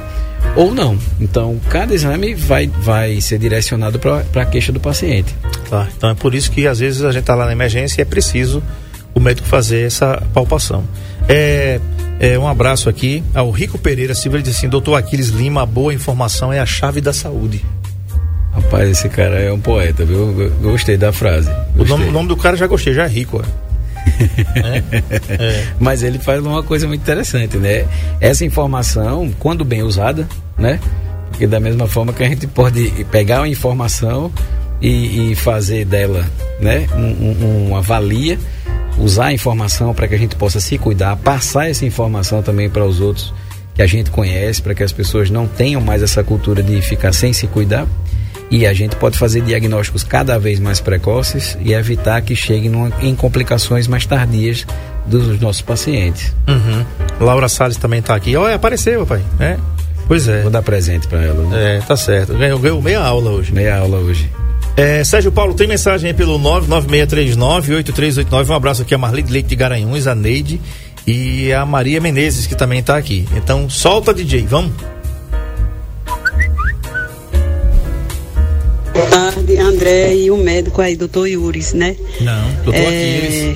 ou 0.56 0.74
não. 0.74 0.98
Então, 1.20 1.60
cada 1.70 1.94
exame 1.94 2.34
vai, 2.34 2.68
vai 2.68 3.22
ser 3.22 3.40
direcionado 3.40 4.00
para 4.00 4.24
a 4.36 4.46
queixa 4.46 4.72
do 4.72 4.80
paciente. 4.80 5.34
Tá, 5.70 5.88
então 5.96 6.10
é 6.10 6.16
por 6.16 6.36
isso 6.36 6.52
que 6.52 6.68
às 6.68 6.80
vezes 6.80 7.04
a 7.04 7.12
gente 7.12 7.22
está 7.22 7.36
lá 7.36 7.46
na 7.46 7.52
emergência 7.52 8.02
e 8.02 8.04
é 8.04 8.06
preciso 8.06 8.62
o 9.14 9.20
médico 9.20 9.48
fazer 9.48 9.86
essa 9.86 10.22
palpação. 10.34 10.84
É, 11.28 11.80
é, 12.20 12.38
um 12.38 12.48
abraço 12.48 12.90
aqui 12.90 13.24
ao 13.34 13.50
Rico 13.52 13.78
Pereira 13.78 14.14
Silva, 14.14 14.38
ele 14.38 14.44
diz 14.44 14.58
assim, 14.58 14.68
doutor 14.68 14.96
Aquiles 14.96 15.30
Lima, 15.30 15.64
a 15.64 15.66
boa 15.66 15.94
informação 15.94 16.52
é 16.52 16.60
a 16.60 16.66
chave 16.66 17.00
da 17.00 17.14
saúde. 17.14 17.64
Rapaz, 18.54 18.90
esse 18.90 19.10
cara 19.10 19.40
é 19.40 19.52
um 19.52 19.60
poeta, 19.60 20.06
viu? 20.06 20.52
Gostei 20.62 20.96
da 20.96 21.12
frase. 21.12 21.50
Gostei. 21.76 21.84
O, 21.84 21.86
nome, 21.86 22.10
o 22.10 22.12
nome 22.12 22.28
do 22.28 22.38
cara 22.38 22.56
já 22.56 22.68
gostei, 22.68 22.94
já 22.94 23.06
é 23.06 23.08
rico, 23.08 23.42
é. 23.42 23.73
É, 24.56 24.84
é. 25.34 25.68
Mas 25.80 26.04
ele 26.04 26.20
faz 26.20 26.44
uma 26.44 26.64
coisa 26.64 26.88
muito 26.88 27.02
interessante, 27.02 27.58
né? 27.58 27.86
Essa 28.20 28.46
informação, 28.46 29.32
quando 29.40 29.64
bem 29.64 29.84
usada, 29.84 30.28
né? 30.58 30.80
Porque 31.30 31.48
da 31.48 31.60
mesma 31.60 31.88
forma 31.88 32.14
que 32.14 32.24
a 32.24 32.28
gente 32.28 32.48
pode 32.48 32.90
pegar 33.12 33.40
uma 33.40 33.48
informação 33.48 34.32
e, 34.82 35.32
e 35.32 35.36
fazer 35.36 35.86
dela, 35.86 36.26
né? 36.60 36.88
Um, 36.96 37.46
um, 37.46 37.68
uma 37.70 37.82
valia, 37.82 38.38
usar 38.98 39.28
a 39.28 39.34
informação 39.34 39.94
para 39.94 40.08
que 40.08 40.16
a 40.16 40.18
gente 40.18 40.36
possa 40.36 40.60
se 40.60 40.78
cuidar, 40.78 41.16
passar 41.18 41.70
essa 41.70 41.86
informação 41.86 42.44
também 42.44 42.70
para 42.70 42.86
os 42.86 43.00
outros 43.00 43.34
que 43.74 43.82
a 43.82 43.88
gente 43.88 44.12
conhece, 44.12 44.62
para 44.62 44.76
que 44.76 44.84
as 44.84 44.92
pessoas 44.92 45.30
não 45.32 45.48
tenham 45.48 45.82
mais 45.82 46.04
essa 46.04 46.24
cultura 46.24 46.62
de 46.62 46.80
ficar 46.82 47.12
sem 47.12 47.34
se 47.34 47.48
cuidar 47.48 47.88
e 48.54 48.66
a 48.68 48.74
gente 48.74 48.96
pode 48.98 49.18
fazer 49.18 49.42
diagnósticos 49.42 50.04
cada 50.04 50.38
vez 50.38 50.60
mais 50.60 50.80
precoces 50.80 51.58
e 51.66 51.74
evitar 51.74 52.22
que 52.22 52.36
cheguem 52.36 52.72
em 53.02 53.16
complicações 53.16 53.88
mais 53.88 54.06
tardias 54.06 54.68
dos 55.08 55.40
nossos 55.40 55.64
pacientes. 55.64 56.36
Uhum. 56.48 56.86
Laura 57.20 57.50
Salles 57.50 57.78
também 57.78 58.00
está 58.00 58.14
aqui. 58.14 58.36
Olha, 58.36 58.54
apareceu, 58.54 59.08
papai. 59.08 59.24
É? 59.40 59.58
Pois 60.08 60.28
é. 60.28 60.44
Vou 60.44 60.52
dar 60.52 60.62
presente 60.62 61.08
para 61.08 61.24
ela. 61.24 61.50
Né? 61.50 61.78
É, 61.78 61.80
tá 61.80 61.98
certo. 61.98 62.36
Ganhou, 62.36 62.60
ganhou 62.60 62.80
meia 62.80 63.00
aula 63.00 63.32
hoje. 63.32 63.52
Meia 63.52 63.78
aula 63.78 63.98
hoje. 63.98 64.30
É, 64.78 65.04
Sérgio 65.04 65.32
Paulo, 65.32 65.56
tem 65.56 65.66
mensagem 65.66 66.12
aí 66.12 66.16
pelo 66.16 66.38
99639-8389. 66.38 68.50
Um 68.50 68.54
abraço 68.54 68.84
aqui 68.84 68.94
a 68.94 69.00
Marli 69.00 69.26
Leite 69.28 69.50
de 69.50 69.56
Garanhuns, 69.56 70.06
a 70.06 70.14
Neide 70.14 70.62
e 71.08 71.52
a 71.52 71.66
Maria 71.66 72.00
Menezes, 72.00 72.46
que 72.46 72.54
também 72.54 72.82
está 72.82 72.98
aqui. 72.98 73.28
Então, 73.36 73.68
solta, 73.68 74.14
DJ, 74.14 74.46
vamos. 74.46 74.93
Tarde, 79.02 79.58
André 79.58 80.16
e 80.16 80.32
o 80.32 80.38
médico 80.38 80.82
aí, 80.82 80.96
doutor 80.96 81.28
Yuris, 81.28 81.74
né? 81.74 81.96
Não, 82.22 82.54
doutor 82.64 82.76
é. 82.76 83.56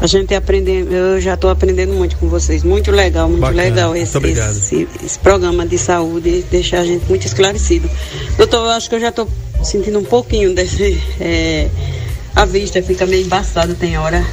A 0.00 0.06
gente 0.06 0.34
aprendendo, 0.34 0.92
eu 0.92 1.20
já 1.20 1.34
estou 1.34 1.50
aprendendo 1.50 1.92
muito 1.94 2.16
com 2.16 2.28
vocês. 2.28 2.62
Muito 2.64 2.90
legal, 2.90 3.28
muito 3.28 3.40
Bacana, 3.40 3.62
legal 3.62 3.96
esse, 3.96 4.18
muito 4.18 4.38
esse, 4.38 4.88
esse, 5.04 5.18
programa 5.18 5.64
de 5.64 5.78
saúde, 5.78 6.44
deixar 6.50 6.80
a 6.80 6.84
gente 6.84 7.06
muito 7.08 7.26
esclarecido. 7.26 7.88
Doutor, 8.36 8.64
eu 8.64 8.70
acho 8.70 8.88
que 8.88 8.96
eu 8.96 9.00
já 9.00 9.10
estou 9.10 9.28
sentindo 9.62 9.98
um 9.98 10.04
pouquinho 10.04 10.54
desse. 10.54 11.00
É, 11.20 11.68
a 12.34 12.44
vista 12.44 12.82
fica 12.82 13.06
meio 13.06 13.24
embaçada, 13.24 13.74
tem 13.74 13.96
hora. 13.96 14.24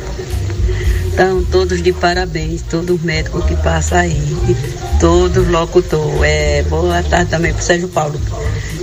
Então, 1.13 1.43
todos 1.51 1.83
de 1.83 1.93
parabéns, 1.93 2.63
todo 2.63 2.99
médico 3.03 3.41
que 3.45 3.55
passa 3.57 3.97
aí, 3.97 4.17
e 4.49 4.99
todo 4.99 5.49
locutor. 5.51 6.23
É, 6.23 6.63
boa 6.63 7.03
tarde 7.03 7.29
também 7.29 7.53
para 7.53 7.61
o 7.61 7.63
Sérgio 7.63 7.87
Paulo. 7.89 8.19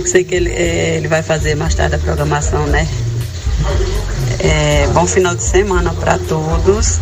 Sei 0.09 0.23
que 0.23 0.33
ele, 0.33 0.49
é, 0.49 0.95
ele 0.95 1.07
vai 1.07 1.21
fazer 1.21 1.53
mais 1.53 1.75
tarde 1.75 1.93
a 1.93 1.99
programação, 1.99 2.65
né? 2.65 2.87
É, 4.39 4.87
bom 4.87 5.05
final 5.05 5.35
de 5.35 5.43
semana 5.43 5.93
para 5.93 6.17
todos. 6.17 6.99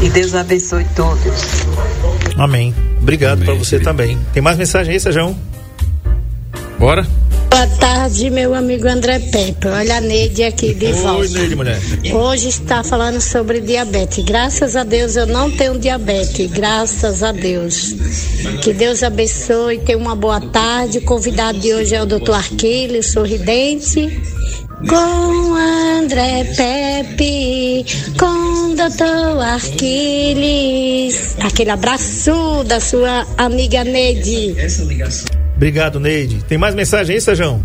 E 0.00 0.08
Deus 0.08 0.36
abençoe 0.36 0.86
todos. 0.94 1.66
Amém. 2.38 2.72
Obrigado 3.02 3.44
para 3.44 3.54
você 3.54 3.80
também. 3.80 4.16
Tem 4.32 4.40
mais 4.40 4.56
mensagem 4.56 4.94
aí, 4.94 5.00
Sérgio? 5.00 5.36
Bora? 6.78 7.04
Boa 7.56 7.66
tarde, 7.68 8.28
meu 8.28 8.54
amigo 8.54 8.86
André 8.86 9.18
Pepe. 9.18 9.66
Olha 9.68 9.96
a 9.96 10.00
Neide 10.02 10.44
aqui 10.44 10.74
de 10.74 10.88
Oi, 10.88 10.92
volta. 10.92 11.38
Neide, 11.38 11.56
mulher. 11.56 11.80
Hoje 12.12 12.50
está 12.50 12.84
falando 12.84 13.18
sobre 13.18 13.62
diabetes. 13.62 14.22
Graças 14.22 14.76
a 14.76 14.84
Deus 14.84 15.16
eu 15.16 15.24
não 15.26 15.50
tenho 15.50 15.78
diabetes. 15.78 16.50
Graças 16.50 17.22
a 17.22 17.32
Deus. 17.32 17.94
Que 18.62 18.74
Deus 18.74 19.02
abençoe. 19.02 19.78
Tenha 19.78 19.96
uma 19.96 20.14
boa 20.14 20.38
tarde. 20.38 20.98
O 20.98 21.02
convidado 21.06 21.58
de 21.58 21.72
hoje 21.72 21.94
é 21.94 22.02
o 22.02 22.04
doutor 22.04 22.34
Arquílio, 22.34 23.02
sorridente. 23.02 24.20
Com 24.86 25.54
André 25.56 26.44
Pepe, 26.54 27.86
com 28.18 28.74
doutor 28.74 29.40
Arquiles. 29.40 31.34
Aquele 31.40 31.70
abraço 31.70 32.62
da 32.66 32.80
sua 32.80 33.26
amiga 33.38 33.82
Neide. 33.82 34.54
Obrigado, 35.56 35.98
Neide. 35.98 36.44
Tem 36.44 36.58
mais 36.58 36.74
mensagem 36.74 37.14
aí, 37.14 37.20
Sejão? 37.20 37.64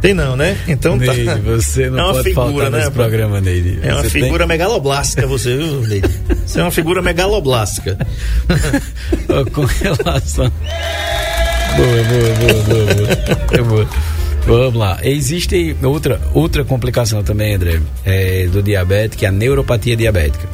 Tem 0.00 0.12
não, 0.12 0.36
né? 0.36 0.58
Então 0.66 0.96
Neide, 0.96 1.24
tá. 1.24 1.36
você 1.36 1.88
não 1.88 1.98
é 1.98 2.02
uma 2.02 2.12
pode 2.14 2.24
figura, 2.24 2.46
faltar 2.46 2.70
né? 2.72 2.78
nesse 2.78 2.90
programa, 2.90 3.40
Neide. 3.40 3.78
É 3.82 3.92
uma 3.92 4.02
Você 4.02 4.10
figura 4.10 4.38
tem... 4.38 4.48
megaloblástica, 4.48 5.26
você, 5.28 5.56
viu, 5.56 5.80
Neide? 5.82 6.10
Você 6.44 6.58
é 6.58 6.62
uma 6.62 6.72
figura 6.72 7.00
megaloblástica. 7.00 7.96
Com 9.52 9.64
relação. 9.64 10.52
Boa, 11.76 12.02
boa, 12.04 12.34
boa, 12.34 12.62
boa, 12.64 12.94
boa. 12.94 13.08
É 13.52 13.62
boa. 13.62 13.88
Vamos 14.44 14.74
lá. 14.74 14.98
Existe 15.04 15.76
outra, 15.82 16.20
outra 16.34 16.64
complicação 16.64 17.22
também, 17.22 17.54
André, 17.54 17.80
é, 18.04 18.48
do 18.48 18.60
diabetes, 18.60 19.16
que 19.16 19.24
é 19.24 19.28
a 19.28 19.32
neuropatia 19.32 19.96
diabética. 19.96 20.48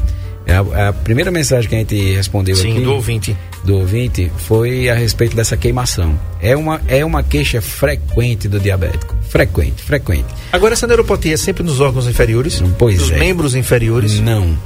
É 0.49 0.55
a, 0.55 0.89
a, 0.89 0.93
primeira 0.95 1.31
mensagem 1.31 1.69
que 1.69 1.77
a 1.77 1.79
gente 1.79 2.15
respondeu 2.15 2.57
Sim, 2.57 2.73
aqui 2.73 2.81
do 2.81 2.95
ouvinte. 2.95 3.37
do 3.63 3.77
ouvinte 3.77 4.33
foi 4.39 4.89
a 4.89 4.95
respeito 4.95 5.37
dessa 5.37 5.59
queimação. 5.59 6.19
É 6.41 6.57
uma, 6.57 6.81
é 6.89 7.05
uma 7.05 7.23
queixa 7.23 7.61
frequente 7.61 8.49
do 8.49 8.59
diabético. 8.59 9.15
Frequente, 9.29 9.83
frequente. 9.83 10.25
Agora, 10.51 10.73
essa 10.73 10.87
neuropatia 10.87 11.35
é 11.35 11.37
sempre 11.37 11.63
nos 11.63 11.81
órgãos 11.81 12.09
inferiores? 12.09 12.63
Pois 12.79 12.99
nos 12.99 13.11
é. 13.11 13.19
membros 13.19 13.55
inferiores? 13.55 14.19
Não. 14.21 14.57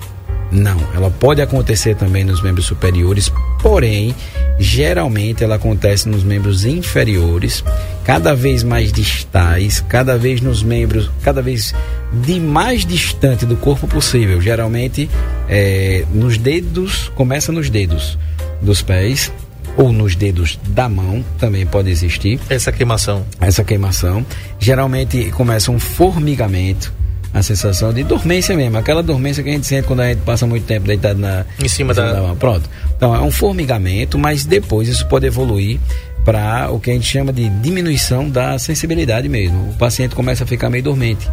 Não, 0.53 0.79
ela 0.95 1.11
pode 1.11 1.41
acontecer 1.41 1.97
também 1.97 2.25
nos 2.25 2.43
membros 2.43 2.67
superiores, 2.67 3.33
porém, 3.63 4.15
geralmente 4.59 5.43
ela 5.43 5.55
acontece 5.55 6.07
nos 6.07 6.23
membros 6.23 6.67
inferiores, 6.67 7.65
cada 8.05 8.35
vez 8.35 8.63
mais 8.63 8.93
distais, 8.93 9.83
cada 9.89 10.19
vez 10.19 10.43
nos 10.43 10.63
membros, 10.63 11.11
cada 11.23 11.41
vez 11.41 11.75
de 12.13 12.39
mais 12.39 12.85
distante 12.85 13.47
do 13.47 13.57
corpo 13.57 13.89
possível. 13.89 14.43
Geralmente, 14.43 15.09
é, 15.49 16.05
nos 16.13 16.37
dedos, 16.37 17.11
começa 17.15 17.51
nos 17.51 17.71
dedos 17.71 18.19
dos 18.61 18.83
pés 18.83 19.33
ou 19.75 19.91
nos 19.91 20.15
dedos 20.15 20.59
da 20.69 20.87
mão, 20.87 21.25
também 21.39 21.65
pode 21.65 21.89
existir. 21.89 22.39
Essa 22.51 22.71
queimação. 22.71 23.25
Essa 23.41 23.65
queimação. 23.65 24.25
Geralmente 24.59 25.31
começa 25.31 25.71
um 25.71 25.79
formigamento 25.79 26.93
a 27.33 27.43
sensação 27.43 27.93
de 27.93 28.05
dormência 28.05 28.55
mesmo, 28.57 28.77
aquela 28.77 29.03
dormência 29.03 29.43
que 29.43 29.49
a 29.49 29.53
gente 29.53 29.67
sente 29.67 29.87
quando 29.87 30.01
a 30.01 30.09
gente 30.09 30.21
passa 30.21 30.47
muito 30.47 30.65
tempo 30.65 30.87
deitado 30.87 31.19
na 31.19 31.47
em 31.59 31.67
cima, 31.69 31.93
em 31.93 31.95
cima 31.95 31.95
da... 31.95 32.13
da 32.13 32.35
pronto. 32.35 32.69
Então 32.97 33.15
é 33.15 33.21
um 33.21 33.31
formigamento, 33.31 34.19
mas 34.19 34.45
depois 34.45 34.89
isso 34.89 35.07
pode 35.07 35.27
evoluir 35.27 35.81
para 36.25 36.71
o 36.71 36.79
que 36.79 36.91
a 36.91 36.95
gente 36.95 37.07
chama 37.07 37.33
de 37.33 37.49
diminuição 37.49 38.29
da 38.29 38.59
sensibilidade 38.59 39.29
mesmo. 39.29 39.71
O 39.71 39.75
paciente 39.75 40.15
começa 40.15 40.45
a 40.45 40.47
ficar 40.47 40.69
meio 40.69 40.85
dormente. 40.85 41.29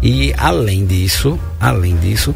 E 0.00 0.32
além 0.38 0.86
disso, 0.86 1.38
além 1.60 1.96
disso, 1.96 2.34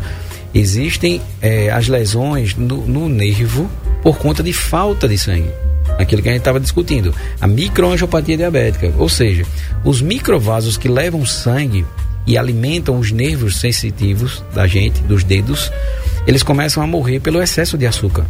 existem 0.53 1.23
é, 1.41 1.71
as 1.71 1.87
lesões 1.89 2.55
no, 2.57 2.87
no 2.87 3.09
nervo 3.09 3.71
por 4.03 4.19
conta 4.19 4.43
de 4.43 4.53
falta 4.53 5.09
de 5.09 5.17
sangue 5.17 5.51
aquilo 5.99 6.23
que 6.23 6.29
a 6.29 6.33
gente 6.33 6.41
estava 6.41 6.59
discutindo, 6.59 7.15
a 7.41 7.47
microangiopatia 7.47 8.37
diabética, 8.37 8.93
ou 8.99 9.09
seja, 9.09 9.45
os 9.85 10.01
microvasos 10.01 10.77
que 10.77 10.89
levam 10.89 11.25
sangue 11.25 11.85
e 12.27 12.39
alimentam 12.39 12.99
os 12.99 13.11
nervos 13.11 13.57
sensitivos 13.59 14.43
da 14.55 14.67
gente, 14.67 15.01
dos 15.03 15.25
dedos, 15.25 15.71
eles 16.27 16.43
começam 16.43 16.83
a 16.83 16.87
morrer 16.87 17.21
pelo 17.21 17.43
excesso 17.43 17.77
de 17.77 17.87
açúcar. 17.87 18.27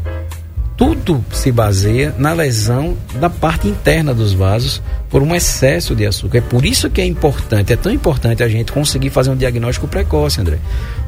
Tudo 0.77 1.25
se 1.31 1.53
baseia 1.53 2.15
na 2.19 2.33
lesão 2.33 2.97
da 3.21 3.29
parte 3.29 3.69
interna 3.69 4.15
dos 4.15 4.33
vasos 4.33 4.83
por 5.11 5.23
um 5.23 5.35
excesso 5.35 5.95
de 5.95 6.07
açúcar. 6.07 6.39
É 6.39 6.41
por 6.41 6.65
isso 6.65 6.89
que 6.89 7.01
é 7.01 7.07
importante, 7.07 7.73
é 7.73 7.77
tão 7.77 7.93
importante 7.93 8.43
a 8.43 8.49
gente 8.49 8.73
conseguir 8.73 9.11
fazer 9.11 9.31
um 9.31 9.37
diagnóstico 9.37 9.87
precoce, 9.87 10.41
André. 10.41 10.59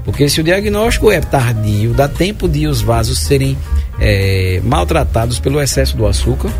Porque 0.05 0.29
se 0.29 0.41
o 0.41 0.45
diagnóstico 0.45 1.11
é 1.11 1.19
tardio, 1.19 1.95
dá 1.95 2.07
tempo 2.07 2.47
de 2.47 2.67
os 2.67 2.83
vasos 2.83 3.21
serem 3.21 3.57
é, 3.99 4.61
maltratados 4.63 5.39
pelo 5.39 5.61
excesso 5.61 5.97
do 5.97 6.07
açúcar 6.07 6.51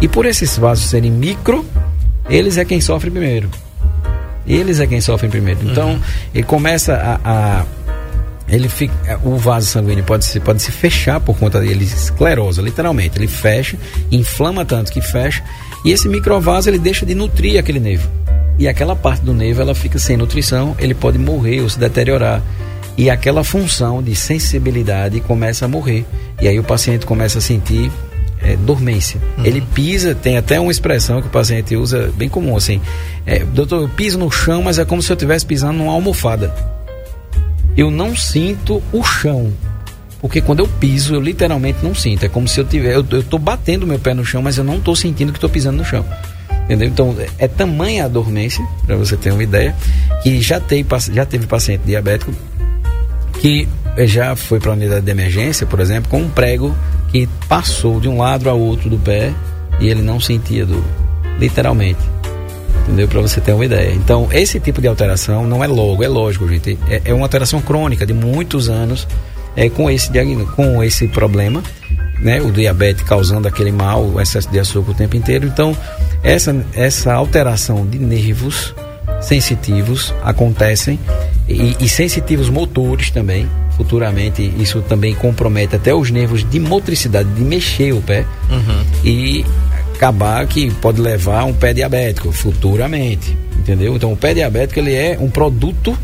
e 0.00 0.06
por 0.06 0.26
esses 0.26 0.56
vasos 0.58 0.84
serem 0.84 1.10
micro, 1.10 1.64
eles 2.28 2.58
é 2.58 2.64
quem 2.64 2.80
sofre 2.80 3.10
primeiro. 3.10 3.48
Eles 4.46 4.80
é 4.80 4.86
quem 4.86 5.00
sofrem 5.00 5.30
primeiro. 5.30 5.60
Então, 5.62 5.90
uhum. 5.90 6.00
ele 6.34 6.44
começa 6.44 6.94
a, 6.94 7.60
a, 7.60 7.66
ele 8.48 8.68
fica, 8.68 8.94
o 9.22 9.36
vaso 9.36 9.66
sanguíneo 9.66 10.02
pode 10.02 10.24
se, 10.24 10.40
pode 10.40 10.60
se 10.60 10.72
fechar 10.72 11.20
por 11.20 11.38
conta 11.38 11.60
dele, 11.60 11.84
esclerosa, 11.84 12.60
literalmente. 12.60 13.16
Ele 13.16 13.28
fecha, 13.28 13.76
inflama 14.10 14.64
tanto 14.64 14.90
que 14.90 15.00
fecha, 15.00 15.42
e 15.84 15.92
esse 15.92 16.08
microvaso 16.08 16.68
ele 16.68 16.78
deixa 16.78 17.06
de 17.06 17.14
nutrir 17.14 17.58
aquele 17.60 17.78
nervo. 17.78 18.10
E 18.58 18.68
aquela 18.68 18.96
parte 18.96 19.22
do 19.22 19.32
nervo 19.32 19.62
ela 19.62 19.74
fica 19.74 19.98
sem 19.98 20.16
nutrição, 20.16 20.74
ele 20.78 20.94
pode 20.94 21.16
morrer 21.18 21.60
ou 21.60 21.68
se 21.68 21.78
deteriorar. 21.78 22.42
E 22.98 23.08
aquela 23.08 23.42
função 23.44 24.02
de 24.02 24.14
sensibilidade 24.14 25.20
começa 25.20 25.64
a 25.64 25.68
morrer. 25.68 26.04
E 26.40 26.48
aí 26.48 26.58
o 26.58 26.64
paciente 26.64 27.06
começa 27.06 27.38
a 27.38 27.40
sentir 27.40 27.90
é, 28.42 28.56
dormência. 28.56 29.20
Uhum. 29.38 29.44
Ele 29.44 29.60
pisa, 29.60 30.14
tem 30.14 30.36
até 30.36 30.58
uma 30.58 30.70
expressão 30.70 31.20
que 31.20 31.28
o 31.28 31.30
paciente 31.30 31.76
usa 31.76 32.12
bem 32.16 32.28
comum 32.28 32.56
assim: 32.56 32.80
é, 33.26 33.40
doutor, 33.40 33.82
eu 33.82 33.88
piso 33.88 34.18
no 34.18 34.30
chão, 34.30 34.62
mas 34.62 34.78
é 34.78 34.84
como 34.84 35.02
se 35.02 35.10
eu 35.10 35.14
estivesse 35.14 35.44
pisando 35.46 35.74
numa 35.74 35.92
almofada. 35.92 36.54
Eu 37.76 37.90
não 37.90 38.16
sinto 38.16 38.82
o 38.92 39.02
chão. 39.02 39.52
Porque 40.20 40.42
quando 40.42 40.60
eu 40.60 40.68
piso, 40.68 41.14
eu 41.14 41.20
literalmente 41.20 41.78
não 41.82 41.94
sinto. 41.94 42.24
É 42.24 42.28
como 42.28 42.46
se 42.46 42.60
eu 42.60 42.64
tiver. 42.64 42.94
Eu, 42.94 43.06
eu 43.10 43.22
tô 43.22 43.38
batendo 43.38 43.86
meu 43.86 43.98
pé 43.98 44.12
no 44.12 44.24
chão, 44.24 44.42
mas 44.42 44.58
eu 44.58 44.64
não 44.64 44.78
tô 44.78 44.94
sentindo 44.94 45.32
que 45.32 45.38
estou 45.38 45.48
pisando 45.48 45.78
no 45.78 45.84
chão. 45.84 46.04
Entendeu? 46.64 46.88
Então, 46.88 47.16
é 47.38 47.48
tamanha 47.48 48.04
a 48.04 48.08
dormência, 48.08 48.64
para 48.86 48.96
você 48.96 49.16
ter 49.16 49.32
uma 49.32 49.42
ideia, 49.42 49.74
que 50.22 50.40
já, 50.40 50.60
tem, 50.60 50.86
já 51.12 51.24
teve 51.24 51.46
paciente 51.46 51.82
diabético 51.84 52.32
que 53.40 53.66
já 54.06 54.36
foi 54.36 54.60
para 54.60 54.70
a 54.70 54.74
unidade 54.74 55.04
de 55.04 55.10
emergência, 55.10 55.66
por 55.66 55.80
exemplo, 55.80 56.10
com 56.10 56.20
um 56.20 56.28
prego 56.28 56.74
que 57.10 57.28
passou 57.48 58.00
de 58.00 58.08
um 58.08 58.18
lado 58.18 58.48
ao 58.48 58.58
outro 58.58 58.88
do 58.88 58.98
pé 58.98 59.32
e 59.80 59.88
ele 59.88 60.02
não 60.02 60.20
sentia 60.20 60.64
dor, 60.64 60.84
literalmente. 61.38 62.00
Entendeu? 62.84 63.08
Para 63.08 63.20
você 63.20 63.40
ter 63.40 63.52
uma 63.52 63.64
ideia. 63.64 63.92
Então, 63.92 64.28
esse 64.32 64.58
tipo 64.58 64.80
de 64.80 64.88
alteração 64.88 65.46
não 65.46 65.62
é 65.62 65.66
logo, 65.66 66.02
é 66.02 66.08
lógico, 66.08 66.48
gente. 66.48 66.78
É, 66.88 67.02
é 67.06 67.14
uma 67.14 67.24
alteração 67.24 67.60
crônica 67.60 68.06
de 68.06 68.12
muitos 68.12 68.68
anos 68.68 69.06
é, 69.56 69.68
com, 69.68 69.90
esse, 69.90 70.10
com 70.56 70.82
esse 70.82 71.06
problema, 71.08 71.62
né? 72.20 72.40
O 72.40 72.50
diabetes 72.50 73.02
causando 73.02 73.48
aquele 73.48 73.72
mal, 73.72 74.04
o 74.04 74.20
excesso 74.20 74.48
de 74.50 74.58
açúcar 74.58 74.92
o 74.92 74.94
tempo 74.94 75.16
inteiro. 75.16 75.46
Então, 75.46 75.76
essa, 76.22 76.54
essa 76.74 77.12
alteração 77.12 77.86
de 77.86 77.98
nervos 77.98 78.74
sensitivos 79.20 80.14
acontecem 80.22 80.98
e, 81.48 81.76
e 81.80 81.88
sensitivos 81.88 82.48
motores 82.48 83.10
também. 83.10 83.48
Futuramente, 83.80 84.42
isso 84.58 84.82
também 84.82 85.14
compromete 85.14 85.74
até 85.74 85.94
os 85.94 86.10
nervos 86.10 86.44
de 86.44 86.60
motricidade, 86.60 87.30
de 87.30 87.40
mexer 87.40 87.94
o 87.94 88.02
pé. 88.02 88.26
Uhum. 88.50 88.84
E 89.02 89.42
acabar 89.94 90.46
que 90.46 90.70
pode 90.82 91.00
levar 91.00 91.40
a 91.40 91.44
um 91.46 91.54
pé 91.54 91.72
diabético 91.72 92.30
futuramente, 92.30 93.34
entendeu? 93.58 93.96
Então 93.96 94.12
o 94.12 94.16
pé 94.18 94.34
diabético 94.34 94.80
ele 94.80 94.94
é 94.94 95.16
um 95.18 95.30
produto 95.30 95.96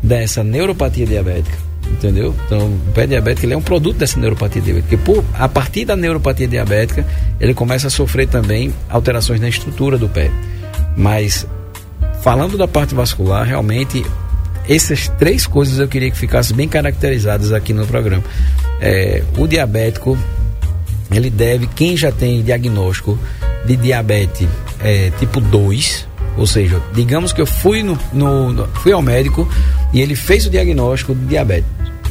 dessa 0.00 0.44
neuropatia 0.44 1.04
diabética, 1.04 1.58
entendeu? 1.90 2.32
Então 2.46 2.68
o 2.68 2.92
pé 2.94 3.08
diabético 3.08 3.44
ele 3.44 3.54
é 3.54 3.56
um 3.56 3.62
produto 3.62 3.96
dessa 3.96 4.20
neuropatia 4.20 4.62
diabética, 4.62 4.96
porque 4.96 5.04
por, 5.04 5.24
a 5.34 5.48
partir 5.48 5.84
da 5.84 5.96
neuropatia 5.96 6.46
diabética 6.46 7.04
ele 7.40 7.54
começa 7.54 7.88
a 7.88 7.90
sofrer 7.90 8.28
também 8.28 8.72
alterações 8.88 9.40
na 9.40 9.48
estrutura 9.48 9.98
do 9.98 10.08
pé. 10.08 10.30
Mas 10.96 11.44
falando 12.22 12.56
da 12.56 12.68
parte 12.68 12.94
vascular, 12.94 13.44
realmente 13.44 14.06
essas 14.68 15.08
três 15.18 15.46
coisas 15.46 15.78
eu 15.78 15.88
queria 15.88 16.10
que 16.10 16.16
ficassem 16.16 16.56
bem 16.56 16.68
caracterizadas 16.68 17.52
aqui 17.52 17.72
no 17.72 17.86
programa. 17.86 18.24
É, 18.80 19.22
o 19.38 19.46
diabético 19.46 20.18
ele 21.10 21.30
deve, 21.30 21.66
quem 21.68 21.96
já 21.96 22.10
tem 22.10 22.42
diagnóstico 22.42 23.18
de 23.64 23.76
diabetes 23.76 24.48
é, 24.80 25.10
tipo 25.18 25.40
2, 25.40 26.06
ou 26.36 26.46
seja, 26.46 26.80
digamos 26.92 27.32
que 27.32 27.40
eu 27.40 27.46
fui, 27.46 27.82
no, 27.82 27.98
no, 28.12 28.52
no, 28.52 28.66
fui 28.82 28.92
ao 28.92 29.00
médico 29.00 29.48
e 29.92 30.00
ele 30.00 30.14
fez 30.14 30.46
o 30.46 30.50
diagnóstico 30.50 31.14
de 31.14 31.26
diabetes. 31.26 31.70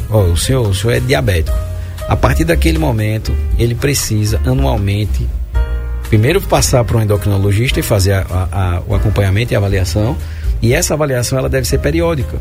Oh, 0.09 0.19
o, 0.19 0.37
senhor, 0.37 0.67
o 0.67 0.73
senhor 0.73 0.93
é 0.93 0.99
diabético. 0.99 1.57
A 2.07 2.15
partir 2.15 2.43
daquele 2.43 2.77
momento, 2.77 3.35
ele 3.57 3.75
precisa 3.75 4.39
anualmente 4.45 5.27
primeiro 6.07 6.39
passar 6.41 6.83
para 6.83 6.97
um 6.97 7.01
endocrinologista 7.01 7.79
e 7.79 7.83
fazer 7.83 8.13
a, 8.13 8.21
a, 8.21 8.75
a, 8.77 8.81
o 8.87 8.95
acompanhamento 8.95 9.53
e 9.53 9.55
avaliação. 9.55 10.15
E 10.65 10.73
essa 10.73 10.95
avaliação 10.95 11.37
ela 11.37 11.47
deve 11.47 11.67
ser 11.67 11.77
periódica. 11.77 12.39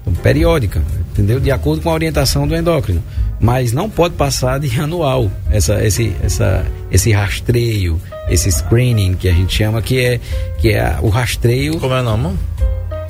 Então, 0.00 0.14
periódica, 0.22 0.80
entendeu? 1.10 1.40
De 1.40 1.50
acordo 1.50 1.82
com 1.82 1.90
a 1.90 1.92
orientação 1.92 2.46
do 2.46 2.54
endócrino. 2.54 3.02
Mas 3.40 3.72
não 3.72 3.90
pode 3.90 4.14
passar 4.14 4.60
de 4.60 4.78
anual 4.78 5.28
essa, 5.50 5.84
esse, 5.84 6.14
essa, 6.22 6.64
esse 6.92 7.10
rastreio, 7.10 8.00
esse 8.28 8.52
screening 8.52 9.14
que 9.14 9.28
a 9.28 9.32
gente 9.32 9.52
chama, 9.52 9.82
que 9.82 9.98
é, 9.98 10.20
que 10.58 10.74
é 10.74 10.96
o 11.02 11.08
rastreio. 11.08 11.80
Como 11.80 11.92
é 11.92 12.02
o 12.02 12.04
nome? 12.04 12.38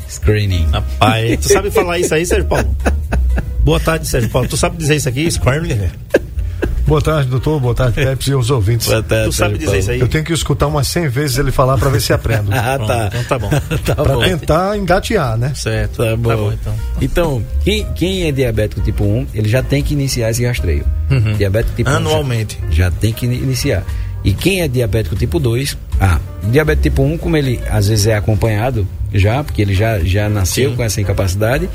Screening. 0.08 0.68
Rapaz, 0.72 1.40
tu 1.40 1.52
sabe 1.52 1.70
falar 1.70 1.98
isso 1.98 2.14
aí, 2.14 2.24
Sérgio 2.24 2.46
Paulo? 2.46 2.74
Boa 3.60 3.78
tarde, 3.78 4.08
Sérgio 4.08 4.30
Paulo. 4.30 4.48
Tu 4.48 4.56
sabe 4.56 4.78
dizer 4.78 4.96
isso 4.96 5.08
aqui? 5.10 5.30
Screening? 5.30 5.90
Boa 6.86 7.00
tarde, 7.00 7.28
doutor. 7.28 7.60
Boa 7.60 7.74
tarde, 7.74 7.94
Pepsi 8.04 8.30
e 8.30 8.34
os 8.34 8.50
ouvintes. 8.50 8.86
Boa 8.86 9.02
tarde, 9.02 9.26
tu 9.26 9.32
sabe 9.32 9.58
dizer 9.58 9.78
isso 9.78 9.90
aí? 9.90 10.00
Eu 10.00 10.08
tenho 10.08 10.24
que 10.24 10.32
escutar 10.32 10.66
umas 10.66 10.86
100 10.88 11.08
vezes 11.08 11.38
ele 11.38 11.50
falar 11.50 11.78
para 11.78 11.88
ver 11.88 12.00
se 12.00 12.12
aprendo. 12.12 12.50
ah, 12.54 12.78
tá. 12.78 13.06
Então 13.08 13.24
tá 13.24 13.38
bom. 13.38 13.50
tá 13.84 13.94
pra 13.94 14.14
bom. 14.14 14.22
tentar 14.22 14.76
engatear, 14.76 15.36
né? 15.36 15.52
Certo. 15.54 16.04
Tá 16.04 16.16
bom. 16.16 16.28
Tá 16.30 16.36
bom 16.36 16.52
então. 16.52 16.74
Então, 17.00 17.44
quem, 17.62 17.86
quem 17.94 18.24
é 18.24 18.32
diabético 18.32 18.80
tipo 18.80 19.04
1, 19.04 19.26
ele 19.34 19.48
já 19.48 19.62
tem 19.62 19.82
que 19.82 19.94
iniciar 19.94 20.30
esse 20.30 20.44
rastreio. 20.46 20.84
Uhum. 21.10 21.34
Diabético 21.34 21.76
tipo 21.76 21.90
Anualmente. 21.90 22.58
1 22.68 22.72
já, 22.72 22.84
já 22.84 22.90
tem 22.90 23.12
que 23.12 23.26
iniciar. 23.26 23.84
E 24.24 24.32
quem 24.32 24.62
é 24.62 24.68
diabético 24.68 25.14
tipo 25.14 25.38
2, 25.38 25.76
ah, 26.00 26.18
diabetes 26.44 26.82
tipo 26.82 27.02
1, 27.02 27.18
como 27.18 27.36
ele 27.36 27.60
às 27.68 27.88
vezes 27.88 28.06
é 28.06 28.16
acompanhado 28.16 28.86
já, 29.12 29.44
porque 29.44 29.62
ele 29.62 29.74
já, 29.74 29.98
já 30.00 30.28
nasceu 30.28 30.70
Sim. 30.70 30.76
com 30.76 30.82
essa 30.82 31.00
incapacidade, 31.00 31.68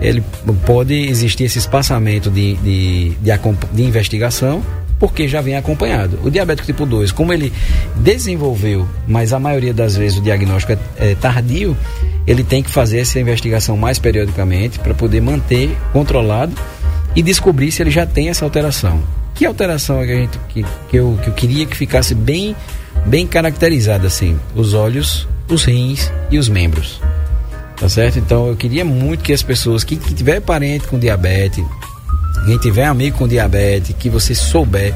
ele 0.00 0.22
pode 0.66 0.94
existir 0.94 1.44
esse 1.44 1.58
espaçamento 1.58 2.30
de, 2.30 2.54
de, 2.56 3.10
de, 3.10 3.32
de 3.72 3.82
investigação 3.82 4.62
porque 4.98 5.26
já 5.26 5.40
vem 5.40 5.56
acompanhado. 5.56 6.20
O 6.22 6.30
diabético 6.30 6.66
tipo 6.66 6.86
2, 6.86 7.10
como 7.10 7.32
ele 7.32 7.52
desenvolveu, 7.96 8.86
mas 9.08 9.32
a 9.32 9.38
maioria 9.38 9.74
das 9.74 9.96
vezes 9.96 10.18
o 10.18 10.20
diagnóstico 10.22 10.78
é, 10.96 11.10
é 11.10 11.14
tardio, 11.16 11.76
ele 12.24 12.44
tem 12.44 12.62
que 12.62 12.70
fazer 12.70 13.00
essa 13.00 13.18
investigação 13.18 13.76
mais 13.76 13.98
periodicamente 13.98 14.78
para 14.78 14.94
poder 14.94 15.20
manter 15.20 15.76
controlado 15.92 16.52
e 17.14 17.22
descobrir 17.22 17.70
se 17.72 17.82
ele 17.82 17.90
já 17.90 18.06
tem 18.06 18.28
essa 18.28 18.44
alteração. 18.44 19.02
Que 19.34 19.46
alteração 19.46 20.00
é 20.00 20.06
que, 20.06 20.12
a 20.12 20.16
gente, 20.16 20.38
que, 20.48 20.66
que, 20.90 20.96
eu, 20.96 21.18
que 21.22 21.28
eu 21.28 21.34
queria 21.34 21.66
que 21.66 21.76
ficasse 21.76 22.14
bem, 22.14 22.54
bem 23.06 23.26
caracterizada 23.26 24.06
assim? 24.06 24.38
Os 24.54 24.74
olhos, 24.74 25.26
os 25.48 25.64
rins 25.64 26.10
e 26.30 26.38
os 26.38 26.48
membros. 26.48 27.00
Tá 27.76 27.88
certo? 27.88 28.18
Então 28.18 28.48
eu 28.48 28.56
queria 28.56 28.84
muito 28.84 29.24
que 29.24 29.32
as 29.32 29.42
pessoas 29.42 29.82
que, 29.82 29.96
que 29.96 30.14
tiver 30.14 30.40
parente 30.40 30.86
com 30.86 30.98
diabetes, 30.98 31.64
quem 32.46 32.58
tiver 32.58 32.84
amigo 32.84 33.18
com 33.18 33.28
diabetes, 33.28 33.94
que 33.98 34.08
você 34.08 34.34
souber, 34.34 34.94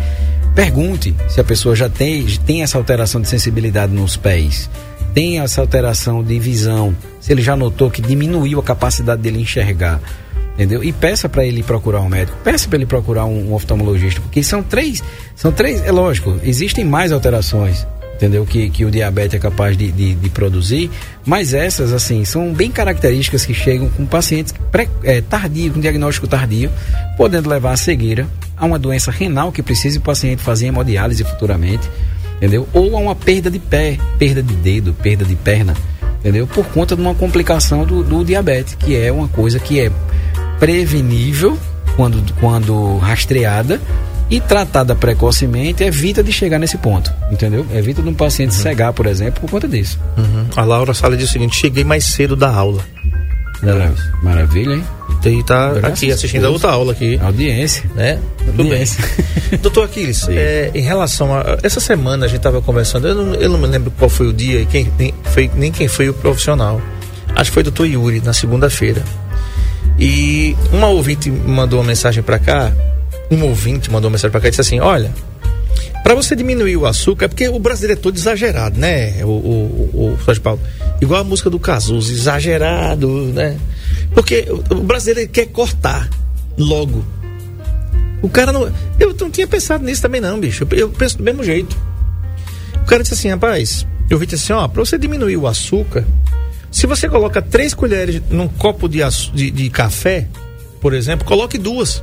pergunte 0.55 1.15
se 1.29 1.41
a 1.41 1.45
pessoa 1.45 1.75
já 1.75 1.89
tem, 1.89 2.25
tem 2.47 2.63
essa 2.63 2.79
alteração 2.79 3.21
de 3.21 3.29
sensibilidade 3.29 3.93
nos 3.93 4.17
pés, 4.17 4.71
tem 5.13 5.41
essa 5.41 5.61
alteração 5.61 6.23
de 6.23 6.39
visão, 6.39 6.95
se 7.21 7.33
ele 7.33 7.43
já 7.43 7.57
notou 7.57 7.91
que 7.91 8.03
diminuiu 8.03 8.61
a 8.61 8.63
capacidade 8.63 9.23
dele 9.23 9.41
enxergar, 9.41 10.01
entendeu? 10.57 10.83
E 10.83 10.93
peça 10.93 11.29
para 11.29 11.45
ele 11.45 11.63
procurar 11.63 12.01
um 12.01 12.09
médico, 12.09 12.37
peça 12.43 12.67
para 12.67 12.79
ele 12.79 12.87
procurar 12.87 13.27
um, 13.27 13.51
um 13.51 13.55
oftalmologista, 13.55 14.21
porque 14.21 14.43
são 14.43 14.63
três, 14.63 15.03
são 15.35 15.53
três, 15.53 15.85
é 15.85 15.93
lógico, 15.93 16.41
existem 16.43 16.85
mais 16.85 17.13
alterações, 17.13 17.87
entendeu? 18.15 18.47
Que, 18.47 18.71
que 18.71 18.85
o 18.85 18.91
diabetes 18.91 19.35
é 19.35 19.39
capaz 19.39 19.77
de, 19.77 19.93
de, 19.93 20.15
de, 20.15 20.31
produzir, 20.31 20.91
mas 21.25 21.53
essas, 21.53 21.93
assim, 21.93 22.25
são 22.25 22.53
bem 22.55 22.71
características 22.71 23.45
que 23.45 23.53
chegam 23.53 23.91
com 23.91 24.07
pacientes 24.07 24.55
pré, 24.73 24.89
é, 25.05 25.21
tardio, 25.21 25.75
com 25.75 25.81
diagnóstico 25.81 26.27
tardio, 26.27 26.71
podendo 27.17 27.51
levar 27.51 27.73
a 27.73 27.77
cegueira, 27.77 28.27
a 28.57 28.65
uma 28.65 28.79
doença 28.79 29.11
renal 29.11 29.53
que 29.53 29.63
precise 29.63 29.99
o 29.99 30.01
paciente 30.01 30.43
fazer 30.43 30.69
hemodiálise 30.69 31.23
futuramente, 31.23 31.89
entendeu? 32.39 32.67
Ou 32.73 32.97
a 32.97 33.01
uma 33.01 33.15
perda 33.15 33.51
de 33.51 33.59
pé, 33.59 33.99
perda 34.19 34.43
de 34.43 34.55
dedo, 34.55 34.95
perda 34.95 35.23
de 35.23 35.37
perna, 35.37 35.75
entendeu? 36.19 36.47
Por 36.47 36.65
conta 36.69 36.97
de 36.97 37.03
uma 37.03 37.15
complicação 37.15 37.85
do, 37.85 38.03
do 38.03 38.25
diabetes, 38.25 38.75
que 38.75 38.97
é 38.97 39.13
uma 39.13 39.29
coisa 39.29 39.59
que 39.59 39.79
é 39.79 39.93
prevenível 40.59 41.59
quando, 41.97 42.23
quando 42.41 42.99
rastreada, 42.99 43.81
e 44.29 44.41
tratada 44.41 44.95
precocemente 44.95 45.85
evita 45.85 46.23
de 46.23 46.33
chegar 46.33 46.59
nesse 46.59 46.77
ponto, 46.77 47.13
entendeu? 47.31 47.65
Evita 47.73 48.03
de 48.03 48.09
um 48.09 48.15
paciente 48.15 48.57
uhum. 48.57 48.63
cegar, 48.63 48.93
por 48.93 49.07
exemplo, 49.07 49.41
por 49.41 49.51
conta 49.51 49.69
disso. 49.69 49.99
Uhum. 50.17 50.47
A 50.57 50.65
Laura 50.65 50.93
Sala 50.93 51.17
diz 51.17 51.29
o 51.31 51.33
seguinte: 51.33 51.57
cheguei 51.57 51.85
mais 51.85 52.05
cedo 52.05 52.35
da 52.35 52.51
aula. 52.51 52.83
Maravilha, 53.63 54.13
Maravilha 54.23 54.75
hein? 54.75 54.85
E 55.25 55.43
tá 55.43 55.73
Graças 55.73 55.85
aqui 55.85 56.13
assistindo 56.13 56.47
a 56.47 56.51
outra 56.51 56.71
aula 56.71 56.93
aqui. 56.93 57.19
Audiência. 57.21 57.91
Né? 57.95 58.21
Tudo 58.45 58.63
Audiência. 58.63 59.05
bem. 59.51 59.59
Doutor 59.63 59.85
Aquiles, 59.85 60.29
é, 60.29 60.71
em 60.75 60.83
relação 60.83 61.35
a. 61.35 61.59
Essa 61.63 61.81
semana 61.81 62.27
a 62.27 62.29
gente 62.29 62.39
estava 62.39 62.61
conversando, 62.61 63.09
eu 63.09 63.15
não, 63.15 63.35
eu 63.35 63.49
não 63.49 63.59
me 63.59 63.67
lembro 63.67 63.91
qual 63.93 64.09
foi 64.09 64.29
o 64.29 64.33
dia 64.33 64.61
e 64.61 64.67
quem, 64.67 64.93
nem, 64.99 65.15
foi, 65.25 65.51
nem 65.55 65.73
quem 65.73 65.89
foi 65.89 66.09
o 66.09 66.15
profissional. 66.15 66.81
Acho 67.35 67.51
que 67.51 67.55
foi 67.55 67.61
o 67.63 67.65
doutor 67.65 67.87
Yuri, 67.87 68.21
na 68.21 68.33
segunda-feira. 68.33 69.03
E 69.99 70.57
uma 70.73 70.89
ouvinte 70.89 71.31
mandou 71.31 71.81
uma 71.81 71.87
mensagem 71.87 72.23
para 72.23 72.39
cá 72.39 72.73
um 73.31 73.45
ouvinte 73.45 73.91
mandou 73.91 74.09
uma 74.09 74.13
mensagem 74.13 74.31
para 74.31 74.41
cá 74.41 74.49
e 74.49 74.51
disse 74.51 74.61
assim: 74.61 74.81
Olha, 74.81 75.13
para 76.03 76.15
você 76.15 76.37
diminuir 76.37 76.77
o 76.77 76.87
açúcar, 76.87 77.25
é 77.25 77.29
porque 77.29 77.49
o 77.49 77.59
brasileiro 77.59 77.99
é 77.99 78.03
todo 78.03 78.17
exagerado, 78.17 78.79
né? 78.79 79.25
O, 79.25 79.29
o, 79.29 79.91
o, 79.93 80.15
o 80.15 80.41
Paulo. 80.41 80.61
Igual 81.01 81.21
a 81.21 81.25
música 81.25 81.51
do 81.51 81.59
Cazuza, 81.59 82.13
exagerado, 82.13 83.09
né? 83.35 83.59
Porque 84.15 84.47
o 84.71 84.77
brasileiro 84.77 85.31
quer 85.31 85.47
cortar 85.47 86.09
logo. 86.57 87.05
O 88.23 88.29
cara 88.29 88.53
não. 88.53 88.73
Eu 88.99 89.15
não 89.19 89.31
tinha 89.31 89.47
pensado 89.47 89.85
nisso 89.85 90.03
também, 90.03 90.21
não, 90.21 90.39
bicho. 90.39 90.67
Eu, 90.71 90.79
eu 90.79 90.89
penso 90.89 91.19
do 91.19 91.25
mesmo 91.25 91.43
jeito. 91.43 91.77
O 92.83 92.87
cara 92.87 93.03
disse 93.03 93.15
assim, 93.15 93.29
rapaz, 93.29 93.85
eu 94.09 94.17
vi 94.17 94.29
assim, 94.33 94.53
ó, 94.53 94.69
pra 94.69 94.85
você 94.85 94.97
diminuir 94.97 95.37
o 95.37 95.47
açúcar, 95.47 96.05
se 96.71 96.87
você 96.87 97.09
coloca 97.09 97.41
três 97.41 97.75
colheres 97.75 98.21
num 98.31 98.49
copo 98.49 98.89
de, 98.89 99.01
de, 99.33 99.51
de 99.51 99.71
café, 99.71 100.27
por 100.81 100.93
exemplo, 100.95 101.27
coloque 101.27 101.59
duas 101.59 102.03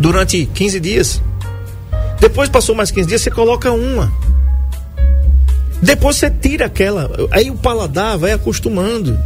durante 0.00 0.46
15 0.46 0.80
dias. 0.80 1.22
Depois 2.20 2.48
passou 2.48 2.74
mais 2.74 2.90
15 2.90 3.08
dias, 3.08 3.22
você 3.22 3.30
coloca 3.30 3.70
uma. 3.70 4.12
Depois 5.80 6.16
você 6.16 6.30
tira 6.30 6.66
aquela. 6.66 7.10
Aí 7.30 7.50
o 7.50 7.56
paladar 7.56 8.18
vai 8.18 8.32
acostumando. 8.32 9.18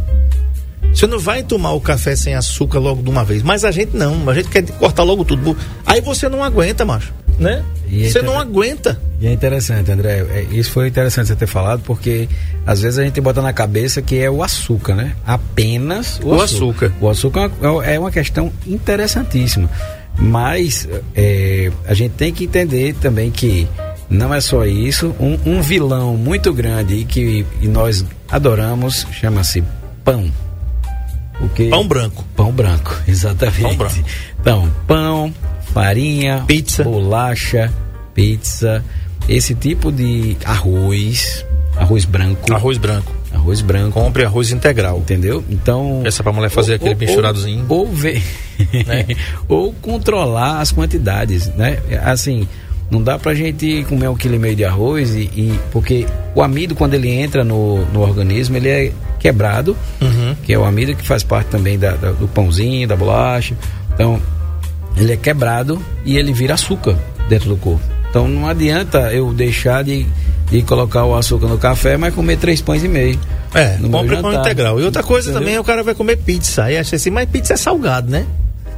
Você 0.93 1.07
não 1.07 1.17
vai 1.17 1.41
tomar 1.41 1.71
o 1.71 1.81
café 1.81 2.15
sem 2.15 2.35
açúcar 2.35 2.77
logo 2.77 3.01
de 3.01 3.09
uma 3.09 3.23
vez. 3.23 3.41
Mas 3.41 3.65
a 3.65 3.71
gente 3.71 3.97
não. 3.97 4.29
A 4.29 4.33
gente 4.35 4.49
quer 4.49 4.63
cortar 4.73 5.03
logo 5.03 5.25
tudo. 5.25 5.57
Aí 5.85 6.01
você 6.01 6.29
não 6.29 6.43
aguenta, 6.43 6.85
macho. 6.85 7.11
Né? 7.39 7.63
É 7.91 8.09
você 8.09 8.21
não 8.21 8.39
aguenta. 8.39 8.99
E 9.19 9.27
é 9.27 9.31
interessante, 9.31 9.91
André. 9.91 10.25
É, 10.29 10.47
isso 10.51 10.71
foi 10.71 10.87
interessante 10.87 11.27
você 11.27 11.35
ter 11.35 11.47
falado, 11.47 11.81
porque 11.83 12.27
às 12.65 12.81
vezes 12.81 12.99
a 12.99 13.03
gente 13.03 13.19
bota 13.21 13.41
na 13.41 13.53
cabeça 13.53 14.01
que 14.01 14.19
é 14.19 14.29
o 14.29 14.43
açúcar, 14.43 14.95
né? 14.95 15.15
Apenas 15.25 16.19
o, 16.19 16.29
o 16.29 16.41
açúcar. 16.41 16.87
açúcar. 16.87 16.93
O 17.01 17.09
açúcar 17.09 17.51
é 17.85 17.99
uma 17.99 18.11
questão 18.11 18.51
interessantíssima. 18.65 19.69
Mas 20.17 20.87
é, 21.15 21.71
a 21.87 21.93
gente 21.93 22.11
tem 22.11 22.31
que 22.31 22.45
entender 22.45 22.93
também 22.95 23.31
que 23.31 23.67
não 24.09 24.33
é 24.33 24.39
só 24.39 24.65
isso. 24.65 25.15
Um, 25.19 25.39
um 25.45 25.61
vilão 25.61 26.15
muito 26.15 26.53
grande 26.53 26.95
e 26.95 27.05
que 27.05 27.45
e 27.61 27.67
nós 27.67 28.05
adoramos 28.29 29.07
chama-se 29.11 29.63
pão. 30.03 30.31
Porque 31.39 31.67
pão 31.69 31.87
branco. 31.87 32.23
Pão 32.35 32.51
branco, 32.51 32.95
exatamente. 33.07 33.61
Pão 33.61 33.75
branco. 33.75 34.03
Então, 34.39 34.71
pão, 34.87 35.33
farinha, 35.73 36.43
pizza, 36.47 36.83
bolacha, 36.83 37.73
pizza, 38.13 38.83
esse 39.27 39.55
tipo 39.55 39.91
de 39.91 40.37
arroz, 40.45 41.45
arroz 41.75 42.05
branco. 42.05 42.53
Arroz 42.53 42.77
branco. 42.77 43.11
Arroz 43.33 43.61
branco. 43.61 43.99
Compre 43.99 44.23
arroz 44.23 44.51
integral. 44.51 44.99
Entendeu? 44.99 45.43
Então. 45.49 46.03
Essa 46.05 46.21
pra 46.21 46.31
mulher 46.31 46.49
fazer 46.49 46.73
ou, 46.73 46.75
aquele 46.75 46.95
misturadozinho. 46.95 47.65
Ou, 47.67 47.79
ou 47.79 47.91
ver. 47.91 48.21
Né? 48.85 49.07
ou 49.49 49.73
controlar 49.73 50.61
as 50.61 50.71
quantidades, 50.71 51.47
né? 51.55 51.79
Assim, 52.03 52.47
não 52.89 53.01
dá 53.01 53.17
pra 53.17 53.33
gente 53.33 53.83
comer 53.89 54.07
um 54.07 54.15
quilo 54.15 54.35
e 54.35 54.39
meio 54.39 54.55
de 54.55 54.63
arroz 54.63 55.15
e, 55.15 55.21
e 55.21 55.59
porque 55.71 56.05
o 56.35 56.41
amido 56.41 56.75
quando 56.75 56.93
ele 56.93 57.09
entra 57.09 57.43
no, 57.43 57.83
no 57.87 58.01
organismo 58.01 58.55
ele 58.55 58.69
é 58.69 58.91
quebrado, 59.19 59.75
uhum. 59.99 60.35
que 60.43 60.53
é 60.53 60.57
o 60.57 60.63
amido 60.63 60.95
que 60.95 61.03
faz 61.03 61.23
parte 61.23 61.47
também 61.47 61.79
da, 61.79 61.93
da, 61.93 62.11
do 62.11 62.27
pãozinho, 62.27 62.87
da 62.87 62.95
bolacha. 62.95 63.55
Então 63.95 64.21
ele 64.97 65.13
é 65.13 65.17
quebrado 65.17 65.81
e 66.05 66.17
ele 66.17 66.33
vira 66.33 66.53
açúcar 66.53 66.97
dentro 67.27 67.49
do 67.49 67.57
corpo. 67.57 67.83
Então 68.09 68.27
não 68.27 68.47
adianta 68.47 69.11
eu 69.11 69.33
deixar 69.33 69.83
de, 69.83 70.05
de 70.51 70.61
colocar 70.61 71.03
o 71.05 71.15
açúcar 71.15 71.47
no 71.47 71.57
café, 71.57 71.97
mas 71.97 72.13
comer 72.13 72.37
três 72.37 72.61
pães 72.61 72.83
e 72.83 72.87
meio. 72.87 73.19
É, 73.55 73.77
compre 73.89 74.17
pão 74.17 74.33
integral. 74.33 74.79
E 74.79 74.83
outra 74.83 75.01
coisa 75.01 75.29
Entendeu? 75.29 75.47
também, 75.47 75.59
o 75.59 75.63
cara 75.63 75.83
vai 75.83 75.95
comer 75.95 76.17
pizza. 76.17 76.65
Aí 76.65 76.77
acha 76.77 76.95
assim, 76.95 77.09
mas 77.09 77.27
pizza 77.29 77.53
é 77.53 77.57
salgado, 77.57 78.11
né? 78.11 78.25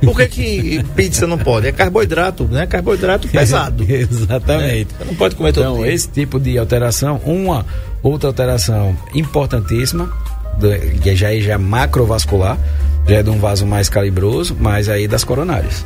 Por 0.02 0.16
que, 0.16 0.28
que 0.28 0.84
pizza 0.96 1.28
não 1.28 1.38
pode? 1.38 1.68
É 1.68 1.72
carboidrato, 1.72 2.46
né? 2.46 2.66
Carboidrato 2.66 3.28
pesado. 3.28 3.84
Exatamente. 3.88 4.94
Né? 5.00 5.06
Não 5.06 5.16
pode 5.16 5.36
comer 5.36 5.52
todo 5.52 5.64
Então, 5.64 5.86
esse 5.86 6.08
tipo 6.08 6.40
de 6.40 6.58
alteração, 6.58 7.20
uma 7.26 7.66
outra 8.02 8.30
alteração 8.30 8.96
importantíssima, 9.14 10.10
que 11.02 11.16
já 11.16 11.34
é 11.34 11.40
já 11.40 11.58
macrovascular, 11.58 12.58
já 13.08 13.18
é 13.18 13.24
de 13.24 13.30
um 13.30 13.40
vaso 13.40 13.66
mais 13.66 13.90
calibroso, 13.90 14.56
mas 14.58 14.88
aí 14.90 15.08
das 15.08 15.24
coronárias. 15.24 15.86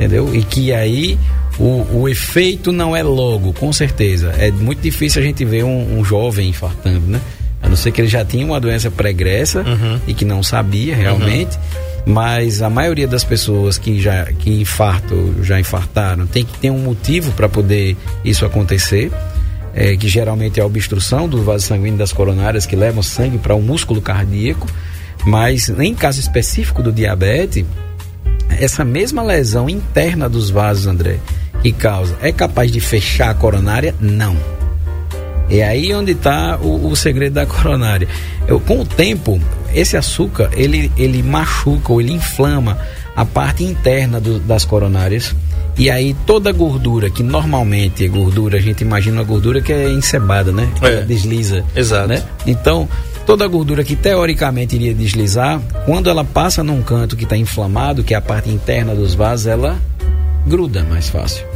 Entendeu? 0.00 0.34
E 0.34 0.42
que 0.42 0.72
aí 0.72 1.18
o, 1.58 1.86
o 1.92 2.08
efeito 2.08 2.72
não 2.72 2.96
é 2.96 3.02
logo, 3.02 3.52
com 3.52 3.70
certeza. 3.70 4.34
É 4.38 4.50
muito 4.50 4.80
difícil 4.80 5.20
a 5.20 5.24
gente 5.24 5.44
ver 5.44 5.62
um, 5.62 5.98
um 5.98 6.02
jovem 6.02 6.48
infartando, 6.48 7.06
né? 7.06 7.20
A 7.60 7.68
não 7.68 7.76
ser 7.76 7.92
que 7.92 8.00
ele 8.00 8.08
já 8.08 8.24
tinha 8.24 8.46
uma 8.46 8.58
doença 8.58 8.90
pregressa 8.90 9.60
uhum. 9.60 10.00
e 10.06 10.14
que 10.14 10.24
não 10.24 10.42
sabia 10.42 10.96
realmente. 10.96 11.54
Uhum. 11.54 12.14
Mas 12.14 12.62
a 12.62 12.70
maioria 12.70 13.06
das 13.06 13.24
pessoas 13.24 13.76
que 13.76 14.00
já 14.00 14.24
que 14.24 14.62
infartam, 14.62 15.44
já 15.44 15.60
infartaram, 15.60 16.26
tem 16.26 16.46
que 16.46 16.58
ter 16.58 16.70
um 16.70 16.78
motivo 16.78 17.30
para 17.32 17.46
poder 17.46 17.94
isso 18.24 18.46
acontecer. 18.46 19.12
É, 19.74 19.94
que 19.98 20.08
geralmente 20.08 20.58
é 20.58 20.62
a 20.62 20.66
obstrução 20.66 21.28
do 21.28 21.44
vaso 21.44 21.66
sanguíneo 21.66 21.98
das 21.98 22.10
coronárias 22.10 22.64
que 22.64 22.74
levam 22.74 23.02
sangue 23.02 23.36
para 23.36 23.54
o 23.54 23.60
músculo 23.60 24.00
cardíaco. 24.00 24.66
Mas 25.26 25.68
em 25.68 25.94
caso 25.94 26.18
específico 26.18 26.82
do 26.82 26.90
diabetes, 26.90 27.66
essa 28.58 28.84
mesma 28.84 29.22
lesão 29.22 29.68
interna 29.68 30.28
dos 30.28 30.50
vasos, 30.50 30.86
André, 30.86 31.18
que 31.62 31.72
causa, 31.72 32.16
é 32.22 32.32
capaz 32.32 32.70
de 32.70 32.80
fechar 32.80 33.30
a 33.30 33.34
coronária? 33.34 33.94
Não. 34.00 34.36
É 35.50 35.64
aí 35.64 35.92
onde 35.92 36.12
está 36.12 36.56
o, 36.58 36.88
o, 36.88 36.94
segredo 36.94 37.34
da 37.34 37.44
coronária. 37.44 38.06
Eu, 38.46 38.60
com 38.60 38.80
o 38.80 38.86
tempo, 38.86 39.40
esse 39.74 39.96
açúcar 39.96 40.50
ele, 40.52 40.92
ele 40.96 41.22
machuca 41.22 41.92
ou 41.92 42.00
ele 42.00 42.12
inflama 42.12 42.78
a 43.16 43.24
parte 43.24 43.64
interna 43.64 44.20
do, 44.20 44.38
das 44.38 44.64
coronárias. 44.64 45.34
E 45.78 45.90
aí 45.90 46.14
toda 46.26 46.50
a 46.50 46.52
gordura, 46.52 47.08
que 47.08 47.22
normalmente 47.22 48.04
é 48.04 48.08
gordura, 48.08 48.58
a 48.58 48.60
gente 48.60 48.82
imagina 48.82 49.18
uma 49.18 49.24
gordura 49.24 49.60
que 49.60 49.72
é 49.72 49.90
encebada, 49.90 50.52
né? 50.52 50.68
É. 50.82 50.86
Ela 50.86 51.02
desliza. 51.02 51.64
Exato. 51.74 52.08
Né? 52.08 52.22
Então, 52.46 52.88
toda 53.24 53.44
a 53.44 53.48
gordura 53.48 53.82
que 53.82 53.96
teoricamente 53.96 54.76
iria 54.76 54.94
deslizar, 54.94 55.60
quando 55.86 56.10
ela 56.10 56.24
passa 56.24 56.62
num 56.62 56.82
canto 56.82 57.16
que 57.16 57.24
está 57.24 57.36
inflamado, 57.36 58.04
que 58.04 58.14
é 58.14 58.16
a 58.16 58.20
parte 58.20 58.50
interna 58.50 58.94
dos 58.94 59.14
vasos, 59.14 59.46
ela 59.46 59.78
gruda 60.46 60.84
mais 60.84 61.08
fácil. 61.08 61.46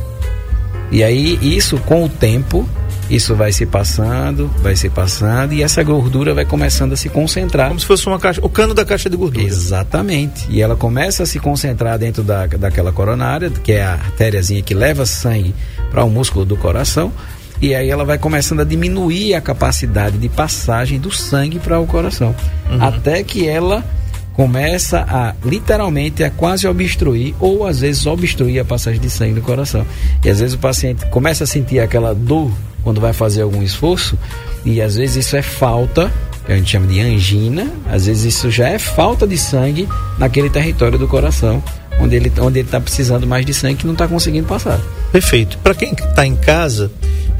E 0.90 1.02
aí, 1.02 1.38
isso 1.42 1.76
com 1.78 2.04
o 2.04 2.08
tempo, 2.08 2.68
isso 3.10 3.34
vai 3.34 3.52
se 3.52 3.66
passando, 3.66 4.48
vai 4.62 4.76
se 4.76 4.88
passando, 4.88 5.52
e 5.52 5.62
essa 5.62 5.82
gordura 5.82 6.34
vai 6.34 6.44
começando 6.44 6.92
a 6.92 6.96
se 6.96 7.08
concentrar. 7.08 7.68
Como 7.68 7.80
se 7.80 7.86
fosse 7.86 8.06
uma 8.06 8.18
caixa, 8.18 8.40
o 8.42 8.48
cano 8.48 8.74
da 8.74 8.84
caixa 8.84 9.10
de 9.10 9.16
gordura. 9.16 9.44
Exatamente. 9.44 10.46
E 10.48 10.62
ela 10.62 10.76
começa 10.76 11.22
a 11.22 11.26
se 11.26 11.38
concentrar 11.38 11.98
dentro 11.98 12.22
da, 12.22 12.46
daquela 12.46 12.92
coronária, 12.92 13.50
que 13.50 13.72
é 13.72 13.84
a 13.84 13.92
artériazinha 13.92 14.62
que 14.62 14.74
leva 14.74 15.04
sangue 15.04 15.54
para 15.90 16.04
o 16.04 16.10
músculo 16.10 16.44
do 16.44 16.56
coração. 16.56 17.12
E 17.60 17.74
aí 17.74 17.88
ela 17.88 18.04
vai 18.04 18.18
começando 18.18 18.60
a 18.60 18.64
diminuir 18.64 19.34
a 19.34 19.40
capacidade 19.40 20.18
de 20.18 20.28
passagem 20.28 20.98
do 20.98 21.10
sangue 21.10 21.58
para 21.58 21.78
o 21.78 21.86
coração. 21.86 22.34
Até 22.80 23.22
que 23.22 23.46
ela 23.46 23.84
começa 24.32 25.06
a 25.08 25.34
literalmente 25.44 26.24
a 26.24 26.30
quase 26.30 26.66
obstruir 26.66 27.34
ou 27.38 27.64
às 27.64 27.80
vezes 27.80 28.04
obstruir 28.04 28.58
a 28.58 28.64
passagem 28.64 29.00
de 29.00 29.08
sangue 29.08 29.34
no 29.34 29.42
coração. 29.42 29.86
E 30.24 30.28
às 30.28 30.40
vezes 30.40 30.54
o 30.54 30.58
paciente 30.58 31.06
começa 31.06 31.44
a 31.44 31.46
sentir 31.46 31.78
aquela 31.78 32.12
dor 32.12 32.50
quando 32.84 33.00
vai 33.00 33.12
fazer 33.12 33.42
algum 33.42 33.62
esforço 33.62 34.16
e 34.64 34.80
às 34.80 34.94
vezes 34.94 35.26
isso 35.26 35.36
é 35.36 35.42
falta, 35.42 36.12
que 36.46 36.52
a 36.52 36.56
gente 36.56 36.70
chama 36.70 36.86
de 36.86 37.00
angina, 37.00 37.70
às 37.90 38.06
vezes 38.06 38.34
isso 38.34 38.50
já 38.50 38.68
é 38.68 38.78
falta 38.78 39.26
de 39.26 39.36
sangue 39.36 39.88
naquele 40.18 40.48
território 40.50 40.98
do 40.98 41.08
coração, 41.08 41.62
onde 41.98 42.16
ele 42.16 42.30
onde 42.40 42.60
está 42.60 42.80
precisando 42.80 43.26
mais 43.26 43.44
de 43.44 43.54
sangue 43.54 43.76
que 43.76 43.86
não 43.86 43.94
está 43.94 44.06
conseguindo 44.06 44.46
passar. 44.46 44.80
Perfeito. 45.10 45.58
Para 45.58 45.74
quem 45.74 45.92
está 45.92 46.26
em 46.26 46.36
casa, 46.36 46.92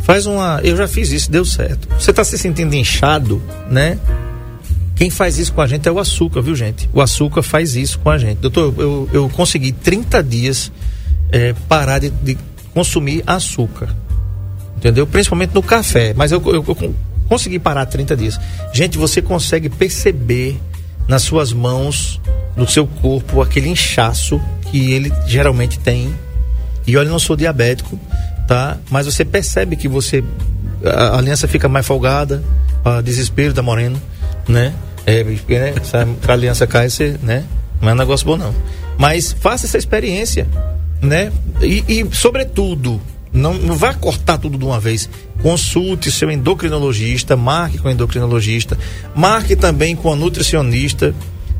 faz 0.02 0.26
uma. 0.26 0.60
Eu 0.62 0.76
já 0.76 0.88
fiz 0.88 1.12
isso, 1.12 1.30
deu 1.30 1.44
certo. 1.44 1.88
Você 1.98 2.10
está 2.10 2.24
se 2.24 2.38
sentindo 2.38 2.74
inchado, 2.74 3.42
né? 3.70 3.98
Quem 4.94 5.10
faz 5.10 5.38
isso 5.38 5.52
com 5.52 5.60
a 5.60 5.66
gente 5.66 5.88
é 5.88 5.92
o 5.92 5.98
açúcar, 5.98 6.40
viu, 6.40 6.54
gente? 6.54 6.88
O 6.92 7.00
açúcar 7.00 7.42
faz 7.42 7.74
isso 7.74 7.98
com 7.98 8.10
a 8.10 8.16
gente. 8.16 8.38
Doutor, 8.38 8.72
eu, 8.78 9.08
eu 9.12 9.28
consegui 9.28 9.72
30 9.72 10.22
dias 10.22 10.70
eh, 11.32 11.52
parar 11.68 11.98
de, 11.98 12.10
de 12.10 12.38
consumir 12.72 13.22
açúcar. 13.26 13.88
Entendeu? 14.76 15.06
Principalmente 15.06 15.54
no 15.54 15.62
café. 15.62 16.12
Mas 16.14 16.32
eu, 16.32 16.42
eu- 16.46 16.54
eu 16.66 16.74
con- 16.74 16.92
consegui 17.28 17.58
parar 17.58 17.86
30 17.86 18.16
dias. 18.16 18.38
Gente, 18.72 18.98
você 18.98 19.22
consegue 19.22 19.68
perceber 19.68 20.60
nas 21.08 21.22
suas 21.22 21.52
mãos, 21.52 22.20
no 22.56 22.66
seu 22.68 22.86
corpo, 22.86 23.40
aquele 23.42 23.68
inchaço 23.68 24.40
que 24.70 24.92
ele 24.92 25.12
geralmente 25.26 25.78
tem. 25.78 26.14
E 26.86 26.96
olha, 26.96 27.06
eu 27.06 27.12
não 27.12 27.18
sou 27.18 27.34
diabético, 27.36 27.98
tá? 28.46 28.76
Mas 28.90 29.06
você 29.06 29.24
percebe 29.24 29.76
que 29.76 29.88
você. 29.88 30.22
A 30.84 31.16
aliança 31.18 31.48
fica 31.48 31.66
mais 31.68 31.86
folgada, 31.86 32.42
a 32.84 33.00
desespero 33.00 33.54
da 33.54 33.62
morena, 33.62 33.96
né? 34.46 34.74
É, 35.06 35.22
porque, 35.24 35.58
né? 35.58 35.74
A 36.28 36.32
aliança 36.32 36.66
cai, 36.66 36.90
você, 36.90 37.16
né? 37.22 37.44
Não 37.80 37.90
é 37.90 37.92
um 37.92 37.96
negócio 37.96 38.26
bom, 38.26 38.36
não. 38.36 38.54
Mas 38.98 39.32
faça 39.32 39.66
essa 39.66 39.78
experiência, 39.78 40.46
né? 41.00 41.32
E, 41.62 41.84
e, 41.88 42.08
sobretudo, 42.14 43.00
não, 43.34 43.52
não 43.54 43.76
vá 43.76 43.92
cortar 43.92 44.38
tudo 44.38 44.56
de 44.56 44.64
uma 44.64 44.78
vez. 44.78 45.10
Consulte 45.42 46.10
seu 46.12 46.30
endocrinologista, 46.30 47.36
marque 47.36 47.78
com 47.78 47.88
o 47.88 47.90
endocrinologista, 47.90 48.78
marque 49.14 49.56
também 49.56 49.96
com 49.96 50.12
a 50.12 50.16
nutricionista, 50.16 51.12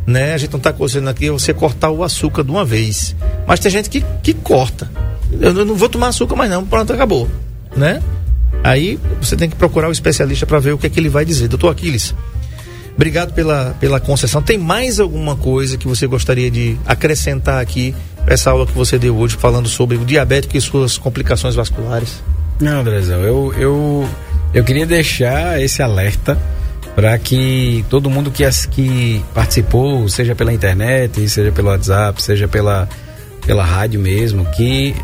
né? 0.07 0.35
A 0.35 0.39
gente 0.39 0.53
não 0.53 0.59
está 0.59 0.73
conselhando 0.73 1.11
aqui 1.11 1.29
você 1.31 1.53
cortar 1.53 1.91
o 1.91 2.05
açúcar 2.05 2.45
de 2.45 2.51
uma 2.51 2.65
vez. 2.65 3.17
Mas 3.47 3.59
tem 3.59 3.71
gente 3.73 3.91
que, 3.91 4.05
que 4.23 4.33
corta. 4.33 4.91
Eu 5.41 5.53
não- 5.53 5.75
vou 5.75 5.89
tomar 5.89 6.09
açúcar 6.09 6.37
mais 6.37 6.51
não, 6.51 6.65
pronto, 6.65 6.93
acabou, 6.93 7.29
né? 7.77 8.01
Aí 8.63 8.99
você 9.21 9.37
tem 9.37 9.51
que 9.51 9.57
procurar 9.57 9.89
o 9.89 9.93
especialista 9.93 10.47
para 10.47 10.59
ver 10.61 10.73
o 10.73 10.79
que 10.79 10.87
é 10.87 10.91
que 10.91 11.01
ele 11.01 11.09
vai 11.09 11.25
dizer. 11.25 11.49
Doutor 11.49 11.71
Aquiles, 11.71 12.15
obrigado 12.95 13.33
pela, 13.35 13.77
pela 13.81 13.99
concessão. 13.99 14.41
Tem 14.41 14.57
mais 14.57 15.01
alguma 15.01 15.35
coisa 15.37 15.77
que 15.77 15.89
você 15.89 16.07
gostaria 16.07 16.51
de 16.51 16.79
acrescentar 16.87 17.61
aqui 17.61 17.95
essa 18.27 18.51
aula 18.51 18.67
que 18.67 18.73
você 18.73 18.99
deu 18.99 19.17
hoje 19.17 19.37
falando 19.37 19.69
sobre 19.69 19.97
o 19.97 20.05
diabético 20.05 20.57
e 20.57 20.61
suas 20.61 20.97
complicações 20.99 21.55
vasculares? 21.55 22.23
Não, 22.61 22.81
Andrezão, 22.81 23.21
eu, 23.21 23.53
eu, 23.57 24.09
eu 24.53 24.65
queria 24.65 24.87
deixar 24.87 25.61
esse 25.61 25.83
alerta 25.83 26.39
para 26.95 27.19
que 27.19 27.85
todo 27.91 28.09
mundo 28.09 28.31
que, 28.31 28.45
as- 28.45 28.67
que 28.67 29.23
participou, 29.35 30.09
seja 30.09 30.35
pela 30.35 30.53
internet, 30.53 31.29
seja 31.29 31.51
pelo 31.51 31.69
WhatsApp, 31.69 32.23
seja 32.23 32.47
pela, 32.47 32.89
pela 33.45 33.65
rádio 33.65 33.99
mesmo, 33.99 34.45
que 34.53 34.95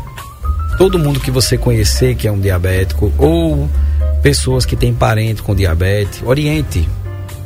todo 0.77 0.97
mundo 0.97 1.19
que 1.19 1.29
você 1.29 1.57
conhecer 1.57 2.15
que 2.15 2.27
é 2.27 2.31
um 2.31 2.39
diabético 2.39 3.11
ou 3.17 3.69
pessoas 4.23 4.65
que 4.65 4.75
têm 4.75 4.93
parente 4.93 5.41
com 5.41 5.53
diabetes, 5.53 6.21
oriente, 6.25 6.87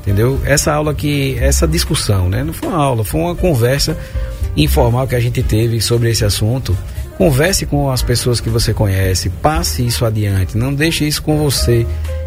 entendeu? 0.02 0.40
Essa 0.46 0.72
aula 0.74 0.94
que, 0.94 1.36
essa 1.40 1.68
discussão, 1.68 2.30
né? 2.30 2.44
Não 2.44 2.54
foi 2.54 2.70
uma 2.70 2.78
aula, 2.78 3.04
foi 3.04 3.20
uma 3.22 3.36
conversa 3.36 3.98
informal 4.56 5.08
que 5.08 5.16
a 5.16 5.20
gente 5.20 5.41
teve 5.43 5.82
sobre 5.82 6.10
esse 6.10 6.24
assunto. 6.26 6.78
Converse 7.18 7.66
com 7.66 7.89
as 7.89 8.01
pessoas 8.01 8.39
que 8.41 8.49
você 8.49 8.74
conhece, 8.74 9.30
passe 9.30 9.86
isso 9.86 10.06
adiante, 10.06 10.58
não 10.58 10.74
deixe 10.74 11.08
isso 11.08 11.22
com 11.24 11.38
você. 11.38 11.86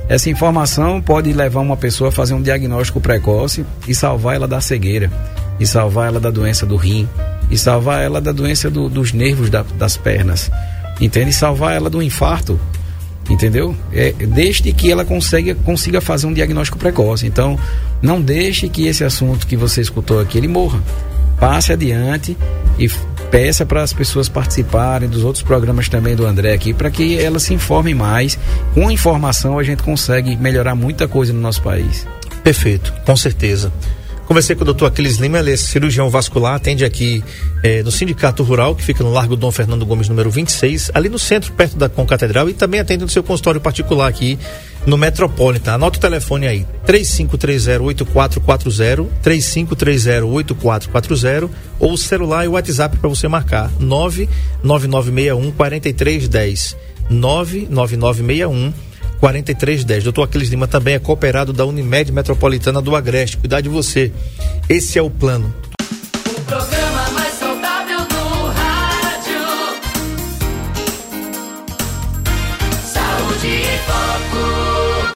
Essa 0.08 0.30
informação 0.30 1.00
pode 1.02 1.30
levar 1.32 1.60
uma 1.60 1.76
pessoa 1.76 2.08
a 2.08 2.12
fazer 2.12 2.32
um 2.32 2.40
diagnóstico 2.40 2.98
precoce 2.98 3.66
e 3.86 3.94
salvar 3.94 4.36
ela 4.36 4.48
da 4.48 4.60
cegueira, 4.62 5.10
e 5.60 5.66
salvar 5.66 6.08
ela 6.08 6.18
da 6.18 6.30
doença 6.30 6.64
do 6.64 6.76
rim, 6.76 7.06
e 7.50 7.58
salvar 7.58 8.02
ela 8.02 8.18
da 8.18 8.32
doença 8.32 8.70
do- 8.70 8.88
dos 8.88 9.12
nervos 9.12 9.50
da- 9.50 9.64
das 9.76 9.98
pernas, 9.98 10.50
entende? 10.98 11.30
E 11.30 11.34
salvar 11.34 11.76
ela 11.76 11.90
do 11.90 12.02
infarto, 12.02 12.58
entendeu? 13.28 13.76
É, 13.92 14.12
desde 14.12 14.72
que 14.72 14.90
ela 14.90 15.04
consiga, 15.04 15.54
consiga 15.54 16.00
fazer 16.00 16.26
um 16.26 16.32
diagnóstico 16.32 16.78
precoce. 16.78 17.26
Então, 17.26 17.58
não 18.00 18.22
deixe 18.22 18.70
que 18.70 18.86
esse 18.86 19.04
assunto 19.04 19.46
que 19.46 19.56
você 19.56 19.82
escutou 19.82 20.18
aqui 20.18 20.38
ele 20.38 20.48
morra. 20.48 20.82
Passe 21.40 21.72
adiante 21.72 22.36
e 22.78 22.88
peça 23.30 23.64
para 23.64 23.82
as 23.82 23.92
pessoas 23.92 24.28
participarem 24.28 25.08
dos 25.08 25.24
outros 25.24 25.42
programas 25.42 25.88
também 25.88 26.16
do 26.16 26.26
André 26.26 26.52
aqui, 26.52 26.72
para 26.72 26.90
que 26.90 27.18
elas 27.18 27.44
se 27.44 27.54
informem 27.54 27.94
mais. 27.94 28.38
Com 28.74 28.90
informação 28.90 29.58
a 29.58 29.62
gente 29.62 29.82
consegue 29.82 30.36
melhorar 30.36 30.74
muita 30.74 31.06
coisa 31.06 31.32
no 31.32 31.40
nosso 31.40 31.62
país. 31.62 32.06
Perfeito, 32.42 32.92
com 33.04 33.16
certeza. 33.16 33.72
Conversei 34.28 34.54
com 34.54 34.60
o 34.60 34.64
doutor 34.66 34.86
Aquiles 34.86 35.16
Lima, 35.16 35.38
ele 35.38 35.52
é 35.52 35.56
cirurgião 35.56 36.10
vascular, 36.10 36.54
atende 36.54 36.84
aqui 36.84 37.24
eh, 37.62 37.82
no 37.82 37.90
Sindicato 37.90 38.42
Rural, 38.42 38.74
que 38.74 38.82
fica 38.82 39.02
no 39.02 39.10
Largo 39.10 39.34
Dom 39.36 39.50
Fernando 39.50 39.86
Gomes, 39.86 40.06
número 40.06 40.30
26, 40.30 40.90
ali 40.92 41.08
no 41.08 41.18
centro, 41.18 41.50
perto 41.52 41.78
da 41.78 41.88
Concatedral, 41.88 42.46
e 42.46 42.52
também 42.52 42.78
atende 42.78 43.04
no 43.04 43.10
seu 43.10 43.22
consultório 43.22 43.58
particular 43.58 44.06
aqui 44.06 44.38
no 44.88 44.96
Metropolitan. 44.96 45.74
Anota 45.74 45.98
o 45.98 46.00
telefone 46.00 46.48
aí, 46.48 46.66
3530-8440, 46.86 49.06
3530-8440, 49.22 51.50
ou 51.78 51.92
o 51.92 51.98
celular 51.98 52.46
e 52.46 52.48
o 52.48 52.52
WhatsApp 52.52 52.96
para 52.96 53.08
você 53.08 53.28
marcar, 53.28 53.70
99961-4310, 53.80 56.74
99961 57.10 58.72
4310. 59.20 60.04
Doutor 60.04 60.22
Aquiles 60.22 60.48
Lima 60.48 60.66
também 60.66 60.94
é 60.94 60.98
cooperado 60.98 61.52
da 61.52 61.66
Unimed 61.66 62.10
Metropolitana 62.12 62.80
do 62.80 62.96
Agreste. 62.96 63.36
Cuidar 63.36 63.60
de 63.60 63.68
você. 63.68 64.10
Esse 64.68 64.98
é 64.98 65.02
o 65.02 65.10
plano. 65.10 65.52